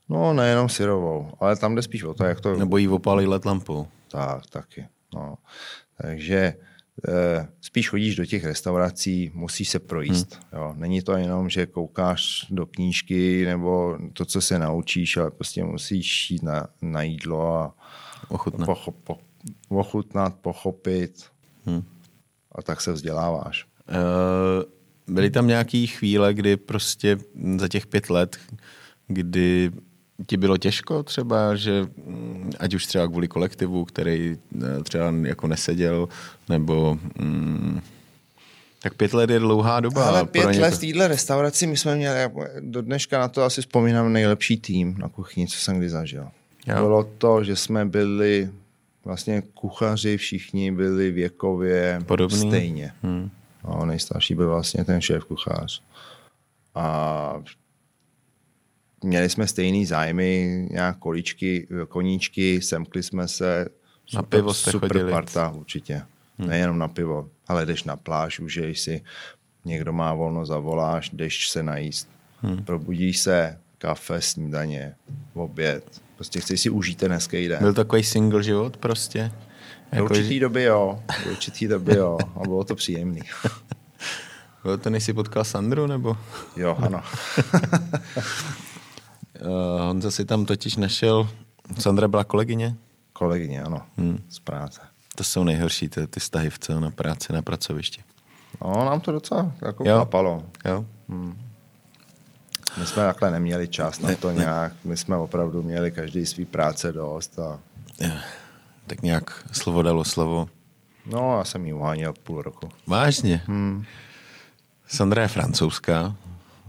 No, 0.09 0.33
nejenom 0.33 0.69
syrovou, 0.69 1.31
ale 1.39 1.55
tam 1.55 1.75
jde 1.75 1.81
spíš 1.81 2.03
o 2.03 2.13
to, 2.13 2.23
jak 2.23 2.41
to... 2.41 2.55
Nebo 2.55 2.77
jí 2.77 2.87
opálí 2.87 3.25
let 3.25 3.45
lampou. 3.45 3.87
Tak, 4.11 4.45
taky. 4.49 4.87
No. 5.13 5.37
Takže 6.01 6.37
e, 6.37 7.47
spíš 7.61 7.89
chodíš 7.89 8.15
do 8.15 8.25
těch 8.25 8.45
restaurací, 8.45 9.31
musíš 9.33 9.69
se 9.69 9.79
projíst. 9.79 10.33
Hmm. 10.33 10.61
Jo. 10.61 10.73
Není 10.77 11.01
to 11.01 11.11
jenom, 11.11 11.49
že 11.49 11.65
koukáš 11.65 12.45
do 12.49 12.65
knížky 12.65 13.45
nebo 13.45 13.97
to, 14.13 14.25
co 14.25 14.41
se 14.41 14.59
naučíš, 14.59 15.17
ale 15.17 15.31
prostě 15.31 15.63
musíš 15.63 16.31
jít 16.31 16.43
na, 16.43 16.67
na 16.81 17.01
jídlo 17.01 17.55
a 17.55 17.75
ochutnat. 18.29 18.65
Po, 18.65 18.91
po, 18.91 19.17
ochutnat, 19.69 20.35
pochopit 20.35 21.25
hmm. 21.65 21.83
a 22.51 22.61
tak 22.61 22.81
se 22.81 22.91
vzděláváš. 22.91 23.65
Uh, 23.89 25.13
byly 25.15 25.29
tam 25.29 25.47
nějaké 25.47 25.87
chvíle, 25.87 26.33
kdy 26.33 26.57
prostě 26.57 27.17
za 27.57 27.67
těch 27.67 27.87
pět 27.87 28.09
let, 28.09 28.37
kdy 29.07 29.71
ti 30.25 30.37
bylo 30.37 30.57
těžko 30.57 31.03
třeba, 31.03 31.55
že 31.55 31.87
mm, 32.05 32.51
ať 32.59 32.73
už 32.73 32.85
třeba 32.85 33.07
kvůli 33.07 33.27
kolektivu, 33.27 33.85
který 33.85 34.37
eh, 34.61 34.83
třeba 34.83 35.13
jako 35.23 35.47
neseděl, 35.47 36.09
nebo 36.49 36.99
mm, 37.19 37.81
tak 38.81 38.93
pět 38.93 39.13
let 39.13 39.29
je 39.29 39.39
dlouhá 39.39 39.79
doba. 39.79 40.07
Ale 40.07 40.25
pět 40.25 40.45
let 40.45 40.73
v 40.73 40.79
téhle 40.79 41.07
restauraci, 41.07 41.67
my 41.67 41.77
jsme 41.77 41.95
měli, 41.95 42.19
do 42.59 42.81
dneška 42.81 43.19
na 43.19 43.27
to 43.27 43.43
asi 43.43 43.61
vzpomínám 43.61 44.13
nejlepší 44.13 44.57
tým 44.57 44.95
na 44.97 45.09
kuchyni, 45.09 45.47
co 45.47 45.57
jsem 45.57 45.77
kdy 45.77 45.89
zažil. 45.89 46.27
Jo. 46.67 46.75
Bylo 46.75 47.03
to, 47.17 47.43
že 47.43 47.55
jsme 47.55 47.85
byli 47.85 48.49
vlastně 49.05 49.43
kuchaři 49.53 50.17
všichni 50.17 50.71
byli 50.71 51.11
věkově 51.11 52.01
Podobný. 52.05 52.47
stejně. 52.47 52.91
Hmm. 53.03 53.29
No, 53.63 53.85
nejstarší 53.85 54.35
byl 54.35 54.49
vlastně 54.49 54.85
ten 54.85 55.01
šéf 55.01 55.23
kuchař. 55.23 55.81
A 56.75 57.33
měli 59.03 59.29
jsme 59.29 59.47
stejný 59.47 59.85
zájmy, 59.85 60.67
nějak 60.71 60.97
količky, 60.97 61.67
koníčky, 61.87 62.61
semkli 62.61 63.03
jsme 63.03 63.27
se. 63.27 63.67
Super, 64.05 64.15
na 64.15 64.23
pivo 64.23 64.53
jste 64.53 64.71
super 64.71 64.89
chodili. 64.93 65.11
parta 65.11 65.49
určitě. 65.49 66.01
Hmm. 66.37 66.49
Nejenom 66.49 66.77
na 66.77 66.87
pivo, 66.87 67.29
ale 67.47 67.65
jdeš 67.65 67.83
na 67.83 67.97
pláž, 67.97 68.39
užiješ 68.39 68.79
si, 68.79 69.01
někdo 69.65 69.93
má 69.93 70.13
volno, 70.13 70.45
zavoláš, 70.45 71.09
jdeš 71.09 71.49
se 71.49 71.63
najíst. 71.63 72.09
Hmm. 72.41 72.63
Probudíš 72.63 73.19
se, 73.19 73.59
kafe, 73.77 74.21
snídaně, 74.21 74.95
oběd, 75.33 76.01
Prostě 76.17 76.39
chceš 76.39 76.61
si 76.61 76.69
užít 76.69 76.97
ten 76.97 77.11
hezký 77.11 77.47
den. 77.47 77.59
Byl 77.59 77.73
takový 77.73 78.03
single 78.03 78.43
život 78.43 78.77
prostě? 78.77 79.31
Jako... 79.91 80.07
V 80.07 80.11
určitý 80.11 80.39
doby 80.39 80.63
jo, 80.63 81.03
v 81.23 81.27
určitý 81.31 81.67
doby 81.67 81.95
jo 81.95 82.17
a 82.35 82.39
bylo 82.39 82.63
to 82.63 82.75
příjemný. 82.75 83.21
Bylo 84.63 84.77
to, 84.77 84.89
než 84.89 85.03
jsi 85.03 85.13
potkal 85.13 85.43
Sandru, 85.43 85.87
nebo? 85.87 86.17
Jo, 86.55 86.77
ano. 86.81 87.03
uh, 89.41 89.81
Honza 89.81 90.11
si 90.11 90.25
tam 90.25 90.45
totiž 90.45 90.75
našel, 90.75 91.29
Sandra 91.79 92.07
byla 92.07 92.23
kolegyně? 92.23 92.75
Kolegyně, 93.13 93.63
ano, 93.63 93.81
hmm. 93.97 94.23
z 94.29 94.39
práce. 94.39 94.81
To 95.15 95.23
jsou 95.23 95.43
nejhorší, 95.43 95.89
ty, 95.89 96.07
ty 96.07 96.19
stahy 96.19 96.49
v 96.49 96.59
celé 96.59 96.81
na 96.81 96.91
práci, 96.91 97.33
na 97.33 97.41
pracovišti. 97.41 98.01
No, 98.61 98.85
nám 98.85 99.01
to 99.01 99.11
docela 99.11 99.51
jako 99.61 99.83
jo. 99.89 99.97
Kapalo. 99.97 100.43
Jo. 100.65 100.85
Hmm. 101.09 101.37
My 102.79 102.85
jsme 102.85 103.03
takhle 103.03 103.31
neměli 103.31 103.67
čas 103.67 103.99
na 103.99 104.15
to 104.15 104.31
nějak. 104.31 104.73
My 104.83 104.97
jsme 104.97 105.17
opravdu 105.17 105.63
měli 105.63 105.91
každý 105.91 106.25
svý 106.25 106.45
práce 106.45 106.91
dost. 106.91 107.39
A... 107.39 107.59
Tak 108.87 109.01
nějak 109.01 109.45
slovo 109.51 109.81
dalo 109.81 110.03
slovo. 110.03 110.49
No, 111.05 111.37
já 111.37 111.43
jsem 111.43 111.65
ji 111.65 111.73
uháněl 111.73 112.13
půl 112.23 112.41
roku. 112.41 112.69
Vážně? 112.87 113.41
Hmm. 113.45 113.85
Sandra 114.87 115.21
je 115.21 115.27
francouzská, 115.27 116.15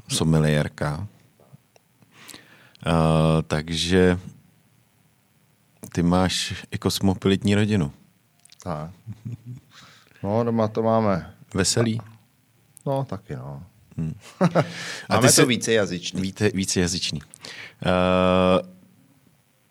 someliérka. 0.08 1.06
Uh, 2.88 3.42
takže 3.46 4.18
ty 5.92 6.02
máš 6.02 6.64
i 6.70 6.78
kosmopolitní 6.78 7.54
rodinu. 7.54 7.92
Tak. 8.62 8.90
No, 10.22 10.44
doma 10.44 10.68
to 10.68 10.82
máme. 10.82 11.34
Veselý? 11.54 12.00
No, 12.86 13.04
taky 13.04 13.36
no. 13.36 13.62
Hmm. 13.96 14.14
A 15.08 15.14
Máme 15.14 15.32
to 15.32 15.46
více 15.46 15.72
jazyčný. 15.72 16.22
Víte, 16.22 16.50
více 16.54 16.80
jazyčný. 16.80 17.20
Uh, 17.22 18.68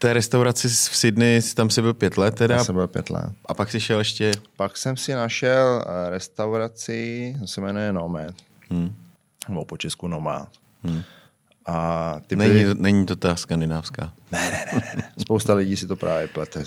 té 0.01 0.13
restauraci 0.13 0.67
v 0.67 0.95
Sydney, 0.97 1.41
tam 1.41 1.69
jsi 1.69 1.81
byl 1.81 1.93
pět 1.93 2.17
let 2.17 2.35
teda. 2.35 2.55
Já 2.55 2.63
jsem 2.63 2.75
byl 2.75 2.87
pět 2.87 3.09
let. 3.09 3.31
A 3.45 3.53
pak 3.53 3.71
jsi 3.71 3.79
šel 3.79 3.99
ještě... 3.99 4.31
Pak 4.55 4.77
jsem 4.77 4.97
si 4.97 5.13
našel 5.13 5.85
eh, 5.87 6.09
restauraci, 6.09 7.35
to 7.39 7.47
se 7.47 7.61
jmenuje 7.61 7.93
Nomad. 7.93 8.35
Hmm. 8.69 8.95
Nebo 9.49 9.65
po 9.65 9.77
česku 9.77 10.07
Nomad. 10.07 10.49
Hmm. 10.83 11.03
A 11.67 12.15
ty 12.27 12.35
není, 12.35 12.63
byli... 12.63 12.75
není 12.79 13.05
to 13.05 13.15
ta 13.15 13.35
skandinávská. 13.35 14.13
Ne, 14.31 14.51
ne, 14.51 14.65
ne, 14.73 14.93
ne. 14.95 15.11
Spousta 15.17 15.53
lidí 15.53 15.77
si 15.77 15.87
to 15.87 15.95
právě 15.95 16.27
plete. 16.27 16.61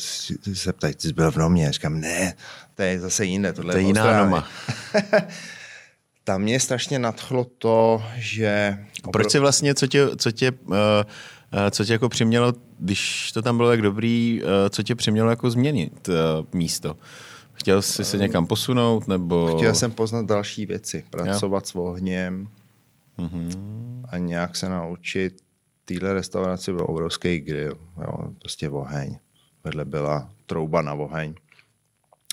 Se 0.55 0.73
ptají, 0.73 0.95
jsi 0.99 1.13
byl 1.13 1.33
v 1.33 1.37
Nomě. 1.37 1.73
Říkám, 1.73 2.01
ne, 2.01 2.35
to 2.75 2.83
je 2.83 3.01
zase 3.01 3.25
jiné. 3.25 3.53
Tohle 3.53 3.73
to 3.73 3.79
je 3.79 3.85
jiná 3.85 4.25
Noma. 4.25 4.49
tam 6.25 6.43
mě 6.43 6.61
strašně 6.61 6.99
nadchlo 6.99 7.47
to, 7.59 8.03
že... 8.17 8.79
Proč 9.13 9.31
si 9.31 9.39
vlastně, 9.39 9.75
co 9.75 9.87
tě, 9.87 10.09
co 10.17 10.33
tě, 10.33 10.53
uh, 10.53 10.77
co 11.71 11.85
tě 11.85 11.93
jako 11.93 12.09
přimělo, 12.09 12.53
když 12.79 13.33
to 13.33 13.43
tam 13.43 13.57
bylo 13.57 13.69
tak 13.69 13.83
dobrý, 13.83 14.41
uh, 14.43 14.49
co 14.71 14.83
tě 14.83 14.95
přimělo 14.95 15.31
jako 15.31 15.51
změnit 15.51 16.09
uh, 16.09 16.15
místo? 16.53 16.97
Chtěl 17.53 17.83
jsi 17.83 18.05
se 18.05 18.19
někam 18.19 18.47
posunout, 18.47 19.09
nebo... 19.09 19.57
Chtěl 19.57 19.75
jsem 19.75 19.91
poznat 19.91 20.27
další 20.27 20.67
věci, 20.67 21.05
pracovat 21.11 21.65
jo. 21.65 21.71
s 21.71 21.75
ohněm 21.75 22.49
mm-hmm. 23.21 24.05
a 24.09 24.19
nějak 24.19 24.57
se 24.57 24.69
naučit. 24.69 25.43
Týhle 25.85 26.15
restauraci 26.15 26.73
byl 26.73 26.87
obrovský 26.89 27.41
grill, 27.41 27.79
jo, 28.01 28.33
prostě 28.39 28.71
oheň. 28.71 29.19
Vedle 29.65 29.85
byla 29.85 30.31
trouba 30.47 30.83
na 30.83 30.95
oheň. 30.95 31.35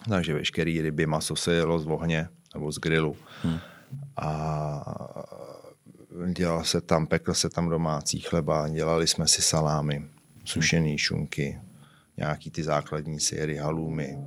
Takže 0.09 0.33
veškerý 0.33 0.81
ryby, 0.81 1.05
maso 1.05 1.35
se 1.35 1.53
jelo 1.53 1.79
z 1.79 1.87
ohně 1.87 2.29
nebo 2.53 2.71
z 2.71 2.77
grilu. 2.77 3.15
Hmm. 3.43 3.59
A 4.17 4.95
dělal 6.33 6.63
se 6.63 6.81
tam, 6.81 7.07
pekl 7.07 7.33
se 7.33 7.49
tam 7.49 7.69
domácí 7.69 8.19
chleba, 8.19 8.69
dělali 8.69 9.07
jsme 9.07 9.27
si 9.27 9.41
salámy, 9.41 10.05
sušený 10.45 10.97
šunky, 10.97 11.59
nějaký 12.17 12.51
ty 12.51 12.63
základní 12.63 13.19
syry, 13.19 13.57
halumy, 13.57 14.17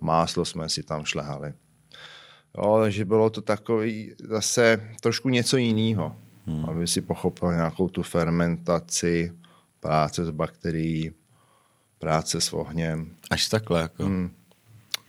máslo 0.00 0.44
jsme 0.44 0.68
si 0.68 0.82
tam 0.82 1.04
šlehali. 1.04 1.54
Jo, 2.56 2.78
takže 2.82 3.04
bylo 3.04 3.30
to 3.30 3.42
takový 3.42 4.12
zase 4.28 4.90
trošku 5.00 5.28
něco 5.28 5.56
jiného, 5.56 6.16
hmm. 6.46 6.64
aby 6.64 6.86
si 6.86 7.00
pochopil 7.00 7.52
nějakou 7.52 7.88
tu 7.88 8.02
fermentaci, 8.02 9.32
práce 9.80 10.24
s 10.24 10.30
bakterií, 10.30 11.12
práce 11.98 12.40
s 12.40 12.52
ohněm. 12.52 13.10
Až 13.30 13.48
takhle 13.48 13.80
jako. 13.80 14.04
Hmm. 14.04 14.30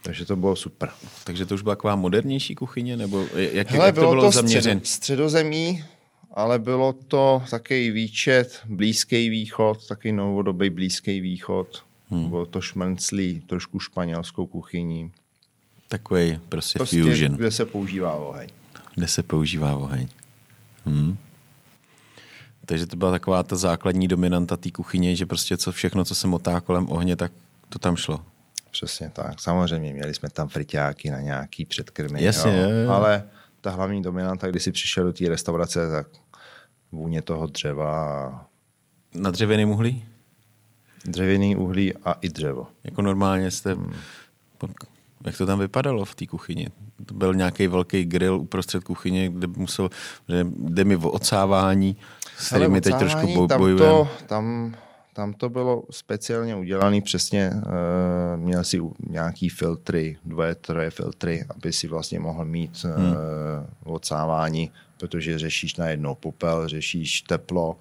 Takže 0.03 0.25
to 0.25 0.35
bylo 0.35 0.55
super. 0.55 0.89
Takže 1.23 1.45
to 1.45 1.55
už 1.55 1.61
byla 1.61 1.75
taková 1.75 1.95
modernější 1.95 2.55
kuchyně, 2.55 2.97
nebo 2.97 3.25
jak, 3.35 3.71
Hele, 3.71 3.85
jak 3.85 3.95
to 3.95 4.01
bylo, 4.01 4.11
bylo 4.11 4.23
to 4.23 4.31
zaměřen? 4.31 4.81
středozemí, 4.83 5.83
ale 6.31 6.59
bylo 6.59 6.93
to 6.93 7.43
takový 7.49 7.91
výčet, 7.91 8.61
blízký 8.65 9.29
východ, 9.29 9.87
takový 9.87 10.11
novodobý 10.11 10.69
blízký 10.69 11.21
východ. 11.21 11.83
Hmm. 12.09 12.29
Bylo 12.29 12.45
to 12.45 12.61
šmrnclý, 12.61 13.41
trošku 13.41 13.79
španělskou 13.79 14.47
kuchyní. 14.47 15.11
Takový 15.87 16.39
prostě, 16.49 16.79
prostě 16.79 17.03
fusion. 17.03 17.31
kde 17.31 17.51
se 17.51 17.65
používá 17.65 18.13
oheň. 18.13 18.49
Kde 18.95 19.07
se 19.07 19.23
používá 19.23 19.75
oheň. 19.75 20.07
Hmm. 20.85 21.17
Takže 22.65 22.85
to 22.85 22.95
byla 22.95 23.11
taková 23.11 23.43
ta 23.43 23.55
základní 23.55 24.07
dominanta 24.07 24.57
té 24.57 24.71
kuchyně, 24.71 25.15
že 25.15 25.25
prostě 25.25 25.57
co 25.57 25.71
všechno, 25.71 26.05
co 26.05 26.15
se 26.15 26.27
motá 26.27 26.61
kolem 26.61 26.89
ohně, 26.89 27.15
tak 27.15 27.31
to 27.69 27.79
tam 27.79 27.95
šlo. 27.95 28.25
Přesně 28.71 29.09
tak. 29.09 29.39
Samozřejmě 29.39 29.93
měli 29.93 30.13
jsme 30.13 30.29
tam 30.29 30.47
friťáky 30.47 31.09
na 31.09 31.21
nějaký 31.21 31.65
předkrmy. 31.65 32.23
Jasně, 32.23 32.57
jo. 32.57 32.69
Jo, 32.69 32.91
Ale 32.91 33.23
ta 33.61 33.71
hlavní 33.71 34.01
dominanta, 34.01 34.47
když 34.47 34.63
si 34.63 34.71
přišel 34.71 35.03
do 35.03 35.13
té 35.13 35.29
restaurace, 35.29 35.89
tak 35.89 36.07
vůně 36.91 37.21
toho 37.21 37.47
dřeva. 37.47 38.45
Na 39.15 39.31
dřevěný 39.31 39.65
uhlí? 39.65 40.05
Dřevěný 41.05 41.55
uhlí 41.55 41.93
a 41.93 42.11
i 42.11 42.29
dřevo. 42.29 42.67
Jako 42.83 43.01
normálně 43.01 43.51
jste... 43.51 43.73
Hmm. 43.73 43.93
Jak 45.27 45.37
to 45.37 45.45
tam 45.45 45.59
vypadalo 45.59 46.05
v 46.05 46.15
té 46.15 46.27
kuchyni? 46.27 46.67
To 47.05 47.13
byl 47.13 47.33
nějaký 47.33 47.67
velký 47.67 48.05
grill 48.05 48.35
uprostřed 48.35 48.83
kuchyně, 48.83 49.29
kde 49.29 49.47
musel, 49.47 49.89
kde, 50.25 50.45
kde 50.49 50.83
mi 50.83 50.95
o 50.95 51.09
odsávání, 51.09 51.97
s 52.37 52.47
kterými 52.47 52.81
teď 52.81 52.95
trošku 52.95 53.47
bojujeme. 53.57 53.85
Tam, 53.85 54.05
to, 54.05 54.25
tam 54.27 54.73
tam 55.17 55.33
to 55.33 55.49
bylo 55.49 55.83
speciálně 55.91 56.55
udělané 56.55 57.01
přesně, 57.01 57.51
uh, 57.55 57.63
měl 58.39 58.63
si 58.63 58.81
nějaký 59.09 59.49
filtry, 59.49 60.17
dvoje, 60.25 60.55
troje 60.55 60.89
filtry, 60.89 61.45
aby 61.49 61.73
si 61.73 61.87
vlastně 61.87 62.19
mohl 62.19 62.45
mít 62.45 62.85
uh, 62.85 62.91
hmm. 62.91 63.15
odsávání, 63.83 64.71
protože 64.99 65.39
řešíš 65.39 65.75
najednou 65.75 66.15
popel, 66.15 66.67
řešíš 66.67 67.21
teplo 67.21 67.79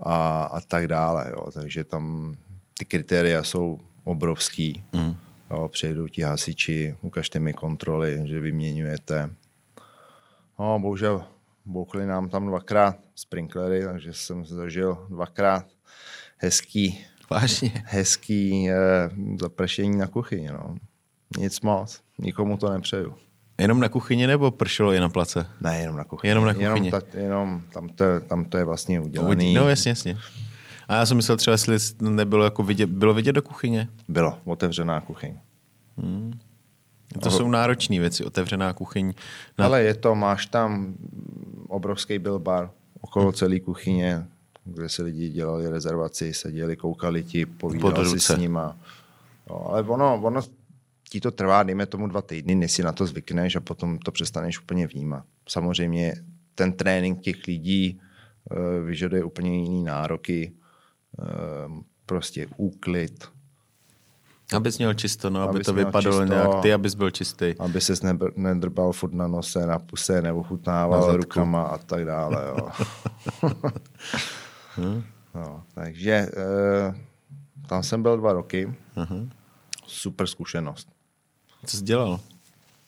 a, 0.00 0.44
a 0.44 0.60
tak 0.60 0.88
dále. 0.88 1.26
Jo. 1.30 1.50
Takže 1.52 1.84
tam 1.84 2.34
ty 2.78 2.84
kritéria 2.84 3.42
jsou 3.42 3.80
obrovský. 4.04 4.84
Hmm. 4.92 5.16
Jo, 5.52 5.68
přejdou 5.68 6.08
ti 6.08 6.22
hasiči, 6.22 6.96
ukažte 7.00 7.38
mi 7.40 7.52
kontroly, 7.52 8.22
že 8.24 8.40
vyměňujete. 8.40 9.30
No, 10.58 10.78
bohužel 10.78 11.24
bouchli 11.64 12.06
nám 12.06 12.28
tam 12.28 12.46
dvakrát 12.46 12.96
sprinklery, 13.14 13.84
takže 13.84 14.12
jsem 14.12 14.44
se 14.44 14.54
zažil 14.54 15.06
dvakrát 15.08 15.66
hezký, 16.36 17.04
Vážně. 17.30 17.84
hezký 17.86 18.70
eh, 18.70 18.74
zapršení 19.40 19.98
na 19.98 20.06
kuchyni. 20.06 20.48
No. 20.48 20.76
Nic 21.38 21.60
moc, 21.60 22.00
nikomu 22.18 22.56
to 22.56 22.70
nepřeju. 22.70 23.14
Jenom 23.58 23.80
na 23.80 23.88
kuchyni 23.88 24.26
nebo 24.26 24.50
pršelo 24.50 24.92
i 24.92 25.00
na 25.00 25.08
place? 25.08 25.46
Ne, 25.60 25.80
jenom 25.80 25.96
na 25.96 26.04
kuchyni. 26.04 26.28
Jenom 26.28 26.44
na 26.44 26.54
kuchyni. 26.54 26.86
Jenom, 26.86 26.90
ta, 26.90 27.18
jenom 27.18 27.62
tam, 27.72 27.88
to, 27.88 28.04
tam 28.20 28.44
to 28.44 28.58
je 28.58 28.64
vlastně 28.64 29.00
udělané. 29.00 29.52
No 29.52 29.68
jasně, 29.68 29.88
jasně. 29.88 30.18
A 30.92 30.96
já 30.96 31.06
jsem 31.06 31.16
myslel 31.16 31.36
třeba, 31.36 31.52
jestli 31.52 31.76
nebylo 32.00 32.44
jako 32.44 32.62
vidět, 32.62 32.90
bylo 32.90 33.14
vidět 33.14 33.32
do 33.32 33.42
kuchyně? 33.42 33.88
Bylo, 34.08 34.38
otevřená 34.44 35.00
kuchyň. 35.00 35.38
Hmm. 35.96 36.32
To 37.22 37.30
jsou 37.30 37.48
náročné 37.48 37.98
věci, 37.98 38.24
otevřená 38.24 38.72
kuchyň. 38.72 39.12
Na... 39.58 39.64
Ale 39.64 39.82
je 39.82 39.94
to, 39.94 40.14
máš 40.14 40.46
tam 40.46 40.94
obrovský 41.68 42.18
bar 42.18 42.70
okolo 43.00 43.24
hmm. 43.24 43.34
celé 43.34 43.60
kuchyně, 43.60 44.26
kde 44.64 44.88
si 44.88 45.02
lidi 45.02 45.28
dělali 45.28 45.68
rezervaci, 45.68 46.34
seděli, 46.34 46.76
koukali 46.76 47.24
ti, 47.24 47.46
povídali 47.46 48.08
si 48.08 48.20
s 48.20 48.36
nima. 48.36 48.76
No, 49.50 49.66
ale 49.70 49.82
ono, 49.82 50.20
ono 50.22 50.40
ti 51.08 51.20
to 51.20 51.30
trvá, 51.30 51.62
dejme 51.62 51.86
tomu 51.86 52.06
dva 52.06 52.22
týdny, 52.22 52.54
než 52.54 52.72
si 52.72 52.82
na 52.82 52.92
to 52.92 53.06
zvykneš 53.06 53.56
a 53.56 53.60
potom 53.60 53.98
to 53.98 54.12
přestaneš 54.12 54.60
úplně 54.60 54.86
vnímat. 54.86 55.24
Samozřejmě 55.48 56.14
ten 56.54 56.72
trénink 56.72 57.20
těch 57.20 57.46
lidí 57.46 58.00
uh, 58.50 58.86
vyžaduje 58.86 59.24
úplně 59.24 59.62
jiný 59.62 59.84
nároky, 59.84 60.52
prostě 62.06 62.46
úklid, 62.56 63.24
Abys 64.54 64.78
měl 64.78 64.94
čisto, 64.94 65.30
no, 65.30 65.40
aby 65.40 65.60
to 65.60 65.72
vypadalo 65.72 66.22
čisto, 66.22 66.34
nějak, 66.34 66.62
ty 66.62 66.72
abys 66.72 66.94
byl 66.94 67.10
čistý. 67.10 67.54
Aby 67.58 67.80
ses 67.80 68.02
nedrbal 68.36 68.92
furt 68.92 69.12
na 69.12 69.26
nose, 69.26 69.66
na 69.66 69.78
puse, 69.78 70.22
nebo 70.22 70.42
chutnával 70.42 71.16
rukama 71.16 71.62
a 71.62 71.78
tak 71.78 72.04
dále. 72.04 72.44
Jo. 72.46 72.68
No, 75.34 75.62
takže 75.74 76.12
e, 76.12 76.30
tam 77.68 77.82
jsem 77.82 78.02
byl 78.02 78.16
dva 78.16 78.32
roky. 78.32 78.74
Uh-huh. 78.96 79.28
Super 79.86 80.26
zkušenost. 80.26 80.88
Co 81.66 81.76
jsi 81.76 81.84
dělal? 81.84 82.20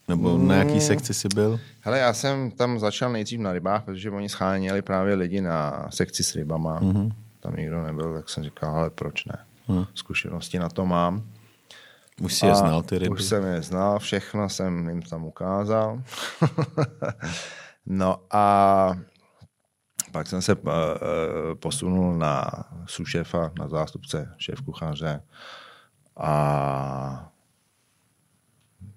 Nebo 0.09 0.39
na 0.39 0.57
jaký 0.57 0.71
hmm. 0.71 0.81
sekci 0.81 1.15
jsi 1.15 1.29
byl? 1.35 1.61
Hele, 1.81 1.99
já 1.99 2.15
jsem 2.15 2.51
tam 2.51 2.79
začal 2.79 3.13
nejdřív 3.13 3.41
na 3.41 3.53
rybách, 3.53 3.85
protože 3.85 4.11
oni 4.11 4.29
scháněli 4.29 4.83
právě 4.83 5.15
lidi 5.15 5.41
na 5.41 5.87
sekci 5.91 6.25
s 6.25 6.35
rybama. 6.35 6.81
Uh-huh. 6.81 7.13
Tam 7.45 7.57
nikdo 7.57 7.83
nebyl, 7.83 8.15
tak 8.15 8.29
jsem 8.29 8.45
říkal, 8.45 8.77
ale 8.77 8.91
proč 8.91 9.25
ne? 9.25 9.45
Uh-huh. 9.69 9.87
Zkušenosti 9.95 10.59
na 10.59 10.69
to 10.69 10.87
mám. 10.87 11.23
Už 12.21 12.35
jsi 12.35 12.47
je 12.47 12.55
znal, 12.55 12.83
ty 12.83 12.99
ryby? 12.99 13.11
Už 13.11 13.25
jsem 13.25 13.45
je 13.45 13.63
znal, 13.63 13.99
všechno 13.99 14.49
jsem 14.49 14.89
jim 14.89 15.03
tam 15.03 15.25
ukázal. 15.25 16.03
no 17.87 18.17
a 18.31 18.95
pak 20.13 20.27
jsem 20.27 20.43
se 20.43 20.55
uh, 20.55 20.71
posunul 21.55 22.15
na 22.15 22.45
sušefa, 22.87 23.53
na 23.59 23.69
zástupce 23.69 24.35
šéf 24.39 24.61
kuchaře 24.61 25.23
a 26.17 27.31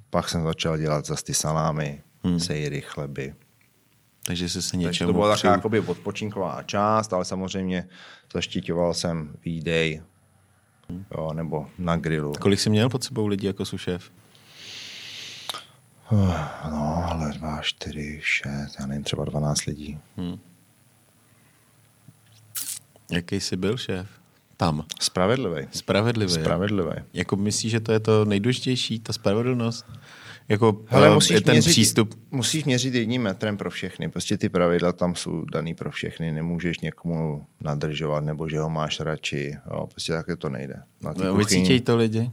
pak 0.10 0.30
jsem 0.30 0.44
začal 0.44 0.78
dělat 0.78 1.06
zase 1.06 1.24
ty 1.24 1.34
salámy, 1.34 2.04
hmm. 2.24 2.40
sejry, 2.40 2.82
chleby. 2.82 3.36
Takže 4.28 4.50
jsi 4.50 4.62
se 4.62 4.78
něčemu 4.78 4.90
Takže 4.90 5.06
to 5.06 5.14
byla 5.14 5.36
taková 5.36 5.54
jakoby 5.54 5.80
odpočinková 5.80 6.64
část, 6.64 7.14
ale 7.14 7.26
samozřejmě 7.26 7.88
zaštiťoval 8.34 8.94
jsem 8.94 9.36
výdej 9.46 10.02
hmm. 10.90 11.06
jo, 11.18 11.34
nebo 11.34 11.68
na 11.78 11.98
grilu. 11.98 12.34
Kolik 12.40 12.60
jsi 12.60 12.70
měl 12.70 12.90
pod 12.90 13.04
sebou 13.04 13.28
lidí 13.28 13.48
jako 13.48 13.66
sušef? 13.66 14.12
No, 16.72 17.06
ale 17.08 17.32
dva, 17.32 17.62
čtyři, 17.62 18.20
šest, 18.24 18.76
já 18.80 18.86
nevím, 18.86 19.04
třeba 19.04 19.26
12 19.26 19.66
lidí. 19.66 20.00
Hmm. 20.18 20.40
Jaký 23.12 23.40
jsi 23.40 23.58
byl 23.58 23.78
šéf? 23.78 24.08
Tam. 24.58 24.86
Spravedlivý. 25.00 25.68
Spravedlivý. 25.72 26.34
Spravedlivý. 26.34 26.92
Jako 27.14 27.36
myslíš, 27.36 27.72
že 27.72 27.80
to 27.80 27.92
je 27.92 28.00
to 28.00 28.26
nejdůležitější, 28.26 29.00
ta 29.00 29.14
spravedlnost? 29.14 29.86
Jako 30.50 30.82
Hele, 30.86 31.14
musíš 31.14 31.36
je 31.36 31.42
ten 31.42 31.54
měřit, 31.54 31.70
přístup. 31.70 32.16
Musíš 32.32 32.64
měřit 32.64 32.94
jedním 32.94 33.22
metrem 33.22 33.58
pro 33.58 33.70
všechny. 33.70 34.10
Prostě 34.10 34.38
ty 34.38 34.50
pravidla 34.50 34.92
tam 34.92 35.16
jsou 35.16 35.46
daný 35.46 35.74
pro 35.74 35.92
všechny. 35.92 36.32
Nemůžeš 36.32 36.80
někomu 36.80 37.46
nadržovat, 37.62 38.24
nebo 38.24 38.50
že 38.50 38.60
ho 38.60 38.70
máš 38.70 39.00
radši. 39.00 39.56
Jo, 39.72 39.88
prostě 39.88 40.14
také 40.14 40.36
to 40.36 40.50
nejde. 40.50 40.76
Na 41.02 41.14
no, 41.18 41.36
kuchyni... 41.36 41.82
to 41.82 41.98
lidi? 41.98 42.32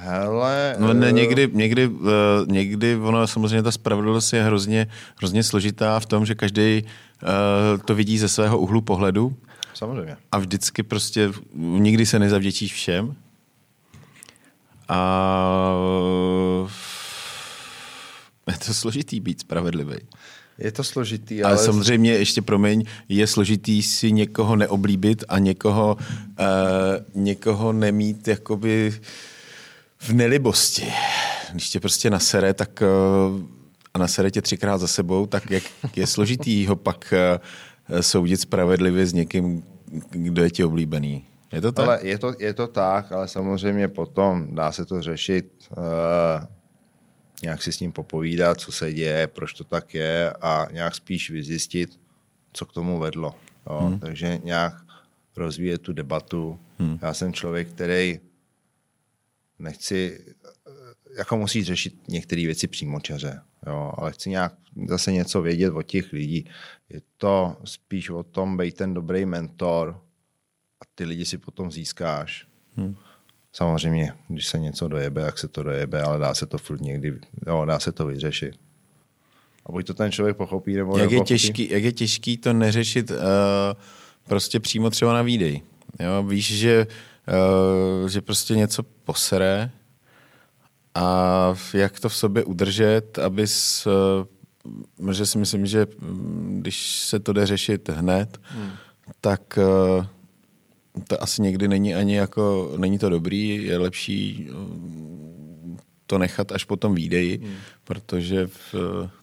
Hele, 0.00 0.76
no, 0.78 0.94
ne, 0.94 1.08
eh, 1.08 1.12
někdy, 1.12 1.50
někdy, 1.52 1.86
uh, 1.86 2.08
někdy 2.46 2.96
ono, 2.96 3.26
samozřejmě 3.26 3.62
ta 3.62 3.72
spravedlnost 3.72 4.32
je 4.32 4.42
hrozně, 4.42 4.86
hrozně 5.16 5.42
složitá 5.42 6.00
v 6.00 6.06
tom, 6.06 6.26
že 6.26 6.34
každý 6.34 6.82
uh, 6.82 7.28
to 7.84 7.94
vidí 7.94 8.18
ze 8.18 8.28
svého 8.28 8.58
úhlu 8.58 8.80
pohledu. 8.80 9.36
Samozřejmě. 9.74 10.16
A 10.32 10.38
vždycky 10.38 10.82
prostě 10.82 11.30
nikdy 11.54 12.06
se 12.06 12.18
nezavděčíš 12.18 12.74
všem. 12.74 13.14
A 14.88 15.74
je 18.50 18.58
to 18.66 18.74
složitý 18.74 19.20
být 19.20 19.40
spravedlivý. 19.40 19.96
Je 20.58 20.72
to 20.72 20.84
složitý, 20.84 21.42
ale... 21.42 21.54
Ale 21.54 21.64
samozřejmě 21.64 22.12
ještě, 22.12 22.42
promiň, 22.42 22.84
je 23.08 23.26
složitý 23.26 23.82
si 23.82 24.12
někoho 24.12 24.56
neoblíbit 24.56 25.24
a 25.28 25.38
někoho, 25.38 25.96
uh, 25.96 27.22
někoho 27.22 27.72
nemít 27.72 28.28
jakoby 28.28 29.00
v 29.98 30.12
nelibosti. 30.12 30.92
Když 31.52 31.70
tě 31.70 31.80
prostě 31.80 32.10
nasere, 32.10 32.54
tak 32.54 32.82
uh, 32.82 33.40
a 33.94 33.98
nasere 33.98 34.30
tě 34.30 34.42
třikrát 34.42 34.78
za 34.78 34.86
sebou, 34.86 35.26
tak 35.26 35.50
jak 35.50 35.62
je 35.96 36.06
složitý 36.06 36.66
ho 36.66 36.76
pak 36.76 37.14
uh, 37.92 38.00
soudit 38.00 38.40
spravedlivě 38.40 39.06
s 39.06 39.12
někým, 39.12 39.62
kdo 40.10 40.42
je 40.42 40.50
ti 40.50 40.64
oblíbený. 40.64 41.24
Je 41.52 41.60
to 41.60 41.72
tak? 41.72 41.86
Ale 41.86 42.00
je 42.02 42.18
to, 42.18 42.34
je 42.38 42.54
to 42.54 42.66
tak, 42.66 43.12
ale 43.12 43.28
samozřejmě 43.28 43.88
potom 43.88 44.54
dá 44.54 44.72
se 44.72 44.84
to 44.84 45.02
řešit 45.02 45.68
uh, 45.70 46.46
nějak 47.42 47.62
si 47.62 47.72
s 47.72 47.80
ním 47.80 47.92
popovídat, 47.92 48.60
co 48.60 48.72
se 48.72 48.92
děje, 48.92 49.26
proč 49.26 49.52
to 49.52 49.64
tak 49.64 49.94
je 49.94 50.32
a 50.32 50.66
nějak 50.72 50.94
spíš 50.94 51.30
vyzjistit, 51.30 52.00
co 52.52 52.66
k 52.66 52.72
tomu 52.72 52.98
vedlo. 52.98 53.34
Jo? 53.70 53.78
Hmm. 53.78 53.98
Takže 53.98 54.40
nějak 54.44 54.74
rozvíjet 55.36 55.78
tu 55.78 55.92
debatu. 55.92 56.60
Hmm. 56.78 56.98
Já 57.02 57.14
jsem 57.14 57.32
člověk, 57.32 57.68
který 57.68 58.20
nechci, 59.58 60.24
jako 61.18 61.36
musí 61.36 61.64
řešit 61.64 62.08
některé 62.08 62.46
věci 62.46 62.66
přímočaře, 62.66 63.40
jo, 63.66 63.92
ale 63.96 64.12
chci 64.12 64.30
nějak 64.30 64.54
zase 64.88 65.12
něco 65.12 65.42
vědět 65.42 65.70
od 65.70 65.82
těch 65.82 66.12
lidí. 66.12 66.50
Je 66.88 67.00
to 67.16 67.56
spíš 67.64 68.10
o 68.10 68.22
tom, 68.22 68.56
být 68.56 68.76
ten 68.76 68.94
dobrý 68.94 69.26
mentor 69.26 70.00
a 70.80 70.84
ty 70.94 71.04
lidi 71.04 71.24
si 71.24 71.38
potom 71.38 71.72
získáš. 71.72 72.46
Hmm. 72.76 72.96
Samozřejmě, 73.52 74.12
když 74.28 74.46
se 74.46 74.58
něco 74.58 74.88
dojebe, 74.88 75.22
jak 75.22 75.38
se 75.38 75.48
to 75.48 75.62
dojebe, 75.62 76.02
ale 76.02 76.18
dá 76.18 76.34
se 76.34 76.46
to 76.46 76.58
furt 76.58 76.80
někdy, 76.80 77.18
jo, 77.46 77.64
dá 77.64 77.78
se 77.78 77.92
to 77.92 78.06
vyřešit. 78.06 78.54
A 79.66 79.72
buď 79.72 79.86
to 79.86 79.94
ten 79.94 80.12
člověk 80.12 80.36
pochopí, 80.36 80.76
nebo 80.76 80.98
jak 80.98 81.10
je, 81.10 81.20
těžký, 81.20 81.70
jak 81.70 81.82
je 81.82 81.92
těžký 81.92 82.36
to 82.36 82.52
neřešit 82.52 83.10
uh, 83.10 83.16
prostě 84.28 84.60
přímo 84.60 84.90
třeba 84.90 85.12
na 85.12 85.22
výdej. 85.22 85.62
Jo, 86.00 86.22
víš, 86.22 86.58
že, 86.58 86.86
uh, 88.02 88.08
že 88.08 88.20
prostě 88.20 88.54
něco 88.54 88.82
posere 88.82 89.70
a 90.94 91.54
jak 91.74 92.00
to 92.00 92.08
v 92.08 92.16
sobě 92.16 92.44
udržet, 92.44 93.18
abys, 93.18 93.86
uh, 95.00 95.14
si 95.24 95.38
myslím, 95.38 95.66
že 95.66 95.86
mm, 96.00 96.58
když 96.60 97.00
se 97.00 97.18
to 97.18 97.32
jde 97.32 97.46
řešit 97.46 97.88
hned, 97.88 98.40
hmm. 98.42 98.70
tak 99.20 99.58
uh, 99.98 100.06
to 101.00 101.22
asi 101.22 101.42
někdy 101.42 101.68
není 101.68 101.94
ani 101.94 102.16
jako, 102.16 102.74
není 102.76 102.98
to 102.98 103.08
dobrý, 103.08 103.64
je 103.64 103.78
lepší 103.78 104.50
to 106.08 106.18
nechat 106.18 106.52
až 106.52 106.64
potom 106.64 106.94
výdeji, 106.94 107.38
hmm. 107.38 107.56
protože 107.84 108.46
v... 108.46 108.74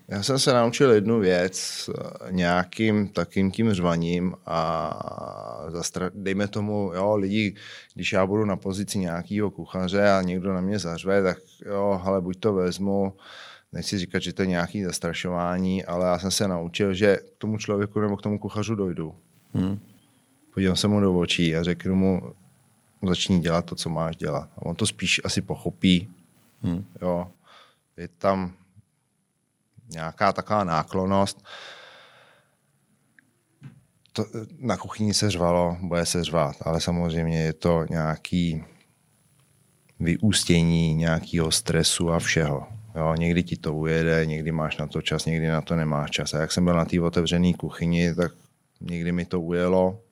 Já 0.07 0.23
jsem 0.23 0.39
se 0.39 0.53
naučil 0.53 0.91
jednu 0.91 1.19
věc 1.19 1.89
nějakým 2.29 3.07
takým 3.07 3.51
tím 3.51 3.73
řvaním 3.73 4.33
a 4.45 5.65
zastra... 5.69 6.11
dejme 6.13 6.47
tomu, 6.47 6.91
jo, 6.95 7.15
lidi, 7.15 7.55
když 7.95 8.13
já 8.13 8.25
budu 8.25 8.45
na 8.45 8.55
pozici 8.55 8.99
nějakého 8.99 9.51
kuchaře 9.51 10.11
a 10.11 10.21
někdo 10.21 10.53
na 10.53 10.61
mě 10.61 10.79
zařve, 10.79 11.23
tak 11.23 11.37
jo, 11.65 12.01
ale 12.03 12.21
buď 12.21 12.39
to 12.39 12.53
vezmu, 12.53 13.13
nechci 13.73 13.99
říkat, 13.99 14.19
že 14.19 14.33
to 14.33 14.41
je 14.41 14.47
nějaké 14.47 14.85
zastrašování, 14.85 15.85
ale 15.85 16.05
já 16.05 16.19
jsem 16.19 16.31
se 16.31 16.47
naučil, 16.47 16.93
že 16.93 17.17
k 17.17 17.37
tomu 17.37 17.57
člověku 17.57 17.99
nebo 17.99 18.17
k 18.17 18.21
tomu 18.21 18.39
kuchařu 18.39 18.75
dojdu. 18.75 19.15
Hmm 19.53 19.79
podívám 20.55 20.75
se 20.75 20.87
mu 20.87 20.99
do 20.99 21.19
očí 21.19 21.55
a 21.55 21.63
řeknu 21.63 21.95
mu, 21.95 22.21
začni 23.07 23.39
dělat 23.39 23.65
to, 23.65 23.75
co 23.75 23.89
máš 23.89 24.15
dělat. 24.15 24.49
A 24.57 24.65
on 24.65 24.75
to 24.75 24.87
spíš 24.87 25.21
asi 25.23 25.41
pochopí. 25.41 26.09
Hmm. 26.61 26.85
Jo. 27.01 27.27
Je 27.97 28.07
tam 28.07 28.53
nějaká 29.91 30.33
taková 30.33 30.63
náklonost. 30.63 31.45
To, 34.11 34.25
na 34.59 34.77
kuchyni 34.77 35.13
se 35.13 35.31
řvalo, 35.31 35.77
bude 35.81 36.05
se 36.05 36.23
řvat, 36.23 36.55
ale 36.61 36.81
samozřejmě 36.81 37.41
je 37.41 37.53
to 37.53 37.85
nějaký 37.89 38.63
vyústění 39.99 40.95
nějakého 40.95 41.51
stresu 41.51 42.11
a 42.11 42.19
všeho. 42.19 42.67
Jo, 42.95 43.15
někdy 43.15 43.43
ti 43.43 43.57
to 43.57 43.75
ujede, 43.75 44.25
někdy 44.25 44.51
máš 44.51 44.77
na 44.77 44.87
to 44.87 45.01
čas, 45.01 45.25
někdy 45.25 45.47
na 45.47 45.61
to 45.61 45.75
nemáš 45.75 46.11
čas. 46.11 46.33
A 46.33 46.39
jak 46.39 46.51
jsem 46.51 46.65
byl 46.65 46.73
na 46.73 46.85
té 46.85 47.01
otevřené 47.01 47.53
kuchyni, 47.53 48.15
tak 48.15 48.31
někdy 48.81 49.11
mi 49.11 49.25
to 49.25 49.41
ujelo, 49.41 50.04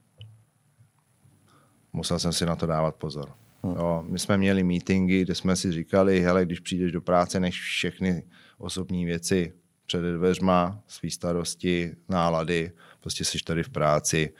musel 1.93 2.19
jsem 2.19 2.33
si 2.33 2.45
na 2.45 2.55
to 2.55 2.65
dávat 2.65 2.95
pozor. 2.95 3.29
Hmm. 3.63 3.75
Jo, 3.75 4.03
my 4.07 4.19
jsme 4.19 4.37
měli 4.37 4.63
meetingy, 4.63 5.21
kde 5.21 5.35
jsme 5.35 5.55
si 5.55 5.71
říkali, 5.71 6.21
hele, 6.21 6.45
když 6.45 6.59
přijdeš 6.59 6.91
do 6.91 7.01
práce, 7.01 7.39
než 7.39 7.61
všechny 7.61 8.23
osobní 8.57 9.05
věci 9.05 9.53
před 9.85 10.01
dveřma, 10.01 10.79
svý 10.87 11.11
starosti, 11.11 11.95
nálady, 12.09 12.71
prostě 12.99 13.25
jsi 13.25 13.37
tady 13.45 13.63
v 13.63 13.69
práci, 13.69 14.33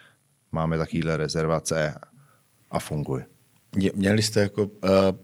máme 0.51 0.77
takovýhle 0.77 1.17
rezervace 1.17 1.95
a 2.71 2.79
funguje. 2.79 3.25
Měli 3.95 4.21
jste 4.21 4.41
jako 4.41 4.63
uh, 4.63 4.69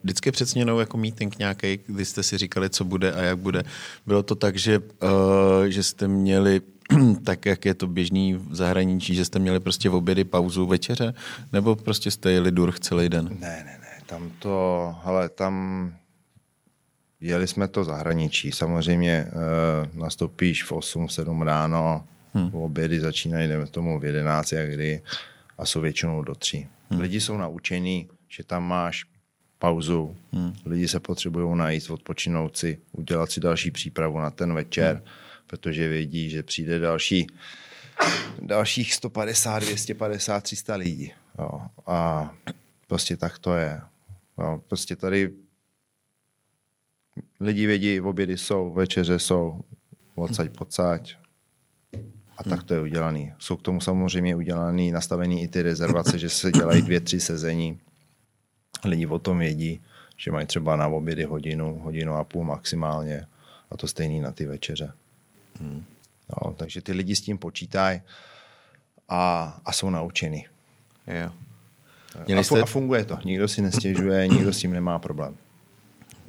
vždycky 0.03 0.31
před 0.31 0.45
směnou 0.45 0.79
jako 0.79 0.97
meeting 0.97 1.39
nějaký, 1.39 1.79
kdy 1.85 2.05
jste 2.05 2.23
si 2.23 2.37
říkali, 2.37 2.69
co 2.69 2.85
bude 2.85 3.13
a 3.13 3.21
jak 3.21 3.39
bude. 3.39 3.63
Bylo 4.05 4.23
to 4.23 4.35
tak, 4.35 4.55
že, 4.55 4.79
uh, 4.79 5.65
že 5.67 5.83
jste 5.83 6.07
měli 6.07 6.61
tak, 7.23 7.45
jak 7.45 7.65
je 7.65 7.73
to 7.73 7.87
běžný 7.87 8.33
v 8.33 8.55
zahraničí, 8.55 9.15
že 9.15 9.25
jste 9.25 9.39
měli 9.39 9.59
prostě 9.59 9.89
v 9.89 9.95
obědy 9.95 10.23
pauzu 10.23 10.65
večeře, 10.65 11.13
nebo 11.53 11.75
prostě 11.75 12.11
jste 12.11 12.31
jeli 12.31 12.51
durch 12.51 12.79
celý 12.79 13.09
den? 13.09 13.29
Ne, 13.39 13.63
ne, 13.65 13.77
ne, 13.81 14.01
tam 14.05 14.31
to, 14.39 14.95
hele, 15.03 15.29
tam 15.29 15.93
jeli 17.21 17.47
jsme 17.47 17.67
to 17.67 17.83
zahraničí. 17.83 18.51
Samozřejmě 18.51 19.27
uh, 19.27 20.01
nastoupíš 20.01 20.63
v 20.63 20.71
8, 20.71 21.09
7 21.09 21.41
ráno, 21.41 22.03
hmm. 22.33 22.49
v 22.49 22.55
obědy 22.55 22.99
začínají, 22.99 23.47
jdeme 23.47 23.67
tomu 23.67 23.99
v 23.99 24.05
11, 24.05 24.51
jak 24.51 24.73
kdy, 24.73 25.01
a 25.57 25.65
jsou 25.65 25.81
většinou 25.81 26.23
do 26.23 26.35
3. 26.35 26.67
Hmm. 26.89 27.01
Lidi 27.01 27.21
jsou 27.21 27.37
naučení, 27.37 28.09
že 28.27 28.43
tam 28.43 28.63
máš 28.63 29.05
pauzu, 29.59 30.15
hmm. 30.33 30.53
lidi 30.65 30.87
se 30.87 30.99
potřebují 30.99 31.57
najít, 31.57 31.89
odpočinout 31.89 32.57
si, 32.57 32.77
udělat 32.91 33.31
si 33.31 33.39
další 33.39 33.71
přípravu 33.71 34.19
na 34.19 34.29
ten 34.29 34.53
večer. 34.53 34.95
Hmm 34.95 35.28
protože 35.49 35.89
vědí, 35.89 36.29
že 36.29 36.43
přijde 36.43 36.79
další, 36.79 37.27
dalších 38.41 38.93
150, 38.93 39.59
250, 39.59 40.43
300 40.43 40.75
lidí. 40.75 41.13
Jo. 41.39 41.61
A 41.87 42.31
prostě 42.87 43.17
tak 43.17 43.39
to 43.39 43.55
je. 43.55 43.81
Jo. 44.37 44.61
Prostě 44.67 44.95
tady 44.95 45.33
lidi 47.39 47.65
vědí, 47.67 48.01
obědy 48.01 48.37
jsou, 48.37 48.73
večeře 48.73 49.19
jsou, 49.19 49.61
odsaď, 50.15 50.49
pocať. 50.49 51.15
A 52.37 52.43
tak 52.43 52.63
to 52.63 52.73
je 52.73 52.81
udělaný. 52.81 53.33
Jsou 53.39 53.57
k 53.57 53.61
tomu 53.61 53.81
samozřejmě 53.81 54.35
udělaný, 54.35 54.91
nastavený 54.91 55.43
i 55.43 55.47
ty 55.47 55.61
rezervace, 55.61 56.19
že 56.19 56.29
se 56.29 56.51
dělají 56.51 56.81
dvě, 56.81 56.99
tři 56.99 57.19
sezení. 57.19 57.79
Lidi 58.85 59.05
o 59.05 59.19
tom 59.19 59.39
vědí, 59.39 59.81
že 60.17 60.31
mají 60.31 60.47
třeba 60.47 60.75
na 60.75 60.87
obědy 60.87 61.23
hodinu, 61.23 61.79
hodinu 61.79 62.13
a 62.13 62.23
půl 62.23 62.43
maximálně. 62.43 63.25
A 63.71 63.77
to 63.77 63.87
stejný 63.87 64.19
na 64.19 64.31
ty 64.31 64.45
večeře. 64.45 64.93
Hmm. 65.59 65.83
No, 66.29 66.53
takže 66.53 66.81
ty 66.81 66.91
lidi 66.91 67.15
s 67.15 67.21
tím 67.21 67.37
počítají 67.37 68.01
a, 69.09 69.53
a 69.65 69.71
jsou 69.71 69.89
naučeni. 69.89 70.47
Jo. 71.07 71.31
A, 72.39 72.43
jste... 72.43 72.61
a 72.61 72.65
funguje 72.65 73.05
to. 73.05 73.17
Nikdo 73.25 73.47
si 73.47 73.61
nestěžuje, 73.61 74.27
nikdo 74.31 74.53
s 74.53 74.57
tím 74.57 74.73
nemá 74.73 74.99
problém. 74.99 75.37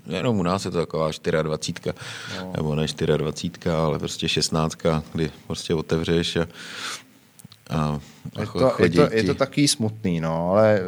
Jenom 0.07 0.39
u 0.39 0.43
nás 0.43 0.65
je 0.65 0.71
to 0.71 0.79
taková 0.79 1.11
24, 1.43 1.97
no. 2.39 2.53
nebo 2.57 2.75
ne 2.75 2.87
24, 3.17 3.71
ale 3.71 3.99
prostě 3.99 4.29
16, 4.29 4.77
kdy 5.13 5.31
prostě 5.47 5.75
otevřeš 5.75 6.37
a, 6.37 6.47
a, 7.71 8.01
a 8.37 8.41
je, 8.41 8.47
to, 8.47 8.75
je, 8.79 8.91
to, 8.91 9.15
je 9.15 9.25
to 9.25 9.35
takový 9.35 9.69
smutný, 9.69 10.21
no, 10.21 10.51
ale 10.51 10.81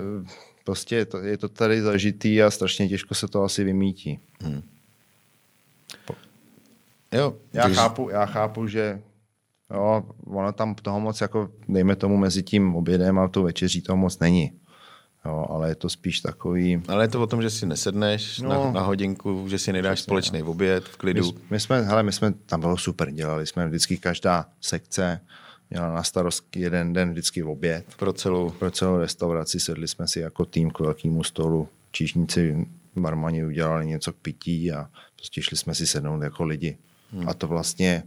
prostě 0.65 0.97
je 0.97 1.07
to, 1.07 1.19
je 1.19 1.39
to 1.39 1.49
tady 1.49 1.83
zažitý 1.83 2.43
a 2.43 2.51
strašně 2.51 2.89
těžko 2.89 3.15
se 3.15 3.29
to 3.29 3.43
asi 3.43 3.65
vymítí. 3.65 4.21
Hmm. 4.41 4.63
Jo, 7.13 7.37
já, 7.53 7.67
když... 7.67 7.77
chápu, 7.77 8.09
já 8.09 8.27
chápu, 8.27 8.67
že 8.67 9.03
jo, 9.75 10.03
ono 10.27 10.53
tam 10.53 10.75
toho 10.75 11.01
moc, 11.01 11.21
jako 11.21 11.49
dejme 11.69 11.97
tomu 11.97 12.17
mezi 12.17 12.43
tím 12.43 12.77
obědem 12.77 13.19
a 13.19 13.29
tou 13.29 13.43
večeří 13.43 13.83
toho 13.83 13.97
moc 13.97 14.19
není. 14.19 14.53
Jo, 15.25 15.47
ale 15.49 15.69
je 15.69 15.75
to 15.75 15.89
spíš 15.89 16.21
takový... 16.21 16.83
Ale 16.89 17.05
je 17.05 17.09
to 17.09 17.23
o 17.23 17.27
tom, 17.27 17.43
že 17.43 17.51
si 17.51 17.67
nesedneš 17.67 18.41
no, 18.41 18.49
na, 18.49 18.71
na 18.71 18.81
hodinku, 18.81 19.49
že 19.49 19.59
si 19.59 19.73
nedáš 19.73 19.99
přesně, 19.99 20.05
společný 20.05 20.41
no. 20.41 20.47
oběd 20.47 20.85
v 20.85 20.97
klidu. 20.97 21.33
My, 21.33 21.39
my, 21.51 21.61
jsme, 21.61 21.83
hele, 21.83 22.03
my 22.03 22.13
jsme, 22.13 22.33
tam 22.47 22.61
bylo 22.61 22.77
super, 22.77 23.11
dělali 23.11 23.47
jsme 23.47 23.67
vždycky 23.67 23.97
každá 23.97 24.47
sekce, 24.61 25.21
měla 25.71 25.93
na 25.95 26.03
starost 26.03 26.57
jeden 26.57 26.93
den 26.93 27.11
vždycky 27.11 27.43
v 27.43 27.49
oběd. 27.49 27.85
Pro 27.97 28.13
celou? 28.13 28.51
Pro 28.51 28.71
celou 28.71 28.99
restauraci 28.99 29.61
sedli 29.61 29.89
jsme 29.89 30.09
si 30.09 30.21
jako 30.21 30.45
tým 30.45 30.71
k 30.71 30.81
velkému 30.81 31.25
stolu. 31.25 31.69
Číšníci, 31.93 32.67
barmani 32.97 33.45
udělali 33.45 33.87
něco 33.87 34.13
k 34.13 34.17
pití 34.17 34.73
a 34.73 34.89
prostě 35.17 35.43
šli 35.43 35.57
jsme 35.57 35.75
si 35.75 35.87
sednout 35.87 36.23
jako 36.23 36.45
lidi. 36.45 36.79
Hmm. 37.13 37.29
A 37.29 37.35
to 37.35 37.49
vlastně 37.49 38.03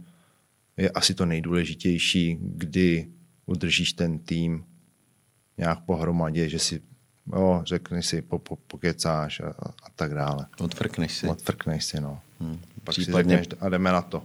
je 0.76 0.90
asi 0.90 1.14
to 1.14 1.26
nejdůležitější, 1.26 2.38
kdy 2.40 3.08
udržíš 3.46 3.92
ten 3.92 4.18
tým 4.18 4.64
nějak 5.58 5.80
pohromadě, 5.80 6.48
že 6.48 6.58
si 6.58 6.82
jo, 7.32 7.62
řekni 7.64 8.02
si, 8.02 8.22
po, 8.22 8.38
po, 8.38 8.56
pokecáš 8.56 9.40
a, 9.40 9.48
a 9.82 9.90
tak 9.96 10.14
dále. 10.14 10.46
Odfrkneš 10.60 11.12
si. 11.12 11.28
Odfrkneš 11.28 11.84
si, 11.84 12.00
no. 12.00 12.20
Hmm. 12.40 12.58
Pak 12.84 12.94
Případně 12.94 13.36
si 13.36 13.42
řekneš, 13.42 13.58
a 13.60 13.68
jdeme 13.68 13.92
na 13.92 14.02
to. 14.02 14.22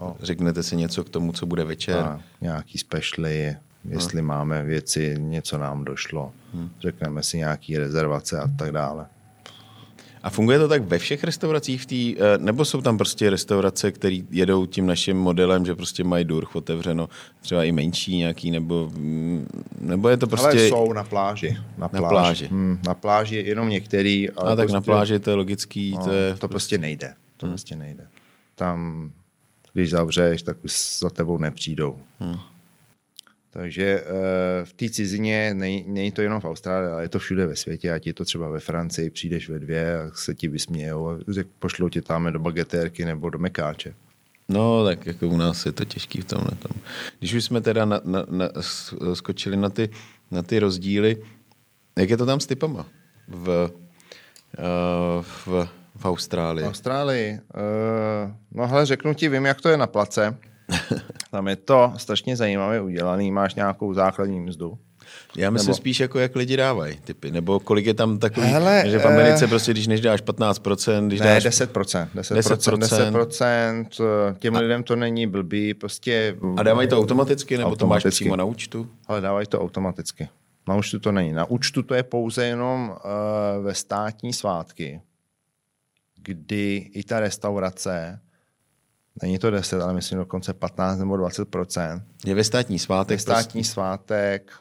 Jo. 0.00 0.16
Řeknete 0.20 0.62
si 0.62 0.76
něco 0.76 1.04
k 1.04 1.08
tomu, 1.08 1.32
co 1.32 1.46
bude 1.46 1.64
večer. 1.64 1.98
A 1.98 2.20
nějaký 2.40 2.78
specialy, 2.78 3.56
jestli 3.84 4.18
hmm. 4.18 4.28
máme 4.28 4.62
věci, 4.62 5.14
něco 5.18 5.58
nám 5.58 5.84
došlo. 5.84 6.32
Hmm. 6.54 6.70
Řekneme 6.80 7.22
si 7.22 7.38
nějaký 7.38 7.78
rezervace 7.78 8.40
a 8.40 8.48
tak 8.58 8.72
dále. 8.72 9.06
A 10.22 10.30
funguje 10.30 10.58
to 10.58 10.68
tak 10.68 10.82
ve 10.82 10.98
všech 10.98 11.24
restauracích 11.24 11.82
v 11.82 11.86
tý, 11.86 12.16
eh, 12.18 12.38
nebo 12.38 12.64
jsou 12.64 12.80
tam 12.80 12.98
prostě 12.98 13.30
restaurace, 13.30 13.92
které 13.92 14.18
jedou 14.30 14.66
tím 14.66 14.86
naším 14.86 15.16
modelem, 15.16 15.66
že 15.66 15.74
prostě 15.74 16.04
mají 16.04 16.24
durch 16.24 16.56
otevřeno, 16.56 17.08
třeba 17.40 17.64
i 17.64 17.72
menší 17.72 18.16
nějaký, 18.16 18.50
nebo, 18.50 18.90
mm, 18.94 19.46
nebo 19.80 20.08
je 20.08 20.16
to 20.16 20.26
prostě... 20.26 20.46
Ale 20.46 20.68
jsou 20.68 20.92
na 20.92 21.04
pláži. 21.04 21.56
Na 21.78 21.88
pláži. 21.88 22.02
Na 22.02 22.08
pláži, 22.08 22.46
hmm, 22.46 22.78
na 22.86 22.94
pláži 22.94 23.36
jenom 23.46 23.68
některý. 23.68 24.30
Ale 24.30 24.52
A 24.52 24.56
tak 24.56 24.64
prostě, 24.64 24.74
na 24.74 24.80
pláži 24.80 25.18
to 25.18 25.30
je 25.30 25.36
logický. 25.36 25.92
No, 25.92 26.04
to, 26.04 26.12
je 26.12 26.34
to 26.34 26.48
prostě 26.48 26.78
nejde. 26.78 27.14
To 27.36 27.46
hmm. 27.46 27.52
prostě 27.52 27.76
nejde. 27.76 28.06
tam, 28.54 29.10
když 29.72 29.90
zavřeš, 29.90 30.42
tak 30.42 30.64
už 30.64 30.98
za 30.98 31.10
tebou 31.10 31.38
nepřijdou. 31.38 31.98
Hmm. 32.20 32.36
Takže 33.54 34.02
uh, 34.02 34.64
v 34.64 34.72
té 34.72 34.88
cizině 34.88 35.54
není 35.86 36.12
to 36.12 36.22
jenom 36.22 36.40
v 36.40 36.44
Austrálii, 36.44 36.92
ale 36.92 37.02
je 37.02 37.08
to 37.08 37.18
všude 37.18 37.46
ve 37.46 37.56
světě, 37.56 37.92
ať 37.92 38.06
je 38.06 38.14
to 38.14 38.24
třeba 38.24 38.48
ve 38.48 38.60
Francii, 38.60 39.10
přijdeš 39.10 39.48
ve 39.48 39.58
dvě 39.58 39.98
a 39.98 40.10
se 40.14 40.34
ti 40.34 40.48
vysmějou 40.48 41.08
a 41.08 41.18
pošlou 41.58 41.88
tě 41.88 42.02
tam 42.02 42.32
do 42.32 42.38
bagetérky 42.38 43.04
nebo 43.04 43.30
do 43.30 43.38
mekáče. 43.38 43.94
No, 44.48 44.84
tak 44.84 45.06
jako 45.06 45.28
u 45.28 45.36
nás 45.36 45.66
je 45.66 45.72
to 45.72 45.84
těžký 45.84 46.20
v 46.20 46.24
tomhle. 46.24 46.50
Tom. 46.50 46.72
Když 47.18 47.34
už 47.34 47.44
jsme 47.44 47.60
teda 47.60 47.84
na, 47.84 48.00
na, 48.04 48.26
na, 48.28 48.48
skočili 49.14 49.56
na 49.56 49.68
ty, 49.68 49.90
na 50.30 50.42
ty 50.42 50.58
rozdíly, 50.58 51.16
jak 51.98 52.10
je 52.10 52.16
to 52.16 52.26
tam 52.26 52.40
s 52.40 52.46
typama 52.46 52.86
v, 53.28 53.70
uh, 54.58 55.22
v, 55.22 55.68
v 55.96 56.04
Austrálii? 56.04 56.64
V 56.64 56.68
Austrálii? 56.68 57.32
Uh, 57.32 58.32
no 58.52 58.66
hele, 58.66 58.86
řeknu 58.86 59.14
ti, 59.14 59.28
vím, 59.28 59.44
jak 59.44 59.60
to 59.60 59.68
je 59.68 59.76
na 59.76 59.86
place. 59.86 60.36
Tam 61.30 61.48
je 61.48 61.56
to 61.56 61.92
strašně 61.96 62.36
zajímavě 62.36 62.80
udělaný, 62.80 63.32
máš 63.32 63.54
nějakou 63.54 63.94
základní 63.94 64.40
mzdu. 64.40 64.78
Já 65.36 65.50
myslím 65.50 65.68
nebo... 65.68 65.76
spíš 65.76 66.00
jako 66.00 66.18
jak 66.18 66.36
lidi 66.36 66.56
dávají 66.56 66.96
typy, 67.04 67.30
nebo 67.30 67.60
kolik 67.60 67.86
je 67.86 67.94
tam 67.94 68.18
takový, 68.18 68.46
Hele, 68.46 68.84
že 68.86 68.98
v 68.98 69.06
Americe 69.06 69.44
uh, 69.44 69.48
prostě, 69.48 69.72
když 69.72 69.86
než 69.86 70.00
dáš 70.00 70.22
15%, 70.22 71.06
když 71.06 71.20
ne, 71.20 71.26
dáš... 71.26 71.46
10%, 71.46 72.08
10%, 72.14 72.78
10%, 72.78 73.86
10% 73.88 74.34
těm 74.38 74.56
a... 74.56 74.58
lidem 74.58 74.82
to 74.82 74.96
není 74.96 75.26
blbý, 75.26 75.74
prostě... 75.74 76.36
A 76.56 76.62
dávají 76.62 76.88
to 76.88 76.98
automaticky, 76.98 77.58
nebo 77.58 77.70
automaticky. 77.70 78.02
to 78.02 78.08
máš 78.08 78.14
přímo 78.14 78.36
na 78.36 78.44
účtu? 78.44 78.88
Ale 79.06 79.20
dávají 79.20 79.46
to 79.46 79.60
automaticky. 79.60 80.28
Na 80.68 80.76
účtu 80.76 80.98
to 80.98 81.12
není. 81.12 81.32
Na 81.32 81.50
účtu 81.50 81.82
to 81.82 81.94
je 81.94 82.02
pouze 82.02 82.46
jenom 82.46 82.90
uh, 82.90 83.64
ve 83.64 83.74
státní 83.74 84.32
svátky, 84.32 85.00
kdy 86.22 86.90
i 86.94 87.04
ta 87.04 87.20
restaurace 87.20 88.20
Není 89.22 89.38
to 89.38 89.50
10, 89.50 89.80
ale 89.80 89.92
myslím 89.94 90.18
dokonce 90.18 90.54
15 90.54 90.98
nebo 90.98 91.14
20% 91.14 92.02
Je 92.26 92.34
ve 92.34 92.44
státní 92.44 92.78
svátek? 92.78 93.18
Ve 93.18 93.22
státní 93.22 93.60
prostě... 93.60 93.72
svátek 93.72 94.52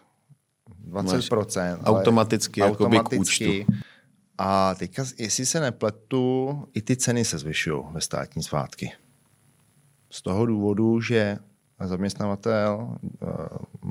20% 0.90 1.78
Automaticky, 1.84 2.64
automaticky 2.64 3.18
k 3.18 3.22
účtu. 3.22 3.74
A 4.38 4.76
teďka, 4.76 5.06
jestli 5.18 5.46
se 5.46 5.60
nepletu, 5.60 6.64
i 6.74 6.82
ty 6.82 6.96
ceny 6.96 7.26
se 7.26 7.38
zvyšují 7.38 7.84
ve 7.92 8.02
státní 8.02 8.44
svátky. 8.44 8.92
Z 10.10 10.22
toho 10.22 10.46
důvodu, 10.46 11.02
že 11.02 11.38
zaměstnavatel 11.84 12.98
uh, 13.22 13.30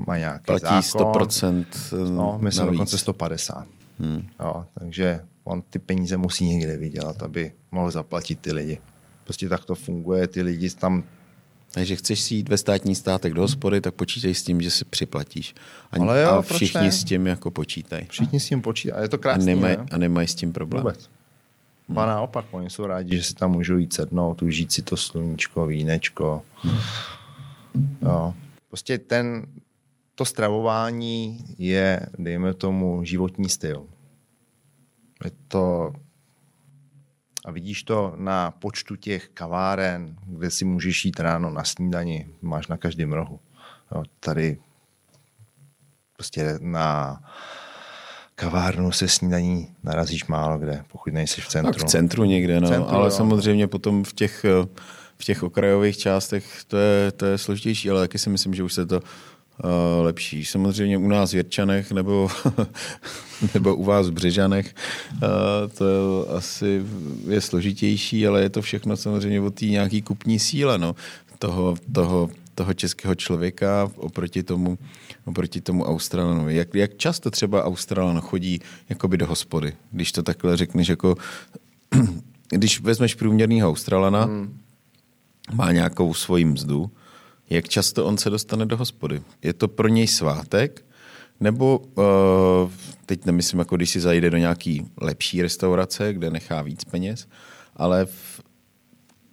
má 0.05 0.17
nějaký 0.17 0.43
Platí 0.45 0.87
zákon. 0.87 1.13
100% 1.13 1.65
No, 2.11 2.39
myslím 2.41 2.65
navíc. 2.65 2.77
dokonce 2.77 2.97
150. 2.97 3.67
Hmm. 3.99 4.27
Jo, 4.39 4.65
takže 4.79 5.21
on 5.43 5.61
ty 5.61 5.79
peníze 5.79 6.17
musí 6.17 6.45
někde 6.45 6.77
vydělat, 6.77 7.23
aby 7.23 7.51
mohl 7.71 7.91
zaplatit 7.91 8.39
ty 8.39 8.53
lidi. 8.53 8.79
Prostě 9.31 9.49
tak 9.49 9.65
to 9.65 9.75
funguje, 9.75 10.27
ty 10.27 10.41
lidi 10.41 10.69
tam 10.69 11.03
takže 11.73 11.95
chceš 11.95 12.21
si 12.21 12.35
jít 12.35 12.49
ve 12.49 12.57
státní 12.57 12.95
státek 12.95 13.33
do 13.33 13.41
hospody, 13.41 13.81
tak 13.81 13.93
počítej 13.95 14.35
s 14.35 14.43
tím, 14.43 14.61
že 14.61 14.71
si 14.71 14.85
připlatíš. 14.85 15.55
A, 15.91 16.01
Ale 16.01 16.21
jo, 16.21 16.29
a 16.29 16.41
všichni 16.41 16.81
ne? 16.81 16.91
s 16.91 17.03
tím 17.03 17.27
jako 17.27 17.51
počítají. 17.51 18.07
Všichni 18.09 18.39
s 18.39 18.47
tím 18.47 18.61
počítají. 18.61 18.99
A 18.99 19.01
je 19.01 19.09
to 19.09 19.17
krásné. 19.17 19.51
A 19.51 19.55
nemají, 19.55 19.77
a 19.91 19.97
nemají 19.97 20.27
s 20.27 20.35
tím 20.35 20.53
problém. 20.53 20.83
Vůbec. 20.83 21.09
Hmm. 21.87 21.97
A 21.97 22.05
naopak, 22.05 22.45
oni 22.51 22.69
jsou 22.69 22.85
rádi, 22.85 23.17
že 23.17 23.23
si 23.23 23.33
tam 23.33 23.51
můžou 23.51 23.77
jít 23.77 23.93
sednout, 23.93 24.41
užít 24.41 24.71
si 24.71 24.81
to 24.81 24.97
sluníčko, 24.97 25.65
vínečko. 25.65 26.41
Hmm. 26.55 26.77
Jo. 28.01 28.33
Prostě 28.67 28.97
ten, 28.97 29.45
to 30.15 30.25
stravování 30.25 31.45
je, 31.57 31.99
dejme 32.17 32.53
tomu, 32.53 33.03
životní 33.03 33.49
styl. 33.49 33.85
Je 35.23 35.31
to 35.47 35.93
a 37.45 37.51
vidíš 37.51 37.83
to 37.83 38.13
na 38.17 38.51
počtu 38.51 38.95
těch 38.95 39.29
kaváren, 39.29 40.15
kde 40.25 40.51
si 40.51 40.65
můžeš 40.65 41.05
jít 41.05 41.19
ráno 41.19 41.49
na 41.49 41.63
snídani, 41.63 42.27
máš 42.41 42.67
na 42.67 42.77
každém 42.77 43.13
rohu. 43.13 43.39
Jo, 43.95 44.03
tady 44.19 44.57
prostě 46.17 46.57
na 46.61 47.19
kavárnu 48.35 48.91
se 48.91 49.07
snídaní 49.07 49.75
narazíš 49.83 50.25
málo 50.25 50.57
kde, 50.57 50.83
pokud 50.91 51.13
nejsi 51.13 51.41
v 51.41 51.47
centru. 51.47 51.73
Tak 51.73 51.81
v 51.81 51.85
centru 51.85 52.23
někde, 52.23 52.61
no, 52.61 52.67
v 52.67 52.71
centru, 52.71 52.89
ale 52.89 53.05
jo. 53.05 53.11
samozřejmě 53.11 53.67
potom 53.67 54.03
v 54.03 54.13
těch, 54.13 54.45
v 55.17 55.23
těch 55.23 55.43
okrajových 55.43 55.97
částech 55.97 56.63
to 56.67 56.77
je, 56.77 57.11
to 57.11 57.25
je 57.25 57.37
složitější, 57.37 57.89
ale 57.89 58.01
taky 58.01 58.19
si 58.19 58.29
myslím, 58.29 58.53
že 58.53 58.63
už 58.63 58.73
se 58.73 58.85
to 58.85 58.99
lepší. 60.01 60.45
Samozřejmě 60.45 60.97
u 60.97 61.07
nás 61.07 61.31
v 61.31 61.35
Jirčanech 61.35 61.91
nebo, 61.91 62.29
nebo 63.53 63.75
u 63.75 63.83
vás 63.83 64.09
v 64.09 64.11
Břežanech 64.11 64.75
uh, 65.13 65.19
to 65.77 65.87
je, 65.87 66.27
asi 66.37 66.83
je 67.27 67.41
složitější, 67.41 68.27
ale 68.27 68.41
je 68.41 68.49
to 68.49 68.61
všechno 68.61 68.97
samozřejmě 68.97 69.41
o 69.41 69.51
té 69.51 69.65
nějaký 69.65 70.01
kupní 70.01 70.39
síle 70.39 70.77
no, 70.77 70.95
toho, 71.39 71.75
toho, 71.91 72.29
toho 72.55 72.73
českého 72.73 73.15
člověka 73.15 73.91
oproti 73.95 74.43
tomu, 74.43 74.77
oproti 75.25 75.61
tomu 75.61 75.85
Australanovi. 75.85 76.55
Jak, 76.55 76.75
jak 76.75 76.97
často 76.97 77.31
třeba 77.31 77.65
Australan 77.65 78.21
chodí 78.21 78.59
jakoby 78.89 79.17
do 79.17 79.27
hospody, 79.27 79.73
když 79.91 80.11
to 80.11 80.23
takhle 80.23 80.57
řekneš 80.57 80.87
jako 80.87 81.15
když 82.49 82.81
vezmeš 82.81 83.15
průměrného 83.15 83.69
Australana, 83.69 84.23
hmm. 84.23 84.59
má 85.53 85.71
nějakou 85.71 86.13
svoji 86.13 86.45
mzdu, 86.45 86.91
jak 87.51 87.69
často 87.69 88.05
on 88.05 88.17
se 88.17 88.29
dostane 88.29 88.65
do 88.65 88.77
hospody. 88.77 89.21
Je 89.43 89.53
to 89.53 89.67
pro 89.67 89.87
něj 89.87 90.07
svátek, 90.07 90.85
nebo 91.39 91.77
uh, 91.77 92.71
teď 93.05 93.25
nemyslím, 93.25 93.59
jako 93.59 93.75
když 93.75 93.89
si 93.89 93.99
zajde 93.99 94.29
do 94.29 94.37
nějaký 94.37 94.85
lepší 95.01 95.41
restaurace, 95.41 96.13
kde 96.13 96.29
nechá 96.29 96.61
víc 96.61 96.83
peněz, 96.83 97.27
ale 97.75 98.05
v, 98.05 98.41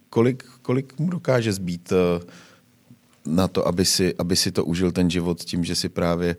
kolik, 0.09 0.43
kolik 0.61 0.99
mu 0.99 1.09
dokáže 1.09 1.53
zbít 1.53 1.91
uh, 1.91 2.29
na 3.35 3.47
to, 3.47 3.67
aby 3.67 3.85
si, 3.85 4.15
aby 4.15 4.35
si 4.35 4.51
to 4.51 4.65
užil 4.65 4.91
ten 4.91 5.09
život 5.09 5.43
tím, 5.43 5.63
že 5.63 5.75
si 5.75 5.89
právě 5.89 6.35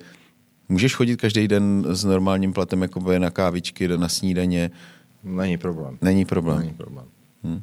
můžeš 0.69 0.95
chodit 0.95 1.17
každý 1.17 1.49
den 1.49 1.87
s 1.89 2.05
normálním 2.05 2.53
platem 2.53 2.83
jako 2.83 3.19
na 3.19 3.31
kávičky, 3.31 3.89
na 3.89 4.09
snídaně. 4.09 4.71
Není 5.25 5.59
problém. 5.59 5.99
Není 6.03 6.25
problém. 6.25 6.59
Není 6.59 6.75
problém. 6.75 7.07
Hmm. 7.43 7.63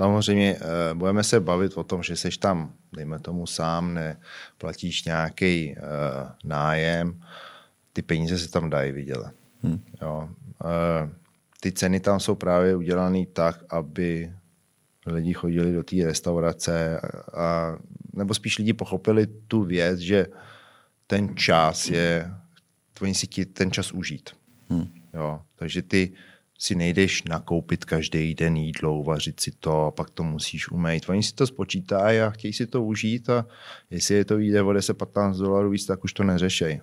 Samozřejmě 0.00 0.56
eh, 0.56 0.94
budeme 0.94 1.24
se 1.24 1.40
bavit 1.40 1.76
o 1.76 1.84
tom, 1.84 2.02
že 2.02 2.16
seš 2.16 2.38
tam, 2.38 2.72
dejme 2.92 3.18
tomu 3.18 3.46
sám, 3.46 3.94
neplatíš 3.94 5.04
nějaký 5.04 5.76
uh, 5.76 6.28
nájem, 6.44 7.20
ty 7.92 8.02
peníze 8.02 8.38
se 8.38 8.50
tam 8.50 8.70
dají 8.70 8.92
vydělat. 8.92 9.32
Hmm. 9.62 9.80
Jo. 10.02 10.28
Uh, 10.64 11.10
ty 11.60 11.72
ceny 11.72 12.00
tam 12.00 12.20
jsou 12.20 12.34
právě 12.34 12.76
udělané 12.76 13.26
tak, 13.26 13.64
aby 13.70 14.32
lidi 15.06 15.32
chodili 15.32 15.72
do 15.72 15.82
té 15.82 15.96
restaurace 16.04 17.00
a, 17.34 17.76
nebo 18.12 18.34
spíš 18.34 18.58
lidi 18.58 18.72
pochopili 18.72 19.26
tu 19.26 19.64
věc, 19.64 19.98
že 19.98 20.26
ten 21.06 21.36
čas 21.36 21.86
je, 21.86 22.30
oni 23.00 23.14
si 23.14 23.26
ti 23.26 23.44
ten 23.44 23.70
čas 23.70 23.92
užít. 23.92 24.30
Hmm. 24.68 24.86
Jo. 25.14 25.40
Takže 25.56 25.82
ty 25.82 26.12
si 26.60 26.74
nejdeš 26.74 27.22
nakoupit 27.22 27.84
každý 27.84 28.34
den 28.34 28.56
jídlo, 28.56 28.98
uvařit 28.98 29.40
si 29.40 29.50
to 29.50 29.86
a 29.86 29.90
pak 29.90 30.10
to 30.10 30.22
musíš 30.22 30.70
umýt. 30.70 31.08
Oni 31.08 31.22
si 31.22 31.34
to 31.34 31.46
spočítají 31.46 32.20
a 32.20 32.30
chtějí 32.30 32.52
si 32.52 32.66
to 32.66 32.84
užít 32.84 33.30
a 33.30 33.46
jestli 33.90 34.14
je 34.14 34.24
to 34.24 34.38
jde 34.38 34.62
o 34.62 34.68
10-15 34.68 35.38
dolarů 35.38 35.70
víc, 35.70 35.86
tak 35.86 36.04
už 36.04 36.12
to 36.12 36.24
neřešej. 36.24 36.80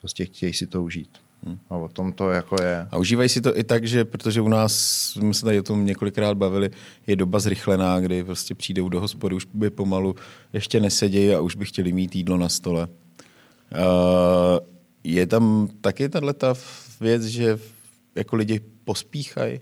Prostě 0.00 0.24
chtějí 0.24 0.52
si 0.52 0.66
to 0.66 0.82
užít. 0.82 1.08
Hmm. 1.46 1.58
A 1.70 1.76
o 1.76 1.88
tom 1.88 2.12
to 2.12 2.30
jako 2.30 2.62
je. 2.62 2.88
A 2.90 2.96
užívají 2.96 3.28
si 3.28 3.40
to 3.40 3.58
i 3.58 3.64
tak, 3.64 3.84
že 3.84 4.04
protože 4.04 4.40
u 4.40 4.48
nás, 4.48 4.72
jsme 5.12 5.34
se 5.34 5.44
tady 5.44 5.60
o 5.60 5.62
tom 5.62 5.86
několikrát 5.86 6.36
bavili, 6.36 6.70
je 7.06 7.16
doba 7.16 7.38
zrychlená, 7.38 8.00
kdy 8.00 8.24
prostě 8.24 8.54
přijdou 8.54 8.88
do 8.88 9.00
hospody, 9.00 9.34
už 9.34 9.46
by 9.54 9.70
pomalu 9.70 10.14
ještě 10.52 10.80
nesedějí 10.80 11.34
a 11.34 11.40
už 11.40 11.56
by 11.56 11.64
chtěli 11.64 11.92
mít 11.92 12.16
jídlo 12.16 12.36
na 12.36 12.48
stole. 12.48 12.88
Uh, 13.72 13.78
je 15.04 15.26
tam 15.26 15.68
taky 15.80 16.08
tato 16.08 16.54
věc, 17.00 17.22
že 17.22 17.58
jako 18.14 18.36
lidi 18.36 18.60
pospíchají? 18.84 19.60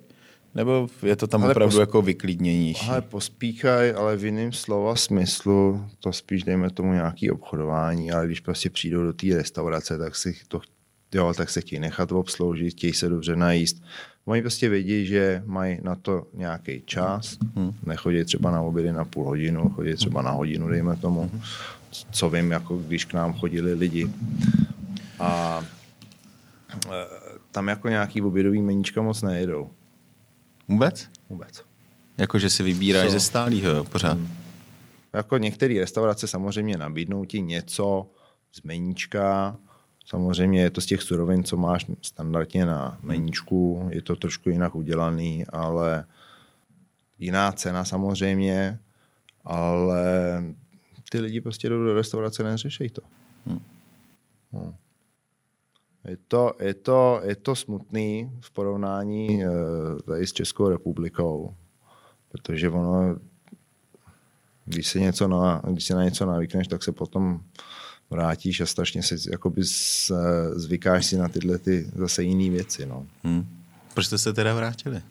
Nebo 0.55 0.88
je 1.03 1.16
to 1.16 1.26
tam 1.26 1.42
ale 1.42 1.51
opravdu 1.51 1.74
pos... 1.74 1.80
jako 1.80 2.03
vyklidněnější? 2.03 2.86
Ale 2.88 3.03
pospíchají, 3.03 3.92
ale 3.92 4.16
v 4.16 4.24
jiném 4.24 4.53
slova 4.53 4.96
smyslu, 4.96 5.84
to 6.01 6.12
spíš 6.12 6.42
dejme 6.42 6.70
tomu 6.70 6.92
nějaký 6.92 7.30
obchodování, 7.30 8.12
ale 8.12 8.26
když 8.26 8.40
prostě 8.40 8.70
přijdou 8.70 9.03
do 9.03 9.12
té 9.12 9.26
restaurace, 9.26 9.98
tak 9.98 10.16
si 10.16 10.36
to 10.48 10.61
jo, 11.14 11.34
tak 11.36 11.51
se 11.51 11.61
chtějí 11.61 11.80
nechat 11.80 12.12
obsloužit, 12.12 12.70
chtějí 12.70 12.92
se 12.92 13.09
dobře 13.09 13.36
najíst. 13.36 13.82
Oni 14.24 14.40
prostě 14.40 14.68
vědí, 14.68 15.07
že 15.07 15.42
mají 15.46 15.78
na 15.82 15.94
to 15.94 16.26
nějaký 16.34 16.82
čas, 16.86 17.38
hmm. 17.57 17.74
nechodí 17.86 18.24
třeba 18.24 18.51
na 18.51 18.61
obědy 18.61 18.92
na 18.92 19.05
půl 19.05 19.24
hodinu, 19.24 19.68
chodí 19.68 19.94
třeba 19.94 20.22
na 20.22 20.30
hodinu, 20.30 20.68
dejme 20.68 20.96
tomu. 20.96 21.20
Hmm. 21.20 21.40
Co 22.11 22.30
vím, 22.30 22.51
jako 22.51 22.76
když 22.76 23.05
k 23.05 23.14
nám 23.14 23.32
chodili 23.32 23.74
lidi. 23.74 24.11
A 25.18 25.64
tam 27.51 27.68
jako 27.68 27.88
nějaký 27.88 28.22
obědový 28.22 28.62
meníčka 28.62 29.03
moc 29.03 29.22
nejedou. 29.22 29.70
Vůbec? 30.68 31.09
Vůbec. 31.28 31.64
Jako, 32.18 32.38
že 32.38 32.51
si 32.51 32.62
vybíráš 32.62 33.07
Co? 33.07 33.12
ze 33.12 33.20
stálého 33.20 33.84
pořád. 33.84 34.12
Hmm. 34.12 34.28
Jako 35.12 35.38
některé 35.38 35.74
restaurace 35.80 36.26
samozřejmě 36.26 36.78
nabídnou 36.78 37.24
ti 37.24 37.40
něco 37.40 38.11
z 38.53 38.62
meníčka, 38.62 39.57
Samozřejmě 40.11 40.62
je 40.62 40.70
to 40.70 40.80
z 40.80 40.86
těch 40.86 41.03
surovin, 41.03 41.44
co 41.44 41.57
máš 41.57 41.86
standardně 42.03 42.66
na 42.66 42.98
meníčku, 43.03 43.88
je 43.92 44.03
to 44.03 44.16
trošku 44.16 44.51
jinak 44.51 44.74
udělaný, 44.74 45.46
ale 45.46 46.05
jiná 47.18 47.53
cena 47.53 47.84
samozřejmě. 47.84 48.78
Ale 49.44 50.05
ty 51.11 51.20
lidi 51.20 51.40
prostě 51.40 51.68
jdou 51.68 51.84
do 51.84 51.94
restaurace, 51.94 52.42
neřešej 52.42 52.90
to. 52.90 53.03
Hmm. 53.46 53.61
No. 54.53 54.74
Je 56.09 56.16
to, 56.31 56.53
je, 56.61 56.74
to, 56.74 57.20
je 57.24 57.37
to 57.37 57.57
smutný 57.57 58.31
v 58.41 58.51
porovnání 58.51 59.45
uh, 59.45 59.53
tady 60.07 60.26
s 60.26 60.33
Českou 60.33 60.68
republikou, 60.68 61.55
protože 62.28 62.70
ono, 62.70 63.16
když 64.64 64.87
se, 64.87 65.01
něco 65.01 65.28
na, 65.28 65.62
když 65.70 65.85
se 65.85 65.95
na 65.95 66.05
něco 66.05 66.26
navykneš, 66.26 66.68
tak 66.68 66.83
se 66.83 66.93
potom 66.93 67.41
vrátíš 68.11 68.61
a 68.61 68.66
strašně 68.66 69.03
si 69.03 69.31
jakoby 69.31 69.64
z, 69.64 70.12
zvykáš 70.55 71.07
si 71.07 71.16
na 71.16 71.28
tyhle 71.28 71.59
ty 71.59 71.91
zase 71.95 72.22
jiné 72.22 72.51
věci. 72.51 72.87
No. 72.87 73.07
Hmm. 73.24 73.47
Proč 73.95 74.07
jste 74.07 74.18
se 74.18 74.33
teda 74.33 74.55
vrátili? 74.55 75.03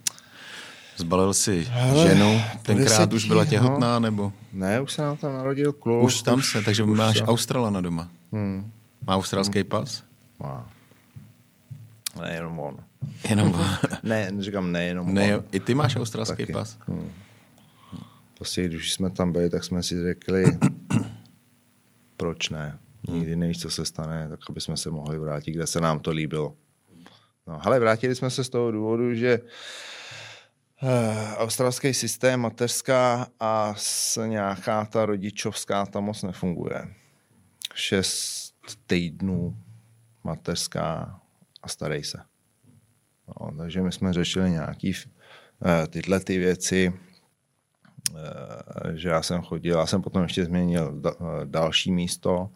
Zbalil 0.98 1.34
si 1.34 1.68
Hele, 1.70 2.10
ženu, 2.10 2.42
tenkrát 2.62 3.14
už 3.14 3.26
byla 3.26 3.46
těhotná, 3.46 3.94
no. 3.94 4.00
nebo? 4.00 4.34
Ne, 4.54 4.82
už 4.82 4.94
se 4.94 5.02
nám 5.02 5.18
tam 5.18 5.34
narodil 5.34 5.74
kluk. 5.74 6.04
Už 6.04 6.22
tam 6.22 6.42
se, 6.42 6.62
takže 6.62 6.84
už 6.84 6.98
máš 6.98 7.20
to. 7.20 7.26
Australana 7.26 7.82
doma. 7.82 8.10
Hmm. 8.32 8.72
Má 9.08 9.16
australský 9.16 9.60
hmm. 9.60 9.70
pas? 9.70 10.04
Má. 10.40 10.79
Ne, 12.22 12.34
jenom 12.34 12.60
on. 12.60 12.78
Jenom 13.30 13.54
on. 13.54 13.66
ne, 14.04 14.32
neříkám 14.32 14.72
nejenom 14.72 15.14
ne, 15.14 15.38
on. 15.38 15.44
I 15.52 15.60
ty 15.60 15.74
máš 15.76 15.96
australský 15.96 16.36
Taky. 16.36 16.54
pas? 16.54 16.78
Hmm. 16.88 17.12
Prostě 18.38 18.68
když 18.68 18.94
jsme 18.94 19.10
tam 19.10 19.32
byli, 19.32 19.50
tak 19.50 19.64
jsme 19.64 19.84
si 19.84 20.04
řekli, 20.04 20.46
proč 22.18 22.50
ne? 22.50 22.80
Nikdy 23.08 23.36
nevíš, 23.36 23.62
co 23.62 23.70
se 23.70 23.86
stane, 23.86 24.30
tak 24.30 24.40
aby 24.50 24.62
jsme 24.62 24.78
se 24.78 24.90
mohli 24.90 25.20
vrátit, 25.20 25.52
kde 25.52 25.68
se 25.68 25.82
nám 25.82 26.00
to 26.00 26.12
líbilo. 26.12 26.56
No, 27.48 27.68
ale 27.68 27.80
vrátili 27.80 28.16
jsme 28.16 28.30
se 28.30 28.44
z 28.44 28.50
toho 28.50 28.72
důvodu, 28.72 29.14
že 29.16 29.40
uh, 30.82 30.90
australský 31.38 31.94
systém 31.94 32.40
mateřská 32.40 33.28
a 33.40 33.74
s 33.78 34.26
nějaká 34.26 34.86
ta 34.86 35.06
rodičovská 35.06 35.86
tam 35.86 36.04
moc 36.04 36.24
nefunguje. 36.24 36.88
Šest 37.76 38.54
týdnů 38.88 39.58
mateřská 40.24 41.19
a 41.70 41.72
starej 41.72 42.04
se. 42.04 42.18
No, 43.28 43.58
takže 43.58 43.82
my 43.82 43.92
jsme 43.92 44.14
řešili 44.14 44.52
nějaký 44.52 44.90
uh, 44.94 45.88
tyhle 45.90 46.20
ty 46.20 46.38
věci, 46.38 46.94
uh, 48.12 48.18
že 48.94 49.10
já 49.10 49.22
jsem 49.22 49.42
chodil, 49.42 49.78
já 49.78 49.86
jsem 49.86 50.02
potom 50.02 50.24
ještě 50.24 50.46
změnil 50.46 51.02
uh, 51.04 51.12
další 51.46 51.92
místo, 51.92 52.50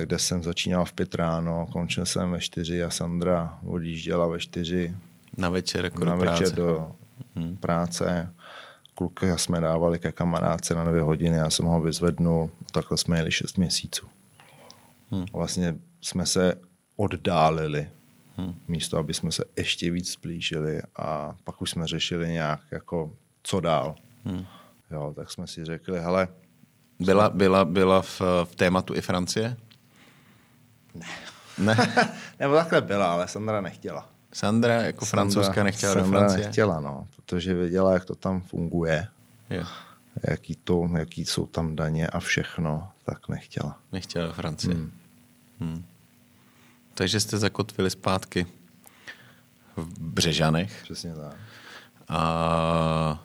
kde 0.00 0.18
jsem 0.18 0.42
začínal 0.42 0.84
v 0.84 0.92
pět 0.92 1.14
ráno, 1.14 1.66
končil 1.72 2.06
jsem 2.06 2.30
ve 2.30 2.40
čtyři 2.40 2.84
a 2.84 2.90
Sandra 2.90 3.58
odjížděla 3.64 4.26
ve 4.26 4.40
čtyři. 4.40 4.96
Na 5.36 5.48
večer 5.48 5.84
jako 5.84 6.04
na 6.04 6.16
do 6.16 6.18
večer 6.18 6.36
práce. 6.36 6.56
do 6.56 6.96
hmm. 7.36 7.56
práce. 7.56 8.34
Kluky 8.94 9.26
jsme 9.36 9.60
dávali 9.60 9.98
ke 9.98 10.12
kamarádce 10.12 10.74
na 10.74 10.84
dvě 10.84 11.02
hodiny, 11.02 11.36
já 11.36 11.50
jsem 11.50 11.66
ho 11.66 11.80
vyzvednul. 11.80 12.50
Takhle 12.72 12.98
jsme 12.98 13.18
jeli 13.18 13.30
šest 13.32 13.58
měsíců. 13.58 14.06
Hmm. 15.10 15.24
Vlastně 15.32 15.74
jsme 16.00 16.26
se 16.26 16.54
oddálili, 16.96 17.90
hmm. 18.36 18.54
místo 18.68 18.98
aby 18.98 19.14
jsme 19.14 19.32
se 19.32 19.44
ještě 19.56 19.90
víc 19.90 20.12
zblížili 20.12 20.82
a 20.96 21.34
pak 21.44 21.62
už 21.62 21.70
jsme 21.70 21.86
řešili 21.86 22.28
nějak 22.28 22.60
jako 22.70 23.12
co 23.42 23.60
dál. 23.60 23.94
Hmm. 24.24 24.44
Jo, 24.90 25.12
tak 25.16 25.30
jsme 25.30 25.46
si 25.46 25.64
řekli, 25.64 26.00
hele, 26.00 26.28
byla, 27.00 27.30
byla, 27.30 27.64
byla 27.64 28.02
v, 28.02 28.20
v 28.44 28.54
tématu 28.56 28.94
i 28.94 29.00
Francie? 29.00 29.56
Ne. 30.94 31.06
Ne? 31.58 31.76
Nebo 32.40 32.54
takhle 32.54 32.80
byla, 32.80 33.12
ale 33.12 33.28
Sandra 33.28 33.60
nechtěla. 33.60 34.08
Sandra 34.32 34.74
jako 34.74 35.06
Sandra, 35.06 35.22
francouzka 35.22 35.64
nechtěla 35.64 35.92
Sandra 35.92 36.10
do 36.10 36.18
Francie? 36.18 36.46
nechtěla, 36.46 36.80
no, 36.80 37.06
protože 37.16 37.54
věděla, 37.54 37.92
jak 37.92 38.04
to 38.04 38.14
tam 38.14 38.40
funguje. 38.40 39.06
Jo. 39.50 39.64
Jaký, 40.28 40.56
to, 40.56 40.88
jaký 40.98 41.24
jsou 41.24 41.46
tam 41.46 41.76
daně 41.76 42.06
a 42.06 42.20
všechno, 42.20 42.88
tak 43.04 43.28
nechtěla. 43.28 43.78
Nechtěla 43.92 44.26
do 44.26 44.32
Francie. 44.32 44.74
Hmm. 44.74 44.92
Hmm. 45.60 45.84
Takže 46.94 47.20
jste 47.20 47.38
zakotvili 47.38 47.90
zpátky 47.90 48.46
v 49.76 50.00
Břežanech. 50.00 50.80
Přesně 50.82 51.14
tak. 51.14 51.36
A 52.08 53.24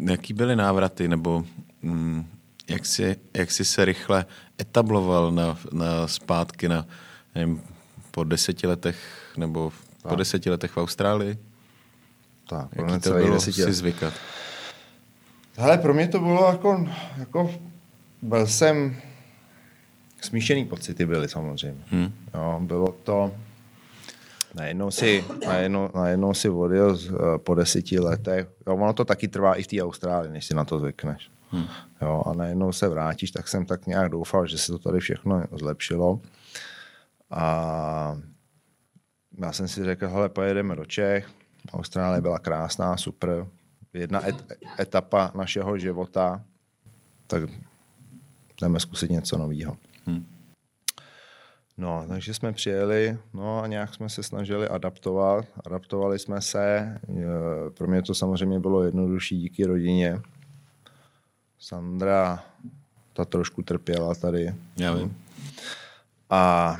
jaký 0.00 0.32
byly 0.32 0.56
návraty, 0.56 1.08
nebo 1.08 1.44
mm, 1.82 2.26
jak, 2.68 2.86
jsi, 2.86 3.16
jak 3.34 3.50
jsi 3.50 3.64
se 3.64 3.84
rychle 3.84 4.26
etabloval 4.60 5.32
na, 5.32 5.58
na 5.72 6.06
zpátky 6.08 6.68
na, 6.68 6.86
nevím, 7.34 7.62
po 8.10 8.24
deseti 8.24 8.66
letech, 8.66 8.98
nebo 9.36 9.72
tak. 10.02 10.10
po 10.10 10.16
deseti 10.16 10.50
letech 10.50 10.70
v 10.70 10.78
Austrálii? 10.78 11.38
Tak, 12.48 12.68
Jaký 12.76 13.00
to 13.00 13.10
bylo 13.10 13.40
si 13.40 13.72
zvykat? 13.72 14.14
Hele, 15.56 15.78
pro 15.78 15.94
mě 15.94 16.08
to 16.08 16.18
bylo 16.18 16.48
jako, 16.52 16.88
jako 17.16 17.54
byl 18.22 18.46
jsem, 18.46 18.96
smíšený 20.24 20.64
pocity 20.64 21.06
byly 21.06 21.28
samozřejmě. 21.28 21.84
Hmm. 21.90 22.12
Jo, 22.34 22.60
bylo 22.62 22.92
to, 23.02 23.32
Najednou 24.54 24.90
si, 24.90 25.24
najednou, 25.46 25.90
najednou 25.94 26.34
si 26.34 26.48
odjel 26.48 26.98
eh, 26.98 27.38
po 27.38 27.54
deseti 27.54 28.00
letech. 28.00 28.46
Jo, 28.66 28.74
ono 28.74 28.92
to 28.92 29.04
taky 29.04 29.28
trvá 29.28 29.54
i 29.54 29.62
v 29.62 29.66
té 29.66 29.82
Austrálii, 29.82 30.32
než 30.32 30.44
si 30.44 30.54
na 30.54 30.64
to 30.64 30.78
zvykneš. 30.78 31.30
Hmm. 31.50 31.66
Jo, 32.02 32.22
a 32.26 32.32
najednou 32.32 32.72
se 32.72 32.88
vrátíš, 32.88 33.30
tak 33.30 33.48
jsem 33.48 33.66
tak 33.66 33.86
nějak 33.86 34.10
doufal, 34.10 34.46
že 34.46 34.58
se 34.58 34.72
to 34.72 34.78
tady 34.78 35.00
všechno 35.00 35.44
zlepšilo. 35.52 36.20
A 37.30 38.16
já 39.38 39.52
jsem 39.52 39.68
si 39.68 39.84
řekl, 39.84 40.08
hele, 40.08 40.28
pojedeme 40.28 40.76
do 40.76 40.84
Čech. 40.84 41.28
Austrálie 41.72 42.20
byla 42.20 42.38
krásná, 42.38 42.96
super. 42.96 43.46
Jedna 43.94 44.28
et, 44.28 44.52
etapa 44.80 45.32
našeho 45.34 45.78
života, 45.78 46.44
tak 47.26 47.42
jdeme 48.60 48.80
zkusit 48.80 49.10
něco 49.10 49.38
nového. 49.38 49.76
Hmm. 50.06 50.26
No, 51.76 52.04
takže 52.08 52.34
jsme 52.34 52.52
přijeli, 52.52 53.18
no 53.34 53.62
a 53.62 53.66
nějak 53.66 53.94
jsme 53.94 54.08
se 54.08 54.22
snažili 54.22 54.68
adaptovat. 54.68 55.44
Adaptovali 55.66 56.18
jsme 56.18 56.40
se. 56.40 56.98
Pro 57.74 57.88
mě 57.88 58.02
to 58.02 58.14
samozřejmě 58.14 58.60
bylo 58.60 58.82
jednodušší 58.82 59.38
díky 59.38 59.64
rodině. 59.64 60.20
Sandra, 61.58 62.44
ta 63.12 63.24
trošku 63.24 63.62
trpěla 63.62 64.14
tady. 64.14 64.54
Já 64.76 64.94
vím. 64.94 65.16
A 66.30 66.76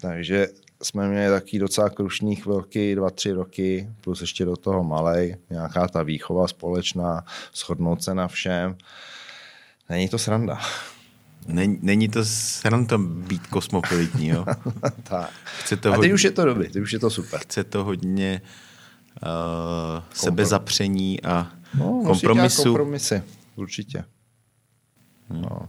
takže 0.00 0.48
jsme 0.82 1.08
měli 1.08 1.30
taky 1.30 1.58
docela 1.58 1.90
krušný 1.90 2.36
chvilky, 2.36 2.94
dva, 2.94 3.10
tři 3.10 3.32
roky, 3.32 3.90
plus 4.00 4.20
ještě 4.20 4.44
do 4.44 4.56
toho 4.56 4.84
malej, 4.84 5.36
nějaká 5.50 5.88
ta 5.88 6.02
výchova 6.02 6.48
společná, 6.48 7.24
shodnout 7.54 8.02
se 8.02 8.14
na 8.14 8.28
všem. 8.28 8.76
Není 9.88 10.08
to 10.08 10.18
sranda. 10.18 10.58
Není, 11.46 11.78
není 11.82 12.08
to 12.08 12.24
sranda 12.24 12.98
být 12.98 13.46
kosmopolitní, 13.46 14.28
jo? 14.28 14.44
tak. 15.02 15.30
Chce 15.44 15.76
to 15.76 15.88
A 15.88 15.92
teď 15.92 15.98
hodně, 15.98 16.14
už 16.14 16.24
je 16.24 16.30
to 16.30 16.44
dobrý, 16.44 16.68
teď 16.68 16.82
už 16.82 16.92
je 16.92 16.98
to 16.98 17.10
super. 17.10 17.40
Chce 17.40 17.64
to 17.64 17.84
hodně 17.84 18.42
uh, 19.22 20.02
sebezapření 20.12 21.22
a 21.22 21.52
no, 21.78 22.02
kompromisu. 22.06 22.62
kompromisy, 22.62 23.22
určitě. 23.56 24.04
Hmm. 25.28 25.42
No. 25.42 25.68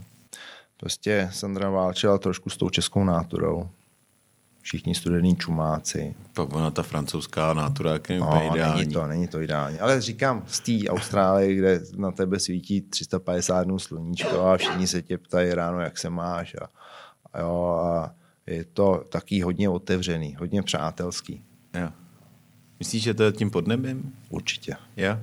Prostě 0.78 1.30
Sandra 1.34 1.69
válčila 1.69 2.17
trošku 2.17 2.49
s 2.49 2.57
tou 2.57 2.69
českou 2.69 3.03
náturou. 3.03 3.69
Všichni 4.68 4.95
studený 4.95 5.36
čumáci. 5.36 6.15
To 6.34 6.45
ona 6.45 6.72
ta 6.72 6.84
francouzská 6.84 7.53
nátura 7.53 7.91
je 8.09 8.20
no, 8.20 8.51
ideální. 8.51 8.80
Není 8.80 8.93
to, 8.93 9.07
není 9.07 9.28
to 9.28 9.41
ideální. 9.41 9.80
Ale 9.80 10.01
říkám, 10.01 10.43
z 10.47 10.59
té 10.59 10.89
Austrálie, 10.89 11.55
kde 11.55 11.82
na 11.95 12.11
tebe 12.11 12.39
svítí 12.39 12.82
350 12.82 13.63
dnů 13.63 13.80
sluníčko 13.80 14.41
a 14.41 14.57
všichni 14.57 14.88
se 14.88 15.01
tě 15.01 15.18
ptají 15.18 15.53
ráno, 15.53 15.80
jak 15.80 15.97
se 15.97 16.09
máš. 16.09 16.55
A, 16.61 16.70
a, 17.34 17.39
jo, 17.39 17.80
a 17.84 18.11
je 18.47 18.63
to 18.63 19.03
taky 19.09 19.41
hodně 19.41 19.70
otevřený, 19.70 20.36
hodně 20.39 20.63
přátelský. 20.63 21.43
Jo. 21.74 21.89
Myslíš, 22.80 23.03
že 23.03 23.13
to 23.13 23.24
je 23.24 23.32
tím 23.32 23.51
podnebím? 23.51 24.13
Určitě. 24.30 24.76
Jo? 24.97 25.20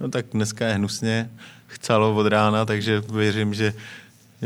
No 0.00 0.08
tak 0.08 0.26
dneska 0.32 0.66
je 0.66 0.74
hnusně, 0.74 1.30
chcelo 1.66 2.16
od 2.16 2.26
rána, 2.26 2.64
takže 2.64 3.00
věřím, 3.00 3.54
že 3.54 3.74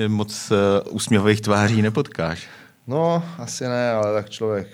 moc 0.08 0.50
uh, 0.50 0.56
úsměvových 0.94 1.40
tváří 1.40 1.82
nepotkáš. 1.82 2.48
No, 2.88 3.22
asi 3.38 3.64
ne, 3.64 3.90
ale 3.90 4.22
tak 4.22 4.30
člověk 4.30 4.68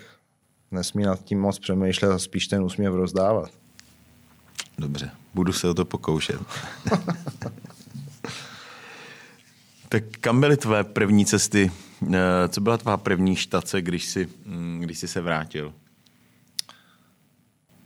nesmí 0.71 1.03
nad 1.03 1.25
tím 1.25 1.41
moc 1.41 1.59
přemýšlet 1.59 2.11
a 2.11 2.19
spíš 2.19 2.47
ten 2.47 2.62
úsměv 2.62 2.95
rozdávat. 2.95 3.51
Dobře, 4.79 5.11
budu 5.35 5.53
se 5.53 5.69
o 5.69 5.75
to 5.75 5.85
pokoušet. 5.85 6.41
tak 9.89 10.05
kam 10.21 10.41
byly 10.41 10.57
tvé 10.57 10.85
první 10.85 11.27
cesty? 11.27 11.73
Eh, 12.15 12.49
co 12.49 12.61
byla 12.61 12.79
tvá 12.79 12.97
první 12.97 13.37
štace, 13.37 13.83
když 13.83 14.05
jsi, 14.05 14.29
mm, 14.47 14.81
když 14.81 14.99
jsi 14.99 15.09
se 15.09 15.21
vrátil? 15.21 15.75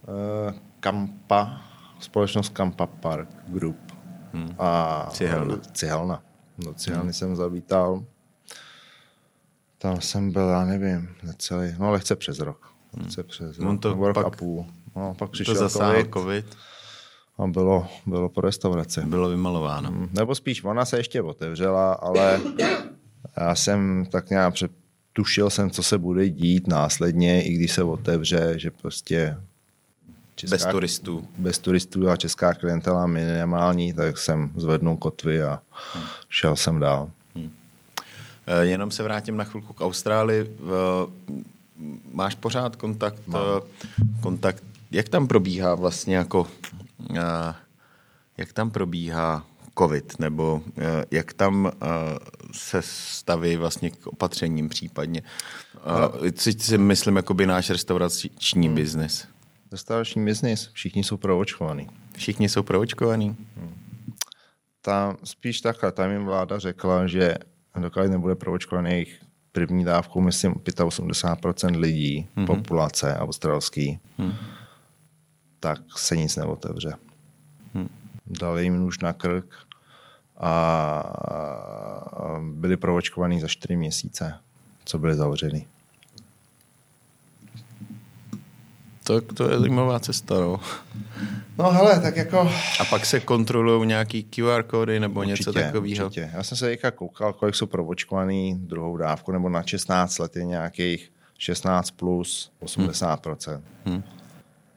Uh, 0.08 0.54
Kampa, 0.80 1.62
společnost 2.00 2.48
Kampa 2.48 2.86
Park 2.86 3.28
Group. 3.46 3.92
Hmm. 4.32 4.54
A 4.58 5.06
Cihelna. 5.10 5.58
Cihelna. 5.72 6.22
Do 6.58 6.74
Cihelny 6.74 7.04
hmm. 7.04 7.12
jsem 7.12 7.36
zavítal. 7.36 8.04
Tam 9.78 10.00
jsem 10.00 10.30
byl, 10.30 10.48
já 10.48 10.64
nevím, 10.64 11.08
necelý, 11.22 11.74
no 11.78 11.90
lehce 11.90 12.16
přes 12.16 12.38
rok. 12.38 12.72
Lehce 12.96 13.22
přes 13.22 13.58
rok, 13.58 13.68
On 13.68 13.78
to 13.78 13.94
rok 13.94 14.14
pak, 14.14 14.26
a 14.26 14.30
půl. 14.30 14.66
No, 14.96 15.14
pak 15.18 15.30
přišel 15.30 15.54
to 15.54 15.68
COVID. 15.68 16.12
COVID. 16.12 16.56
a 17.38 17.46
bylo, 17.46 17.86
bylo 18.06 18.28
po 18.28 18.40
restauraci. 18.40 19.00
Bylo 19.00 19.28
vymalováno. 19.28 19.90
Mm, 19.90 20.08
Nebo 20.12 20.34
spíš 20.34 20.64
ona 20.64 20.84
se 20.84 20.96
ještě 20.96 21.22
otevřela, 21.22 21.92
ale 21.92 22.40
já 23.36 23.54
jsem 23.54 24.06
tak 24.10 24.30
nějak 24.30 24.54
před, 24.54 24.70
tušil 25.12 25.50
jsem, 25.50 25.70
co 25.70 25.82
se 25.82 25.98
bude 25.98 26.28
dít 26.28 26.66
následně, 26.66 27.44
i 27.44 27.52
když 27.52 27.72
se 27.72 27.82
otevře, 27.82 28.54
že 28.56 28.70
prostě 28.70 29.36
česká, 30.34 30.56
bez 30.56 30.66
turistů. 30.66 31.28
Bez 31.38 31.58
turistů 31.58 32.10
a 32.10 32.16
česká 32.16 32.54
klientela 32.54 33.06
minimální, 33.06 33.92
tak 33.92 34.18
jsem 34.18 34.52
zvednul 34.56 34.96
kotvy 34.96 35.42
a 35.42 35.62
hmm. 35.94 36.04
šel 36.28 36.56
jsem 36.56 36.80
dál. 36.80 37.10
Hmm. 38.48 38.68
Jenom 38.68 38.90
se 38.90 39.02
vrátím 39.02 39.36
na 39.36 39.44
chvilku 39.44 39.72
k 39.72 39.80
Austrálii. 39.80 40.56
Máš 42.12 42.34
pořád 42.34 42.76
kontakt, 42.76 43.26
Mám. 43.26 43.42
kontakt, 44.20 44.64
jak 44.90 45.08
tam 45.08 45.26
probíhá 45.26 45.74
vlastně 45.74 46.16
jako, 46.16 46.46
jak 48.38 48.52
tam 48.52 48.70
probíhá 48.70 49.46
COVID, 49.78 50.18
nebo 50.18 50.62
jak 51.10 51.32
tam 51.32 51.72
se 52.52 52.82
staví 52.82 53.56
vlastně 53.56 53.90
k 53.90 54.06
opatřením 54.06 54.68
případně. 54.68 55.22
Co 56.32 56.50
si 56.58 56.78
myslím, 56.78 57.16
jako 57.16 57.34
by 57.34 57.46
náš 57.46 57.70
restaurační 57.70 58.66
hmm. 58.66 58.74
biznis? 58.74 59.28
Restaurační 59.72 60.24
biznis, 60.24 60.70
všichni 60.72 61.04
jsou 61.04 61.16
proočkovaní. 61.16 61.88
Všichni 62.16 62.48
jsou 62.48 62.62
proočkovaní? 62.62 63.36
Hmm. 63.56 63.74
Tam 64.82 65.16
spíš 65.24 65.60
takhle, 65.60 65.92
tam 65.92 66.10
jim 66.10 66.24
vláda 66.24 66.58
řekla, 66.58 67.06
že 67.06 67.34
dokud 67.82 68.10
nebude 68.10 68.34
proočkovaných 68.34 69.22
první 69.52 69.84
dávkou, 69.84 70.20
myslím, 70.20 70.52
85% 70.52 71.80
lidí, 71.80 72.28
hmm 72.36 72.46
populace 72.46 73.16
australský, 73.16 73.98
hmm 74.18 74.32
tak 75.60 75.78
se 75.96 76.16
nic 76.16 76.36
neotevře. 76.36 76.94
Hmm. 77.74 77.88
Dali 78.26 78.62
jim 78.62 78.84
už 78.84 78.98
na 78.98 79.12
krk 79.12 79.54
a 80.40 81.02
byli 82.40 82.76
proočkovaní 82.76 83.40
za 83.40 83.48
4 83.48 83.76
měsíce, 83.76 84.34
co 84.84 84.98
byli 84.98 85.14
zavřeni. 85.14 85.66
Tak 89.08 89.32
to 89.32 89.50
je 89.50 89.58
zajímavá 89.58 90.00
cesta, 90.00 90.40
no. 90.40 90.60
No 91.58 91.70
hele, 91.70 92.00
tak 92.00 92.16
jako... 92.16 92.50
A 92.80 92.84
pak 92.90 93.06
se 93.06 93.20
kontrolují 93.20 93.88
nějaký 93.88 94.22
QR 94.24 94.62
kódy 94.62 95.00
nebo 95.00 95.20
určitě, 95.20 95.32
něco 95.32 95.52
takového? 95.52 96.06
Určitě. 96.06 96.30
Já 96.34 96.42
jsem 96.42 96.58
se 96.58 96.66
teďka 96.66 96.90
koukal, 96.90 97.32
kolik 97.32 97.54
jsou 97.54 97.66
provočkovaný 97.66 98.54
druhou 98.54 98.96
dávku, 98.96 99.32
nebo 99.32 99.48
na 99.48 99.62
16 99.62 100.18
let 100.18 100.36
je 100.36 100.44
nějakých 100.44 101.12
16 101.38 101.90
plus 101.90 102.52
80%. 102.62 103.52
Hmm. 103.52 103.94
hmm. 103.94 104.02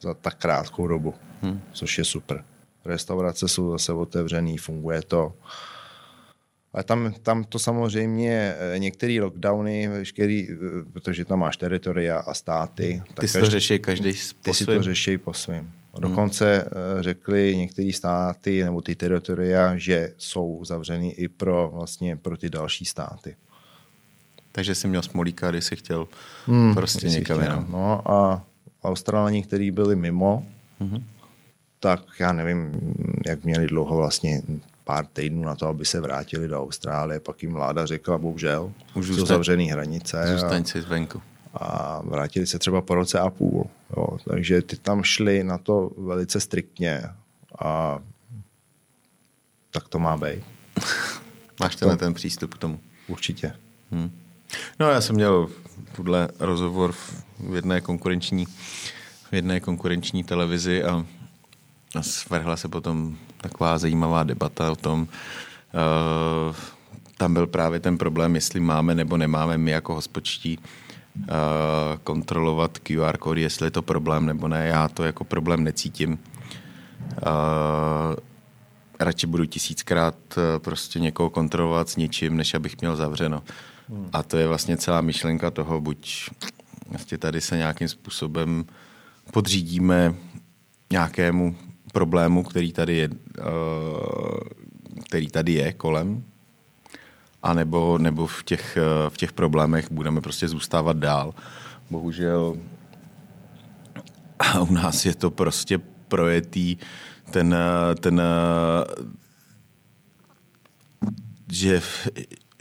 Za 0.00 0.14
tak 0.14 0.34
krátkou 0.34 0.86
dobu, 0.86 1.14
hmm. 1.42 1.60
což 1.72 1.98
je 1.98 2.04
super. 2.04 2.44
Restaurace 2.84 3.48
jsou 3.48 3.70
zase 3.70 3.92
otevřený, 3.92 4.58
funguje 4.58 5.02
to. 5.02 5.32
Ale 6.72 6.84
tam, 6.84 7.14
tam 7.22 7.44
to 7.44 7.58
samozřejmě, 7.58 8.54
eh, 8.74 8.78
některé 8.78 9.20
lockdowny, 9.20 9.88
veškerý, 9.88 10.48
eh, 10.50 10.56
protože 10.92 11.24
tam 11.24 11.38
máš 11.38 11.56
teritoria 11.56 12.18
a 12.18 12.34
státy. 12.34 13.02
Ty 13.20 13.28
si 13.28 13.40
to 13.40 13.46
řeší 13.46 13.78
každý 13.78 14.12
po 14.12 14.18
Ty 14.42 14.54
si 14.54 14.66
to 14.66 14.82
řeší 14.82 15.18
po 15.18 15.32
svým. 15.32 15.72
Dokonce 15.98 16.56
hmm. 16.56 17.02
řekli 17.02 17.56
některé 17.56 17.92
státy 17.92 18.64
nebo 18.64 18.80
ty 18.80 18.94
teritoria, 18.94 19.76
že 19.76 20.12
jsou 20.18 20.64
zavřený 20.64 21.12
i 21.12 21.28
pro, 21.28 21.70
vlastně, 21.74 22.16
pro 22.16 22.36
ty 22.36 22.50
další 22.50 22.84
státy. 22.84 23.36
Takže 24.52 24.74
jsi 24.74 24.88
měl 24.88 25.02
smolíka, 25.02 25.50
když 25.50 25.64
jsi 25.64 25.76
chtěl 25.76 26.08
hmm, 26.46 26.74
prostě 26.74 27.08
někam 27.08 27.40
chtěl. 27.40 27.64
No 27.68 28.10
a 28.10 28.46
Australani, 28.84 29.42
kteří 29.42 29.70
byli 29.70 29.96
mimo, 29.96 30.46
hmm. 30.80 31.04
tak 31.80 32.00
já 32.18 32.32
nevím, 32.32 32.72
jak 33.26 33.44
měli 33.44 33.66
dlouho 33.66 33.96
vlastně 33.96 34.42
pár 34.84 35.06
týdnů 35.06 35.42
na 35.42 35.54
to, 35.54 35.66
aby 35.66 35.84
se 35.84 36.00
vrátili 36.00 36.48
do 36.48 36.62
Austrálie. 36.62 37.20
Pak 37.20 37.42
jim 37.42 37.52
vláda 37.52 37.86
řekla, 37.86 38.18
bohužel, 38.18 38.72
Už 38.94 39.08
jsou 39.08 39.26
zavřený 39.26 39.70
hranice. 39.70 40.24
Zůstaň 40.32 40.64
si 40.64 40.82
zvenku. 40.82 41.22
A 41.54 42.00
vrátili 42.04 42.46
se 42.46 42.58
třeba 42.58 42.80
po 42.80 42.94
roce 42.94 43.18
a 43.18 43.30
půl. 43.30 43.66
Jo. 43.96 44.06
Takže 44.28 44.62
ty 44.62 44.76
tam 44.76 45.02
šli 45.02 45.44
na 45.44 45.58
to 45.58 45.90
velice 45.98 46.40
striktně 46.40 47.02
a 47.58 47.98
tak 49.70 49.88
to 49.88 49.98
má 49.98 50.16
být. 50.16 50.44
Máš 51.60 51.76
tenhle 51.76 51.96
ten 51.96 52.14
přístup 52.14 52.54
k 52.54 52.58
tomu? 52.58 52.80
Určitě. 53.08 53.52
Hmm. 53.90 54.10
No 54.80 54.90
já 54.90 55.00
jsem 55.00 55.16
měl 55.16 55.48
tuhle 55.96 56.28
rozhovor 56.38 56.92
v 56.92 57.54
jedné 57.54 57.80
konkurenční, 57.80 58.46
v 59.30 59.32
jedné 59.32 59.60
konkurenční 59.60 60.24
televizi 60.24 60.84
a 60.84 61.06
a 61.94 62.02
svrhla 62.02 62.56
se 62.56 62.68
potom 62.68 63.16
taková 63.42 63.78
zajímavá 63.78 64.22
debata 64.22 64.72
o 64.72 64.76
tom, 64.76 65.02
uh, 65.02 66.56
tam 67.18 67.34
byl 67.34 67.46
právě 67.46 67.80
ten 67.80 67.98
problém, 67.98 68.34
jestli 68.34 68.60
máme 68.60 68.94
nebo 68.94 69.16
nemáme 69.16 69.58
my 69.58 69.70
jako 69.70 69.94
hospočtí 69.94 70.58
uh, 70.58 71.24
kontrolovat 72.04 72.78
QR 72.78 73.16
kódy, 73.16 73.40
jestli 73.40 73.66
je 73.66 73.70
to 73.70 73.82
problém 73.82 74.26
nebo 74.26 74.48
ne. 74.48 74.66
Já 74.66 74.88
to 74.88 75.04
jako 75.04 75.24
problém 75.24 75.64
necítím. 75.64 76.12
Uh, 76.12 76.18
radši 79.00 79.26
budu 79.26 79.44
tisíckrát 79.44 80.16
prostě 80.58 81.00
někoho 81.00 81.30
kontrolovat 81.30 81.88
s 81.88 81.96
ničím, 81.96 82.36
než 82.36 82.54
abych 82.54 82.80
měl 82.80 82.96
zavřeno. 82.96 83.42
Hmm. 83.88 84.08
A 84.12 84.22
to 84.22 84.36
je 84.36 84.46
vlastně 84.46 84.76
celá 84.76 85.00
myšlenka 85.00 85.50
toho, 85.50 85.80
buď 85.80 86.30
vlastně 86.88 87.18
tady 87.18 87.40
se 87.40 87.56
nějakým 87.56 87.88
způsobem 87.88 88.64
podřídíme 89.32 90.14
nějakému 90.92 91.56
problému, 91.92 92.42
který 92.42 92.72
tady 92.72 92.96
je, 92.96 93.08
eh, 93.38 93.42
který 95.04 95.28
tady 95.28 95.52
je 95.52 95.72
kolem, 95.72 96.24
a 97.42 97.54
nebo, 97.54 97.98
nebo 97.98 98.26
v, 98.26 98.44
těch, 98.44 98.76
eh, 98.76 99.10
v 99.10 99.16
těch 99.16 99.32
problémech 99.32 99.92
budeme 99.92 100.20
prostě 100.20 100.48
zůstávat 100.48 100.96
dál. 100.96 101.34
Bohužel 101.90 102.56
u 104.60 104.72
nás 104.72 105.06
je 105.06 105.14
to 105.14 105.30
prostě 105.30 105.78
projetý 106.08 106.76
ten, 107.30 107.54
eh, 107.54 107.94
ten 107.94 108.22
že, 111.52 111.82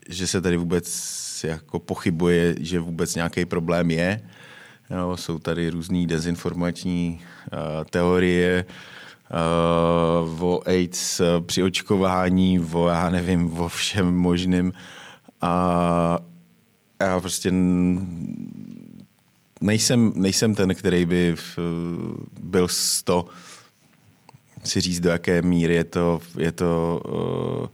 že 0.10 0.28
se 0.28 0.42
tady 0.42 0.58
vůbec 0.58 0.86
jako 1.44 1.80
pochybuje, 1.80 2.56
že 2.60 2.80
vůbec 2.80 3.16
nějaký 3.16 3.46
problém 3.46 3.92
je. 3.92 4.22
No, 4.90 5.18
jsou 5.18 5.40
tady 5.40 5.70
různé 5.70 6.08
dezinformační 6.08 7.22
uh, 7.22 7.60
teorie, 7.90 8.66
uh, 8.68 8.72
uh, 9.32 10.44
o 10.44 10.62
AIDS 10.66 11.20
uh, 11.20 11.26
při 11.46 11.64
očkování, 11.64 12.60
o 12.74 12.88
já 12.88 13.10
nevím, 13.10 13.60
o 13.60 13.68
všem 13.68 14.16
možným. 14.16 14.74
A 15.42 16.20
já 17.00 17.20
prostě 17.20 17.52
nejsem, 19.62 20.14
nejsem 20.16 20.56
ten, 20.56 20.76
který 20.76 21.06
by 21.06 21.36
v, 21.36 21.60
byl 22.42 22.68
z 22.68 23.04
to 23.04 23.26
si 24.64 24.82
říct, 24.82 25.00
do 25.00 25.10
jaké 25.10 25.42
míry 25.42 25.76
je 25.76 25.84
to, 25.84 26.20
je 26.38 26.52
to 26.52 27.02
uh, 27.62 27.68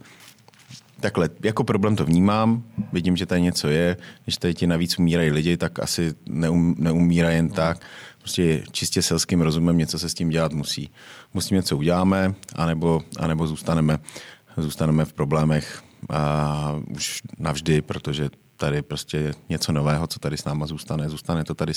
takhle, 0.99 1.29
jako 1.43 1.63
problém 1.63 1.95
to 1.95 2.05
vnímám, 2.05 2.63
vidím, 2.93 3.17
že 3.17 3.25
tady 3.25 3.41
něco 3.41 3.67
je, 3.67 3.97
když 4.23 4.37
tady 4.37 4.53
ti 4.53 4.67
navíc 4.67 4.99
umírají 4.99 5.31
lidi, 5.31 5.57
tak 5.57 5.79
asi 5.79 6.13
neum, 6.29 6.75
neumírá 6.77 7.29
jen 7.29 7.49
tak 7.49 7.79
prostě 8.27 8.63
čistě 8.71 9.01
selským 9.01 9.41
rozumem 9.41 9.77
něco 9.77 9.99
se 9.99 10.09
s 10.09 10.13
tím 10.13 10.29
dělat 10.29 10.51
musí. 10.51 10.89
Musím 11.33 11.55
něco 11.55 11.77
uděláme, 11.77 12.35
anebo, 12.55 13.01
anebo 13.19 13.47
zůstaneme, 13.47 13.99
zůstaneme 14.57 15.05
v 15.05 15.13
problémech 15.13 15.83
a 16.09 16.79
už 16.95 17.21
navždy, 17.39 17.81
protože 17.81 18.29
tady 18.57 18.81
prostě 18.81 19.31
něco 19.49 19.71
nového, 19.71 20.07
co 20.07 20.19
tady 20.19 20.37
s 20.37 20.45
náma 20.45 20.67
zůstane, 20.67 21.09
zůstane 21.09 21.43
to 21.43 21.55
tady, 21.55 21.73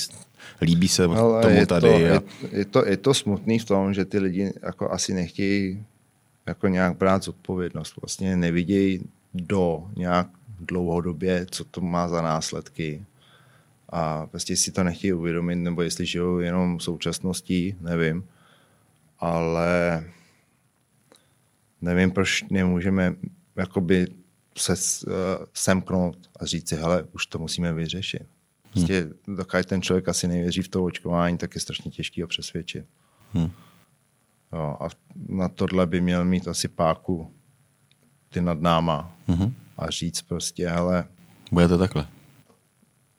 líbí 0.61 0.87
se 0.87 1.05
Ale 1.05 1.41
tomu 1.41 1.55
je 1.55 1.65
tady. 1.65 1.87
To, 1.87 1.95
a... 1.95 1.99
je, 1.99 2.21
je, 2.51 2.65
to, 2.65 2.85
je 2.87 2.97
to 2.97 3.13
smutný 3.13 3.59
v 3.59 3.65
tom, 3.65 3.93
že 3.93 4.05
ty 4.05 4.19
lidi 4.19 4.53
jako 4.63 4.91
asi 4.91 5.13
nechtějí 5.13 5.85
jako 6.45 6.67
nějak 6.67 6.97
brát 6.97 7.23
zodpovědnost. 7.23 7.93
Vlastně 8.01 8.37
nevidějí 8.37 8.99
do 9.33 9.87
nějak 9.95 10.27
dlouhodobě, 10.59 11.45
co 11.51 11.63
to 11.63 11.81
má 11.81 12.07
za 12.07 12.21
následky 12.21 13.05
a 13.91 14.27
prostě 14.27 14.57
si 14.57 14.71
to 14.71 14.83
nechtějí 14.83 15.13
uvědomit, 15.13 15.55
nebo 15.55 15.81
jestli 15.81 16.05
žijou 16.05 16.39
jenom 16.39 16.79
současností, 16.79 17.75
nevím. 17.81 18.27
Ale 19.19 20.03
nevím, 21.81 22.11
proč 22.11 22.43
nemůžeme 22.49 23.15
jakoby 23.55 24.07
se 24.57 24.73
uh, 24.73 25.13
semknout 25.53 26.17
a 26.39 26.45
říct 26.45 26.69
si, 26.69 26.75
hele, 26.75 27.03
už 27.11 27.25
to 27.25 27.39
musíme 27.39 27.73
vyřešit. 27.73 28.27
Prostě 28.71 29.01
hmm. 29.01 29.35
dokud 29.35 29.65
ten 29.65 29.81
člověk 29.81 30.09
asi 30.09 30.27
nevěří 30.27 30.61
v 30.61 30.67
to 30.67 30.83
očkování, 30.83 31.37
tak 31.37 31.55
je 31.55 31.61
strašně 31.61 31.91
těžký 31.91 32.21
ho 32.21 32.27
přesvědčit. 32.27 32.85
Hmm. 33.33 33.51
Jo, 34.53 34.77
a 34.79 34.87
na 35.29 35.49
tohle 35.49 35.87
by 35.87 36.01
měl 36.01 36.25
mít 36.25 36.47
asi 36.47 36.67
páku 36.67 37.33
ty 38.29 38.41
nad 38.41 38.61
náma 38.61 39.17
hmm. 39.27 39.53
a 39.77 39.89
říct 39.89 40.21
prostě, 40.21 40.69
hele... 40.69 41.05
Bude 41.51 41.67
to 41.67 41.77
takhle. 41.77 42.07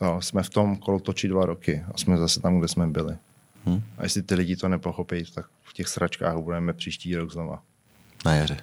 No, 0.02 0.22
jsme 0.22 0.42
v 0.42 0.50
tom 0.50 0.76
kolotoči 0.76 1.28
dva 1.28 1.46
roky 1.46 1.84
a 1.94 1.98
jsme 1.98 2.18
zase 2.18 2.40
tam, 2.40 2.58
kde 2.58 2.68
jsme 2.68 2.86
byli. 2.86 3.16
Hmm. 3.64 3.82
A 3.98 4.02
jestli 4.02 4.22
ty 4.22 4.34
lidi 4.34 4.56
to 4.56 4.68
nepochopí, 4.68 5.24
tak 5.34 5.46
v 5.62 5.72
těch 5.72 5.88
sračkách 5.88 6.36
budeme 6.36 6.72
příští 6.72 7.16
rok 7.16 7.32
znova. 7.32 7.62
Na 8.24 8.34
jaře. 8.34 8.56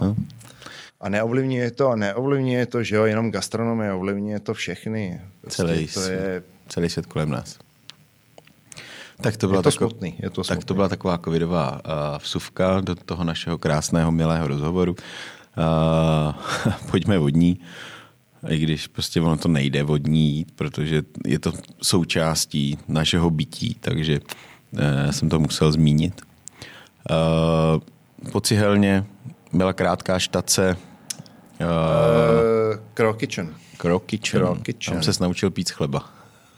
No. 0.00 0.16
A 1.00 1.08
neovlivňuje 1.08 1.70
to, 1.70 1.96
neovlivňuje 1.96 2.66
to, 2.66 2.82
že 2.82 2.96
jo, 2.96 3.04
jenom 3.04 3.30
gastronomie, 3.30 3.92
ovlivňuje 3.92 4.40
to 4.40 4.54
všechny. 4.54 5.20
Prostě 5.40 5.62
celý, 5.62 5.86
to 5.86 6.00
je... 6.00 6.42
celý 6.68 6.88
svět 6.88 7.06
kolem 7.06 7.30
nás. 7.30 7.58
Tak 9.20 9.36
to 9.36 9.46
byla, 9.46 9.58
je 9.58 9.62
to 9.62 9.70
tako... 9.70 9.90
smutný, 9.90 10.16
je 10.22 10.30
to 10.30 10.44
tak 10.44 10.64
to 10.64 10.74
byla 10.74 10.88
taková 10.88 11.18
covidová 11.18 11.72
uh, 11.72 12.18
vsuvka 12.18 12.80
do 12.80 12.94
toho 12.94 13.24
našeho 13.24 13.58
krásného, 13.58 14.12
milého 14.12 14.48
rozhovoru. 14.48 14.96
Uh, 15.56 16.72
pojďme 16.90 17.18
vodní, 17.18 17.60
i 18.48 18.58
když 18.58 18.86
prostě 18.86 19.20
ono 19.20 19.36
to 19.36 19.48
nejde 19.48 19.82
vodní 19.82 20.30
jít, 20.30 20.52
protože 20.54 21.02
je 21.26 21.38
to 21.38 21.52
součástí 21.82 22.78
našeho 22.88 23.30
bytí, 23.30 23.76
takže 23.80 24.20
uh, 24.20 25.10
jsem 25.10 25.28
to 25.28 25.38
musel 25.38 25.72
zmínit. 25.72 26.22
Uh, 27.10 28.30
po 28.32 28.40
cihelně 28.40 29.04
byla 29.52 29.72
krátká 29.72 30.18
štace. 30.18 30.76
Uh, 31.60 31.66
uh, 31.66 32.76
Krokičen. 32.94 33.54
Krokičen. 33.76 34.40
Krokičen. 34.40 34.94
Tam 34.94 35.02
se 35.02 35.22
naučil 35.22 35.50
pít 35.50 35.70
chleba. 35.70 36.10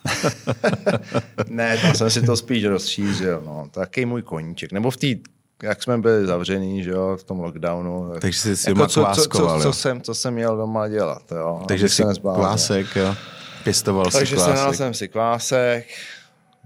ne, 1.49 1.78
tam 1.78 1.95
jsem 1.95 2.11
si 2.11 2.22
to 2.22 2.36
spíš 2.36 2.64
rozšířil. 2.64 3.43
No. 3.47 3.68
Taký 3.70 4.07
můj 4.07 4.22
koníček. 4.22 4.72
Nebo 4.72 4.91
v 4.91 4.97
té 4.97 5.07
jak 5.63 5.83
jsme 5.83 5.99
byli 5.99 6.27
zavření, 6.27 6.83
že 6.83 6.91
jo, 6.91 7.17
v 7.21 7.25
tom 7.25 7.41
lockdownu. 7.41 8.13
Takže 8.21 8.41
jsi 8.41 8.57
si 8.57 8.71
jako 8.71 8.87
co, 8.87 9.07
co, 9.15 9.23
co, 9.23 9.59
co, 9.63 9.73
jsem, 9.73 10.01
co 10.01 10.15
jsem 10.15 10.35
měl 10.35 10.57
doma 10.57 10.89
dělat, 10.89 11.23
jo. 11.33 11.63
Takže 11.69 11.89
jsi 11.89 12.03
kvásek, 12.21 12.97
jo. 12.97 13.15
Pěstoval 13.65 14.05
Takže 14.11 14.27
si 14.27 14.43
kvásek. 14.43 14.65
Takže 14.65 14.77
jsem 14.77 14.95
si 14.95 15.09
kvásek, 15.09 15.87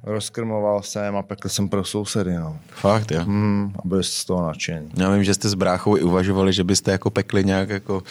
rozkrmoval 0.03 0.83
jsem 0.83 1.17
a 1.17 1.23
pekl 1.23 1.49
jsem 1.49 1.69
pro 1.69 1.85
sousedy, 1.85 2.35
no. 2.35 2.59
Fakt, 2.69 3.11
jo? 3.11 3.21
Hmm, 3.23 3.73
a 3.79 3.89
byli 3.89 4.05
z 4.05 4.25
toho 4.25 4.47
nadšení. 4.47 4.91
Já 4.97 5.11
vím, 5.11 5.25
že 5.25 5.35
jste 5.35 5.49
s 5.49 5.55
bráchou 5.55 5.97
i 5.97 6.03
uvažovali, 6.03 6.53
že 6.53 6.65
byste 6.65 6.93
jako 6.93 7.11
pekli 7.11 7.45
nějak 7.45 7.69
jako 7.69 8.03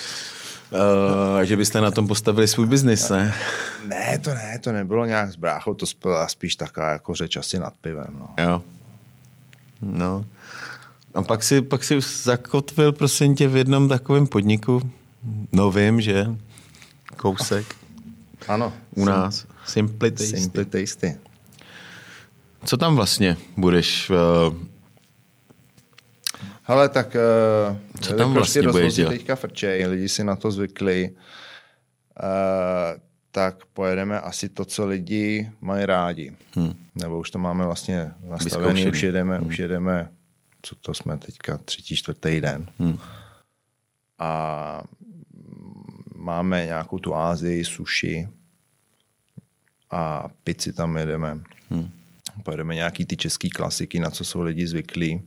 Uh, 1.35 1.41
že 1.41 1.57
byste 1.57 1.81
na 1.81 1.91
tom 1.91 2.07
postavili 2.07 2.47
svůj 2.47 2.65
biznis, 2.67 3.09
ne? 3.09 3.33
Ne, 3.87 4.19
to 4.23 4.33
ne, 4.33 4.59
to 4.59 4.71
nebylo 4.71 5.05
nějak 5.05 5.31
s 5.31 5.35
bráchou, 5.35 5.73
to 5.73 5.85
byla 6.03 6.27
spíš 6.27 6.55
taková 6.55 6.89
jako 6.89 7.15
řeč 7.15 7.37
asi 7.37 7.59
nad 7.59 7.73
pivem. 7.81 8.15
No. 8.19 8.43
Jo. 8.43 8.61
No. 9.81 10.25
A 11.13 11.21
pak 11.21 11.43
si, 11.43 11.61
pak 11.61 11.83
si 11.83 11.99
zakotvil, 12.23 12.91
prosím 12.91 13.35
tě, 13.35 13.47
v 13.47 13.55
jednom 13.55 13.89
takovém 13.89 14.27
podniku, 14.27 14.81
novým, 15.51 16.01
že? 16.01 16.25
Kousek. 17.17 17.75
Ano. 18.47 18.73
U 18.95 19.05
nás. 19.05 19.45
Simply 19.65 20.11
Tasty. 20.11 20.37
Simply 20.37 20.65
Tasty. 20.65 21.17
Co 22.65 22.77
tam 22.77 22.95
vlastně 22.95 23.37
budeš 23.57 24.09
uh, 24.09 24.55
ale 26.71 26.89
tak 26.89 27.15
uh, 27.15 27.77
Co 28.01 28.13
tam 28.13 28.33
vlastně 28.33 28.61
budeš 28.61 28.95
dělat? 28.95 29.09
teďka 29.09 29.35
frčej, 29.35 29.87
lidi 29.87 30.09
si 30.09 30.23
na 30.23 30.35
to 30.35 30.51
zvykli. 30.51 31.09
Uh, 32.23 32.99
tak 33.31 33.65
pojedeme 33.73 34.19
asi 34.19 34.49
to, 34.49 34.65
co 34.65 34.85
lidi 34.85 35.51
mají 35.61 35.85
rádi. 35.85 36.31
Hmm. 36.55 36.73
Nebo 36.95 37.19
už 37.19 37.31
to 37.31 37.39
máme 37.39 37.65
vlastně 37.65 38.11
nastavené, 38.29 38.89
už 38.89 39.03
jedeme, 39.03 39.37
hmm. 39.37 39.47
už 39.47 39.59
jedeme, 39.59 40.09
co 40.61 40.75
to 40.75 40.93
jsme 40.93 41.17
teďka, 41.17 41.57
třetí, 41.57 41.95
čtvrtý 41.95 42.41
den. 42.41 42.67
Hmm. 42.79 42.97
A 44.19 44.83
máme 46.15 46.65
nějakou 46.65 46.99
tu 46.99 47.15
Ázii, 47.15 47.65
sushi 47.65 48.29
a 49.91 50.29
pici 50.43 50.73
tam 50.73 50.97
jedeme. 50.97 51.39
Hmm. 51.69 51.89
Pojedeme 52.43 52.75
nějaký 52.75 53.05
ty 53.05 53.17
český 53.17 53.49
klasiky, 53.49 53.99
na 53.99 54.09
co 54.09 54.25
jsou 54.25 54.41
lidi 54.41 54.67
zvyklí 54.67 55.21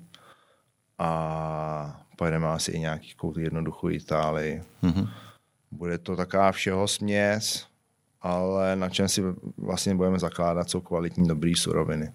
a 0.98 2.00
pojedeme 2.16 2.46
asi 2.46 2.72
i 2.72 2.78
nějaký 2.78 3.14
kout 3.14 3.36
jednoduchou 3.36 3.90
Itálii. 3.90 4.62
Mm-hmm. 4.82 5.08
Bude 5.70 5.98
to 5.98 6.16
taková 6.16 6.52
všeho 6.52 6.88
směs, 6.88 7.66
ale 8.20 8.76
na 8.76 8.88
čem 8.88 9.08
si 9.08 9.22
vlastně 9.56 9.94
budeme 9.94 10.18
zakládat, 10.18 10.70
jsou 10.70 10.80
kvalitní, 10.80 11.28
dobrý 11.28 11.54
suroviny. 11.54 12.12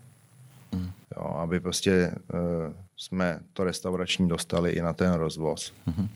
Mm. 0.72 0.92
Jo, 1.18 1.24
aby 1.24 1.60
prostě 1.60 2.16
uh, 2.34 2.74
jsme 3.00 3.40
to 3.54 3.64
restaurační 3.64 4.28
dostali 4.28 4.72
i 4.72 4.82
na 4.82 4.94
ten 4.94 5.14
rozvoz. 5.14 5.74
Mm-hmm. 5.88 6.08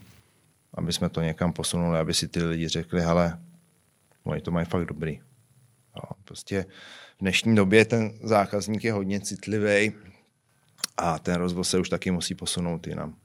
Aby 0.73 0.93
jsme 0.93 1.09
to 1.09 1.21
někam 1.21 1.53
posunuli, 1.53 1.99
aby 1.99 2.13
si 2.13 2.27
ty 2.27 2.43
lidi 2.43 2.67
řekli, 2.67 3.01
hele, 3.01 3.39
oni 4.23 4.41
to 4.41 4.51
mají 4.51 4.65
fakt 4.65 4.85
dobrý. 4.85 5.19
Jo, 5.95 6.09
prostě 6.23 6.65
v 7.17 7.21
dnešní 7.21 7.55
době 7.55 7.85
ten 7.85 8.13
zákazník 8.23 8.83
je 8.83 8.93
hodně 8.93 9.19
citlivý 9.19 9.91
a 10.97 11.19
ten 11.19 11.35
rozvoz 11.35 11.69
se 11.69 11.79
už 11.79 11.89
taky 11.89 12.11
musí 12.11 12.35
posunout 12.35 12.87
jinam. 12.87 13.15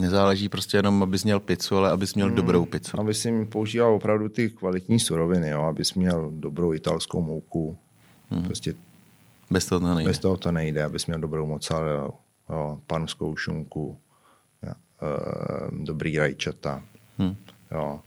Nezáleží 0.00 0.48
prostě 0.48 0.76
jenom, 0.76 1.02
abys 1.02 1.24
měl 1.24 1.40
pizzu, 1.40 1.76
ale 1.76 1.90
abys 1.90 2.14
měl 2.14 2.26
hmm, 2.26 2.36
dobrou 2.36 2.64
pizzu. 2.64 3.00
Aby 3.00 3.14
si 3.14 3.44
používal 3.44 3.94
opravdu 3.94 4.28
ty 4.28 4.50
kvalitní 4.50 5.00
suroviny, 5.00 5.48
jo? 5.48 5.62
abys 5.62 5.94
měl 5.94 6.30
dobrou 6.34 6.74
italskou 6.74 7.22
mouku. 7.22 7.78
Hmm. 8.30 8.44
Prostě 8.44 8.74
bez 9.50 9.66
toho 9.66 9.80
to 9.80 9.94
nejde. 9.94 10.10
Bez 10.10 10.18
toho 10.18 10.36
to 10.36 10.52
nejde, 10.52 10.84
abys 10.84 11.06
měl 11.06 11.20
dobrou 11.20 11.46
mozzarella, 11.46 12.10
jo? 12.50 12.80
panskou 12.86 13.36
šunku, 13.36 13.98
jo? 14.62 14.72
E, 14.72 15.84
dobrý 15.84 16.18
rajčata. 16.18 16.82
Hmm. 17.18 17.36
Jo? 17.70 18.00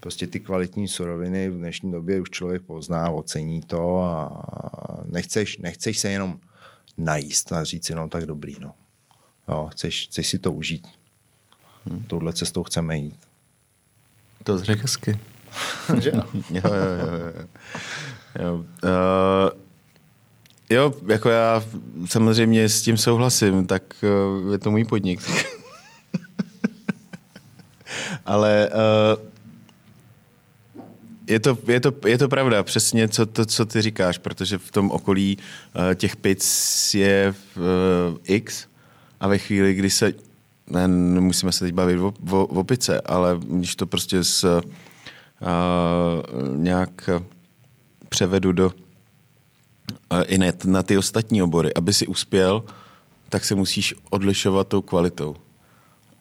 Prostě 0.00 0.26
ty 0.26 0.40
kvalitní 0.40 0.88
suroviny 0.88 1.50
v 1.50 1.56
dnešní 1.56 1.92
době 1.92 2.20
už 2.20 2.30
člověk 2.30 2.62
pozná, 2.62 3.10
ocení 3.10 3.60
to 3.60 4.02
a 4.02 4.42
nechceš, 5.04 5.58
nechceš 5.58 5.98
se 5.98 6.10
jenom 6.10 6.40
najíst 6.98 7.52
a 7.52 7.64
říct 7.64 7.86
si, 7.86 7.94
no 7.94 8.08
tak 8.08 8.26
dobrý, 8.26 8.56
no. 8.60 8.74
Jo, 9.48 9.68
chceš, 9.72 10.06
chceš 10.06 10.28
si 10.28 10.38
to 10.38 10.52
užít. 10.52 10.88
Hmm. 11.86 12.02
Touhle 12.02 12.32
cestou 12.32 12.62
chceme 12.62 12.98
jít. 12.98 13.28
To 14.44 14.58
řekl 14.58 14.82
hezky. 14.82 15.18
Jo, 15.88 16.22
jo, 16.50 16.62
jo, 16.64 16.64
jo. 17.34 17.48
jo. 18.42 18.54
Uh, 18.54 19.67
jo, 20.70 20.94
jako 21.06 21.28
já 21.28 21.64
samozřejmě 22.06 22.68
s 22.68 22.82
tím 22.82 22.96
souhlasím, 22.96 23.66
tak 23.66 23.82
uh, 24.44 24.52
je 24.52 24.58
to 24.58 24.70
můj 24.70 24.84
podnik. 24.84 25.20
Ale 28.26 28.70
uh, 28.72 29.28
je 31.26 31.40
to, 31.40 31.58
je, 31.66 31.80
to, 31.80 31.92
je 32.06 32.18
to 32.18 32.28
pravda, 32.28 32.62
přesně 32.62 33.08
co, 33.08 33.26
to, 33.26 33.46
co 33.46 33.66
ty 33.66 33.82
říkáš, 33.82 34.18
protože 34.18 34.58
v 34.58 34.70
tom 34.70 34.90
okolí 34.90 35.38
uh, 35.38 35.94
těch 35.94 36.16
pic 36.16 36.94
je 36.94 37.34
uh, 37.56 37.62
X 38.24 38.66
a 39.20 39.28
ve 39.28 39.38
chvíli, 39.38 39.74
kdy 39.74 39.90
se, 39.90 40.12
ne, 40.66 40.88
nemusíme 40.88 41.52
se 41.52 41.64
teď 41.64 41.74
bavit 41.74 41.98
o, 41.98 42.14
o, 42.30 42.46
o 42.46 42.64
pice, 42.64 43.00
ale 43.00 43.40
když 43.40 43.76
to 43.76 43.86
prostě 43.86 44.24
s, 44.24 44.44
uh, 44.44 44.60
nějak 46.56 47.10
převedu 48.08 48.52
do 48.52 48.72
i 50.26 50.38
net, 50.38 50.64
na 50.64 50.82
ty 50.82 50.98
ostatní 50.98 51.42
obory, 51.42 51.74
aby 51.74 51.94
si 51.94 52.06
uspěl, 52.06 52.64
tak 53.28 53.44
se 53.44 53.54
musíš 53.54 53.94
odlišovat 54.10 54.68
tou 54.68 54.82
kvalitou. 54.82 55.36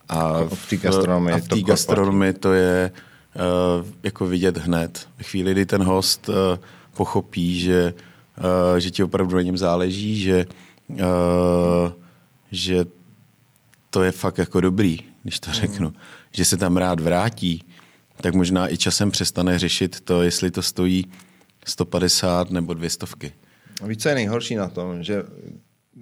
A 0.10 0.44
v 0.44 0.70
té 0.70 0.78
gastronomii, 0.78 1.36
a 1.36 1.38
v 1.38 1.48
té 1.48 1.62
gastronomii 1.62 2.34
to 2.34 2.54
je 2.54 2.92
Eh, 3.38 3.86
jako 4.04 4.28
vidět 4.28 4.58
hned. 4.58 5.08
V 5.18 5.24
chvíli, 5.24 5.52
kdy 5.52 5.66
ten 5.66 5.84
host 5.84 6.30
eh, 6.30 6.60
pochopí, 6.94 7.60
že, 7.60 7.94
eh, 8.38 8.80
že 8.80 8.92
ti 8.92 9.04
opravdu 9.04 9.36
na 9.36 9.42
něm 9.42 9.58
záleží, 9.58 10.20
že, 10.20 10.46
že 12.52 12.86
to 13.90 14.04
je 14.04 14.12
fakt 14.12 14.38
jako 14.38 14.62
dobrý, 14.62 15.00
když 15.24 15.40
to 15.40 15.54
řeknu, 15.54 15.88
mm. 15.88 15.96
že 16.32 16.46
se 16.46 16.58
tam 16.58 16.78
rád 16.78 17.00
vrátí, 17.00 17.64
tak 18.22 18.34
možná 18.34 18.74
i 18.74 18.78
časem 18.78 19.12
přestane 19.12 19.60
řešit 19.60 20.02
to, 20.02 20.22
jestli 20.22 20.52
to 20.52 20.62
stojí 20.62 21.06
150 21.66 22.50
nebo 22.52 22.74
200. 22.74 23.06
Víš, 23.84 23.98
co 23.98 24.10
je 24.10 24.16
nejhorší 24.16 24.56
na 24.56 24.68
tom, 24.68 25.04
že 25.04 25.24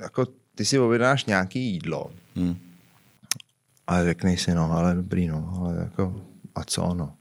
jako 0.02 0.26
ty 0.56 0.66
si 0.66 0.80
objednáš 0.80 1.26
nějaký 1.26 1.60
jídlo 1.60 2.12
hmm. 2.36 2.58
a 3.88 4.04
řekneš 4.04 4.42
si, 4.42 4.56
no, 4.56 4.72
ale 4.72 4.96
dobrý, 4.96 5.28
no, 5.28 5.54
ale 5.60 5.76
jako, 5.80 6.22
a 6.56 6.64
co, 6.64 6.94
no. 6.94 7.14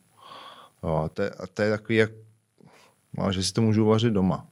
Jo, 0.82 0.94
a, 1.04 1.08
to 1.08 1.22
je, 1.22 1.30
a 1.30 1.46
to 1.46 1.62
je 1.62 1.70
takový, 1.70 1.96
jak, 1.96 2.10
no, 3.18 3.32
že 3.32 3.42
si 3.42 3.52
to 3.52 3.62
můžu 3.62 3.84
uvařit 3.84 4.12
doma. 4.12 4.46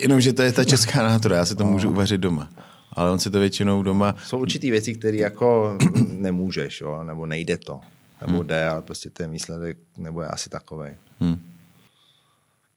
Jenomže 0.00 0.32
to 0.32 0.42
je 0.42 0.52
ta 0.52 0.64
česká 0.64 1.02
nátura, 1.08 1.36
já 1.36 1.46
si 1.46 1.56
to 1.56 1.64
no. 1.64 1.70
můžu 1.70 1.90
uvařit 1.90 2.20
doma. 2.20 2.50
Ale 2.92 3.10
on 3.10 3.18
si 3.18 3.30
to 3.30 3.40
většinou 3.40 3.82
doma... 3.82 4.14
Jsou 4.24 4.38
určitý 4.38 4.70
věci, 4.70 4.94
které 4.94 5.16
jako 5.16 5.78
nemůžeš, 6.08 6.80
jo, 6.80 7.04
nebo 7.04 7.26
nejde 7.26 7.58
to. 7.58 7.80
Nebo 8.20 8.38
hmm. 8.38 8.46
jde, 8.46 8.68
ale 8.68 8.82
prostě 8.82 9.10
ten 9.10 9.30
výsledek 9.30 9.78
nebo 9.96 10.22
je 10.22 10.28
asi 10.28 10.50
takový. 10.50 10.90
Hmm. 11.20 11.52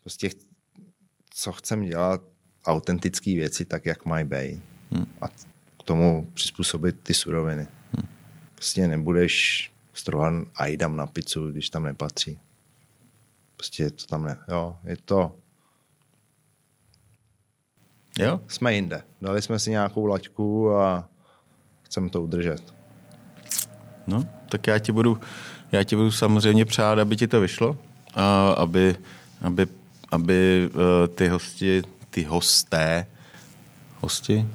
Prostě 0.01 0.29
co 1.33 1.51
chcem 1.51 1.81
dělat, 1.81 2.21
autentické 2.65 3.35
věci 3.35 3.65
tak, 3.65 3.85
jak 3.85 4.05
mají 4.05 4.25
být. 4.25 4.61
Hmm. 4.91 5.05
A 5.21 5.27
k 5.27 5.83
tomu 5.83 6.31
přizpůsobit 6.33 6.99
ty 7.03 7.13
suroviny. 7.13 7.67
Hmm. 7.91 8.07
Prostě 8.55 8.87
nebudeš 8.87 9.71
strohan 9.93 10.45
ajdam 10.55 10.95
na 10.95 11.07
pizzu, 11.07 11.51
když 11.51 11.69
tam 11.69 11.83
nepatří. 11.83 12.39
Prostě 13.55 13.89
to 13.89 14.05
tam 14.05 14.23
ne. 14.23 14.37
Jo, 14.47 14.77
je 14.83 14.97
to 14.97 15.35
Jo? 18.19 18.39
Jsme 18.47 18.73
jinde. 18.73 19.03
Dali 19.21 19.41
jsme 19.41 19.59
si 19.59 19.71
nějakou 19.71 20.05
laťku 20.05 20.75
a 20.75 21.09
chceme 21.81 22.09
to 22.09 22.21
udržet. 22.21 22.73
No, 24.07 24.25
tak 24.49 24.67
já 24.67 24.79
ti 24.79 24.91
budu, 24.91 25.19
já 25.71 25.83
ti 25.83 25.95
budu 25.95 26.11
samozřejmě 26.11 26.65
přát, 26.65 26.99
aby 26.99 27.15
ti 27.15 27.27
to 27.27 27.41
vyšlo 27.41 27.77
a 28.13 28.51
aby, 28.51 28.95
aby, 29.41 29.67
aby 30.13 30.69
uh, 30.73 31.07
ty 31.15 31.27
hosti, 31.27 31.81
ty 32.09 32.23
hosté, 32.23 33.05
hosti, 34.01 34.45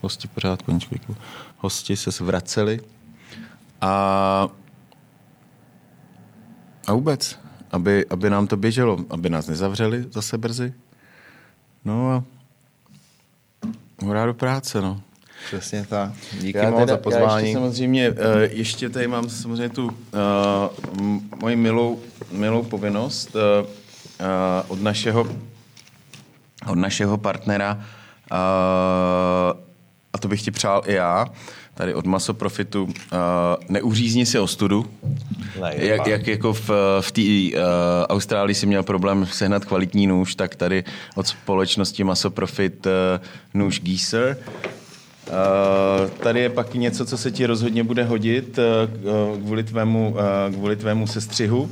hosti 0.00 0.28
pořád 0.28 0.62
koničku, 0.62 1.16
hosti 1.56 1.96
se 1.96 2.10
zvraceli 2.10 2.80
a 3.80 4.48
a 6.86 6.92
vůbec, 6.92 7.38
aby, 7.72 8.06
aby 8.10 8.30
nám 8.30 8.46
to 8.46 8.56
běželo, 8.56 8.98
aby 9.10 9.30
nás 9.30 9.46
nezavřeli 9.46 10.04
zase 10.10 10.38
brzy. 10.38 10.74
No 11.84 12.12
a 12.12 12.24
hurá 14.02 14.26
do 14.26 14.34
práce, 14.34 14.80
no. 14.80 15.00
Přesně 15.46 15.86
tak. 15.86 16.12
Díky 16.40 16.58
Já 16.58 16.70
moc 16.70 16.80
teda- 16.80 16.92
za 16.92 16.96
pozvání. 16.96 17.26
Já 17.26 17.38
ještě 17.38 17.54
samozřejmě, 17.54 18.10
uh, 18.10 18.16
ještě 18.50 18.88
tady 18.88 19.08
mám 19.08 19.28
samozřejmě 19.28 19.68
tu 19.68 19.86
uh, 19.86 19.92
moji 21.40 21.56
milou, 21.56 22.00
milou 22.32 22.62
povinnost 22.62 23.36
uh, 23.36 23.66
od 24.68 24.82
našeho 24.82 25.26
od 26.66 26.78
našeho 26.78 27.16
partnera 27.18 27.74
uh, 27.74 28.36
a 30.12 30.18
to 30.20 30.28
bych 30.28 30.42
ti 30.42 30.50
přál 30.50 30.82
i 30.86 30.92
já, 30.92 31.26
tady 31.74 31.94
od 31.94 32.06
Maso 32.06 32.34
Profitu, 32.34 32.82
uh, 32.84 32.90
neuřízni 33.68 34.26
si 34.26 34.38
ostudu. 34.38 34.86
Nejde, 35.62 35.86
Jak, 35.86 36.06
jak 36.06 36.26
jako 36.26 36.52
v, 36.52 36.70
v 37.00 37.12
té 37.12 37.58
uh, 37.58 37.64
Austrálii 38.08 38.54
si 38.54 38.66
měl 38.66 38.82
problém 38.82 39.26
sehnat 39.26 39.64
kvalitní 39.64 40.06
nůž, 40.06 40.34
tak 40.34 40.56
tady 40.56 40.84
od 41.14 41.26
společnosti 41.26 42.04
Maso 42.04 42.30
Profit 42.30 42.86
uh, 42.86 42.92
nůž 43.54 43.80
Geezer. 43.80 44.36
Uh, 45.28 46.10
tady 46.10 46.40
je 46.40 46.50
pak 46.50 46.74
něco, 46.74 47.06
co 47.06 47.18
se 47.18 47.30
ti 47.30 47.46
rozhodně 47.46 47.84
bude 47.84 48.04
hodit 48.04 48.58
uh, 48.58 49.40
kvůli, 49.40 49.62
tvému, 49.62 50.10
uh, 50.10 50.54
kvůli 50.54 50.76
tvému 50.76 51.06
sestřihu. 51.06 51.70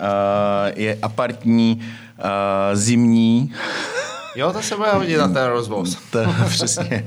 Uh, 0.00 0.72
je 0.76 0.98
apartní, 1.02 1.80
uh, 2.18 2.24
zimní, 2.72 3.52
Jo, 4.36 4.52
to 4.52 4.62
se 4.62 4.76
bude 4.76 4.92
hodit 4.92 5.16
na 5.18 5.28
ten 5.28 5.44
rozvoz. 5.46 5.98
to, 6.10 6.18
přesně. 6.48 7.06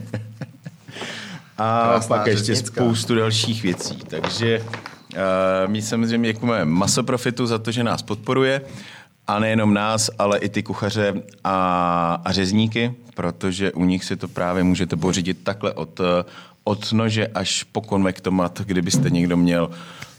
A 1.58 1.88
Krásná 1.90 2.18
pak 2.18 2.28
ještě 2.28 2.46
řeznická. 2.46 2.82
spoustu 2.82 3.16
dalších 3.16 3.64
věcí. 3.64 3.98
Takže 4.08 4.60
uh, 4.60 4.68
my 5.68 5.82
samozřejmě 5.82 6.34
děkujeme 6.34 6.66
Maso 6.66 7.04
Profitu 7.04 7.48
za 7.48 7.58
to, 7.58 7.72
že 7.72 7.84
nás 7.84 8.02
podporuje. 8.02 8.62
A 9.28 9.40
nejenom 9.40 9.74
nás, 9.74 10.10
ale 10.20 10.38
i 10.38 10.50
ty 10.50 10.64
kuchaře 10.64 11.14
a, 11.44 12.22
a 12.26 12.32
řezníky, 12.32 12.94
protože 13.14 13.72
u 13.72 13.86
nich 13.86 14.04
si 14.04 14.16
to 14.16 14.28
právě 14.28 14.64
můžete 14.64 14.96
pořídit 14.96 15.44
takhle 15.44 15.74
od, 15.74 16.00
eh, 16.00 16.26
od 16.64 16.94
nože 16.94 17.28
až 17.28 17.64
po 17.64 17.82
konvektomat, 17.82 18.62
kdybyste 18.66 19.10
někdo 19.10 19.38
měl 19.38 19.70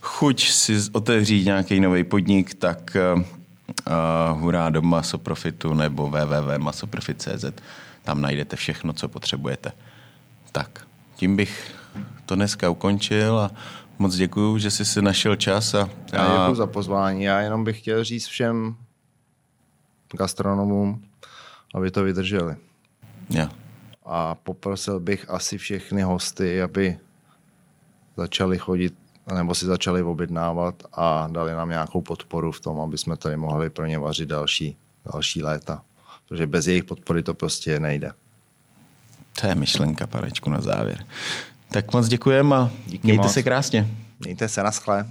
chuť 0.05 0.48
si 0.48 0.76
otevřít 0.92 1.44
nějaký 1.44 1.80
nový 1.80 2.05
podnik, 2.05 2.55
tak 2.55 2.96
uh, 3.16 3.22
hurá 4.40 4.70
do 4.70 4.82
Masoprofitu 4.82 5.74
nebo 5.74 6.11
www.masoprofit.cz. 6.11 7.44
Tam 8.02 8.20
najdete 8.20 8.57
všechno, 8.57 8.92
co 8.92 9.09
potřebujete. 9.09 9.72
Tak, 10.52 10.86
tím 11.16 11.36
bych 11.36 11.74
to 12.26 12.34
dneska 12.34 12.70
ukončil 12.70 13.38
a 13.38 13.50
moc 13.98 14.16
děkuju, 14.16 14.59
že 14.59 14.70
jsi 14.70 14.84
si 14.84 15.02
našel 15.02 15.36
čas. 15.36 15.74
A, 15.74 15.88
Já 16.12 16.20
a 16.26 16.42
děkuji 16.42 16.55
za 16.55 16.66
pozvání. 16.66 17.22
Já 17.22 17.40
jenom 17.40 17.64
bych 17.64 17.78
chtěl 17.78 18.05
říct 18.05 18.26
všem 18.26 18.76
gastronomům, 20.16 21.05
aby 21.74 21.90
to 21.90 22.05
vydrželi. 22.05 22.57
jo. 23.30 23.48
A 24.07 24.34
poprosil 24.34 25.00
bych 25.00 25.30
asi 25.30 25.59
všechny 25.59 26.02
hosty, 26.02 26.62
aby 26.62 26.98
začali 28.16 28.59
chodit 28.59 29.03
nebo 29.35 29.55
si 29.55 29.66
začali 29.66 30.03
objednávat 30.03 30.83
a 30.93 31.29
dali 31.31 31.53
nám 31.53 31.68
nějakou 31.68 32.01
podporu 32.03 32.53
v 32.53 32.61
tom, 32.61 32.81
aby 32.81 32.99
jsme 32.99 33.16
tady 33.16 33.37
mohli 33.37 33.70
pro 33.70 33.87
ně 33.87 33.99
vařit 33.99 34.29
další, 34.29 34.77
další 35.12 35.43
léta. 35.43 35.83
Protože 36.29 36.47
bez 36.47 36.66
jejich 36.66 36.85
podpory 36.85 37.22
to 37.22 37.35
prostě 37.35 37.81
nejde. 37.81 38.12
To 39.41 39.47
je 39.47 39.55
myšlenka, 39.55 40.07
panečku, 40.07 40.51
na 40.51 40.61
závěr. 40.61 41.07
Tak 41.70 41.93
moc 41.93 42.09
děkujem 42.09 42.53
a 42.53 42.70
Díky 42.87 43.07
mějte 43.07 43.22
moc. 43.22 43.33
se 43.33 43.43
krásně. 43.43 43.89
Mějte 44.20 44.49
se 44.49 44.62
na 44.62 44.72
schle. 44.72 45.07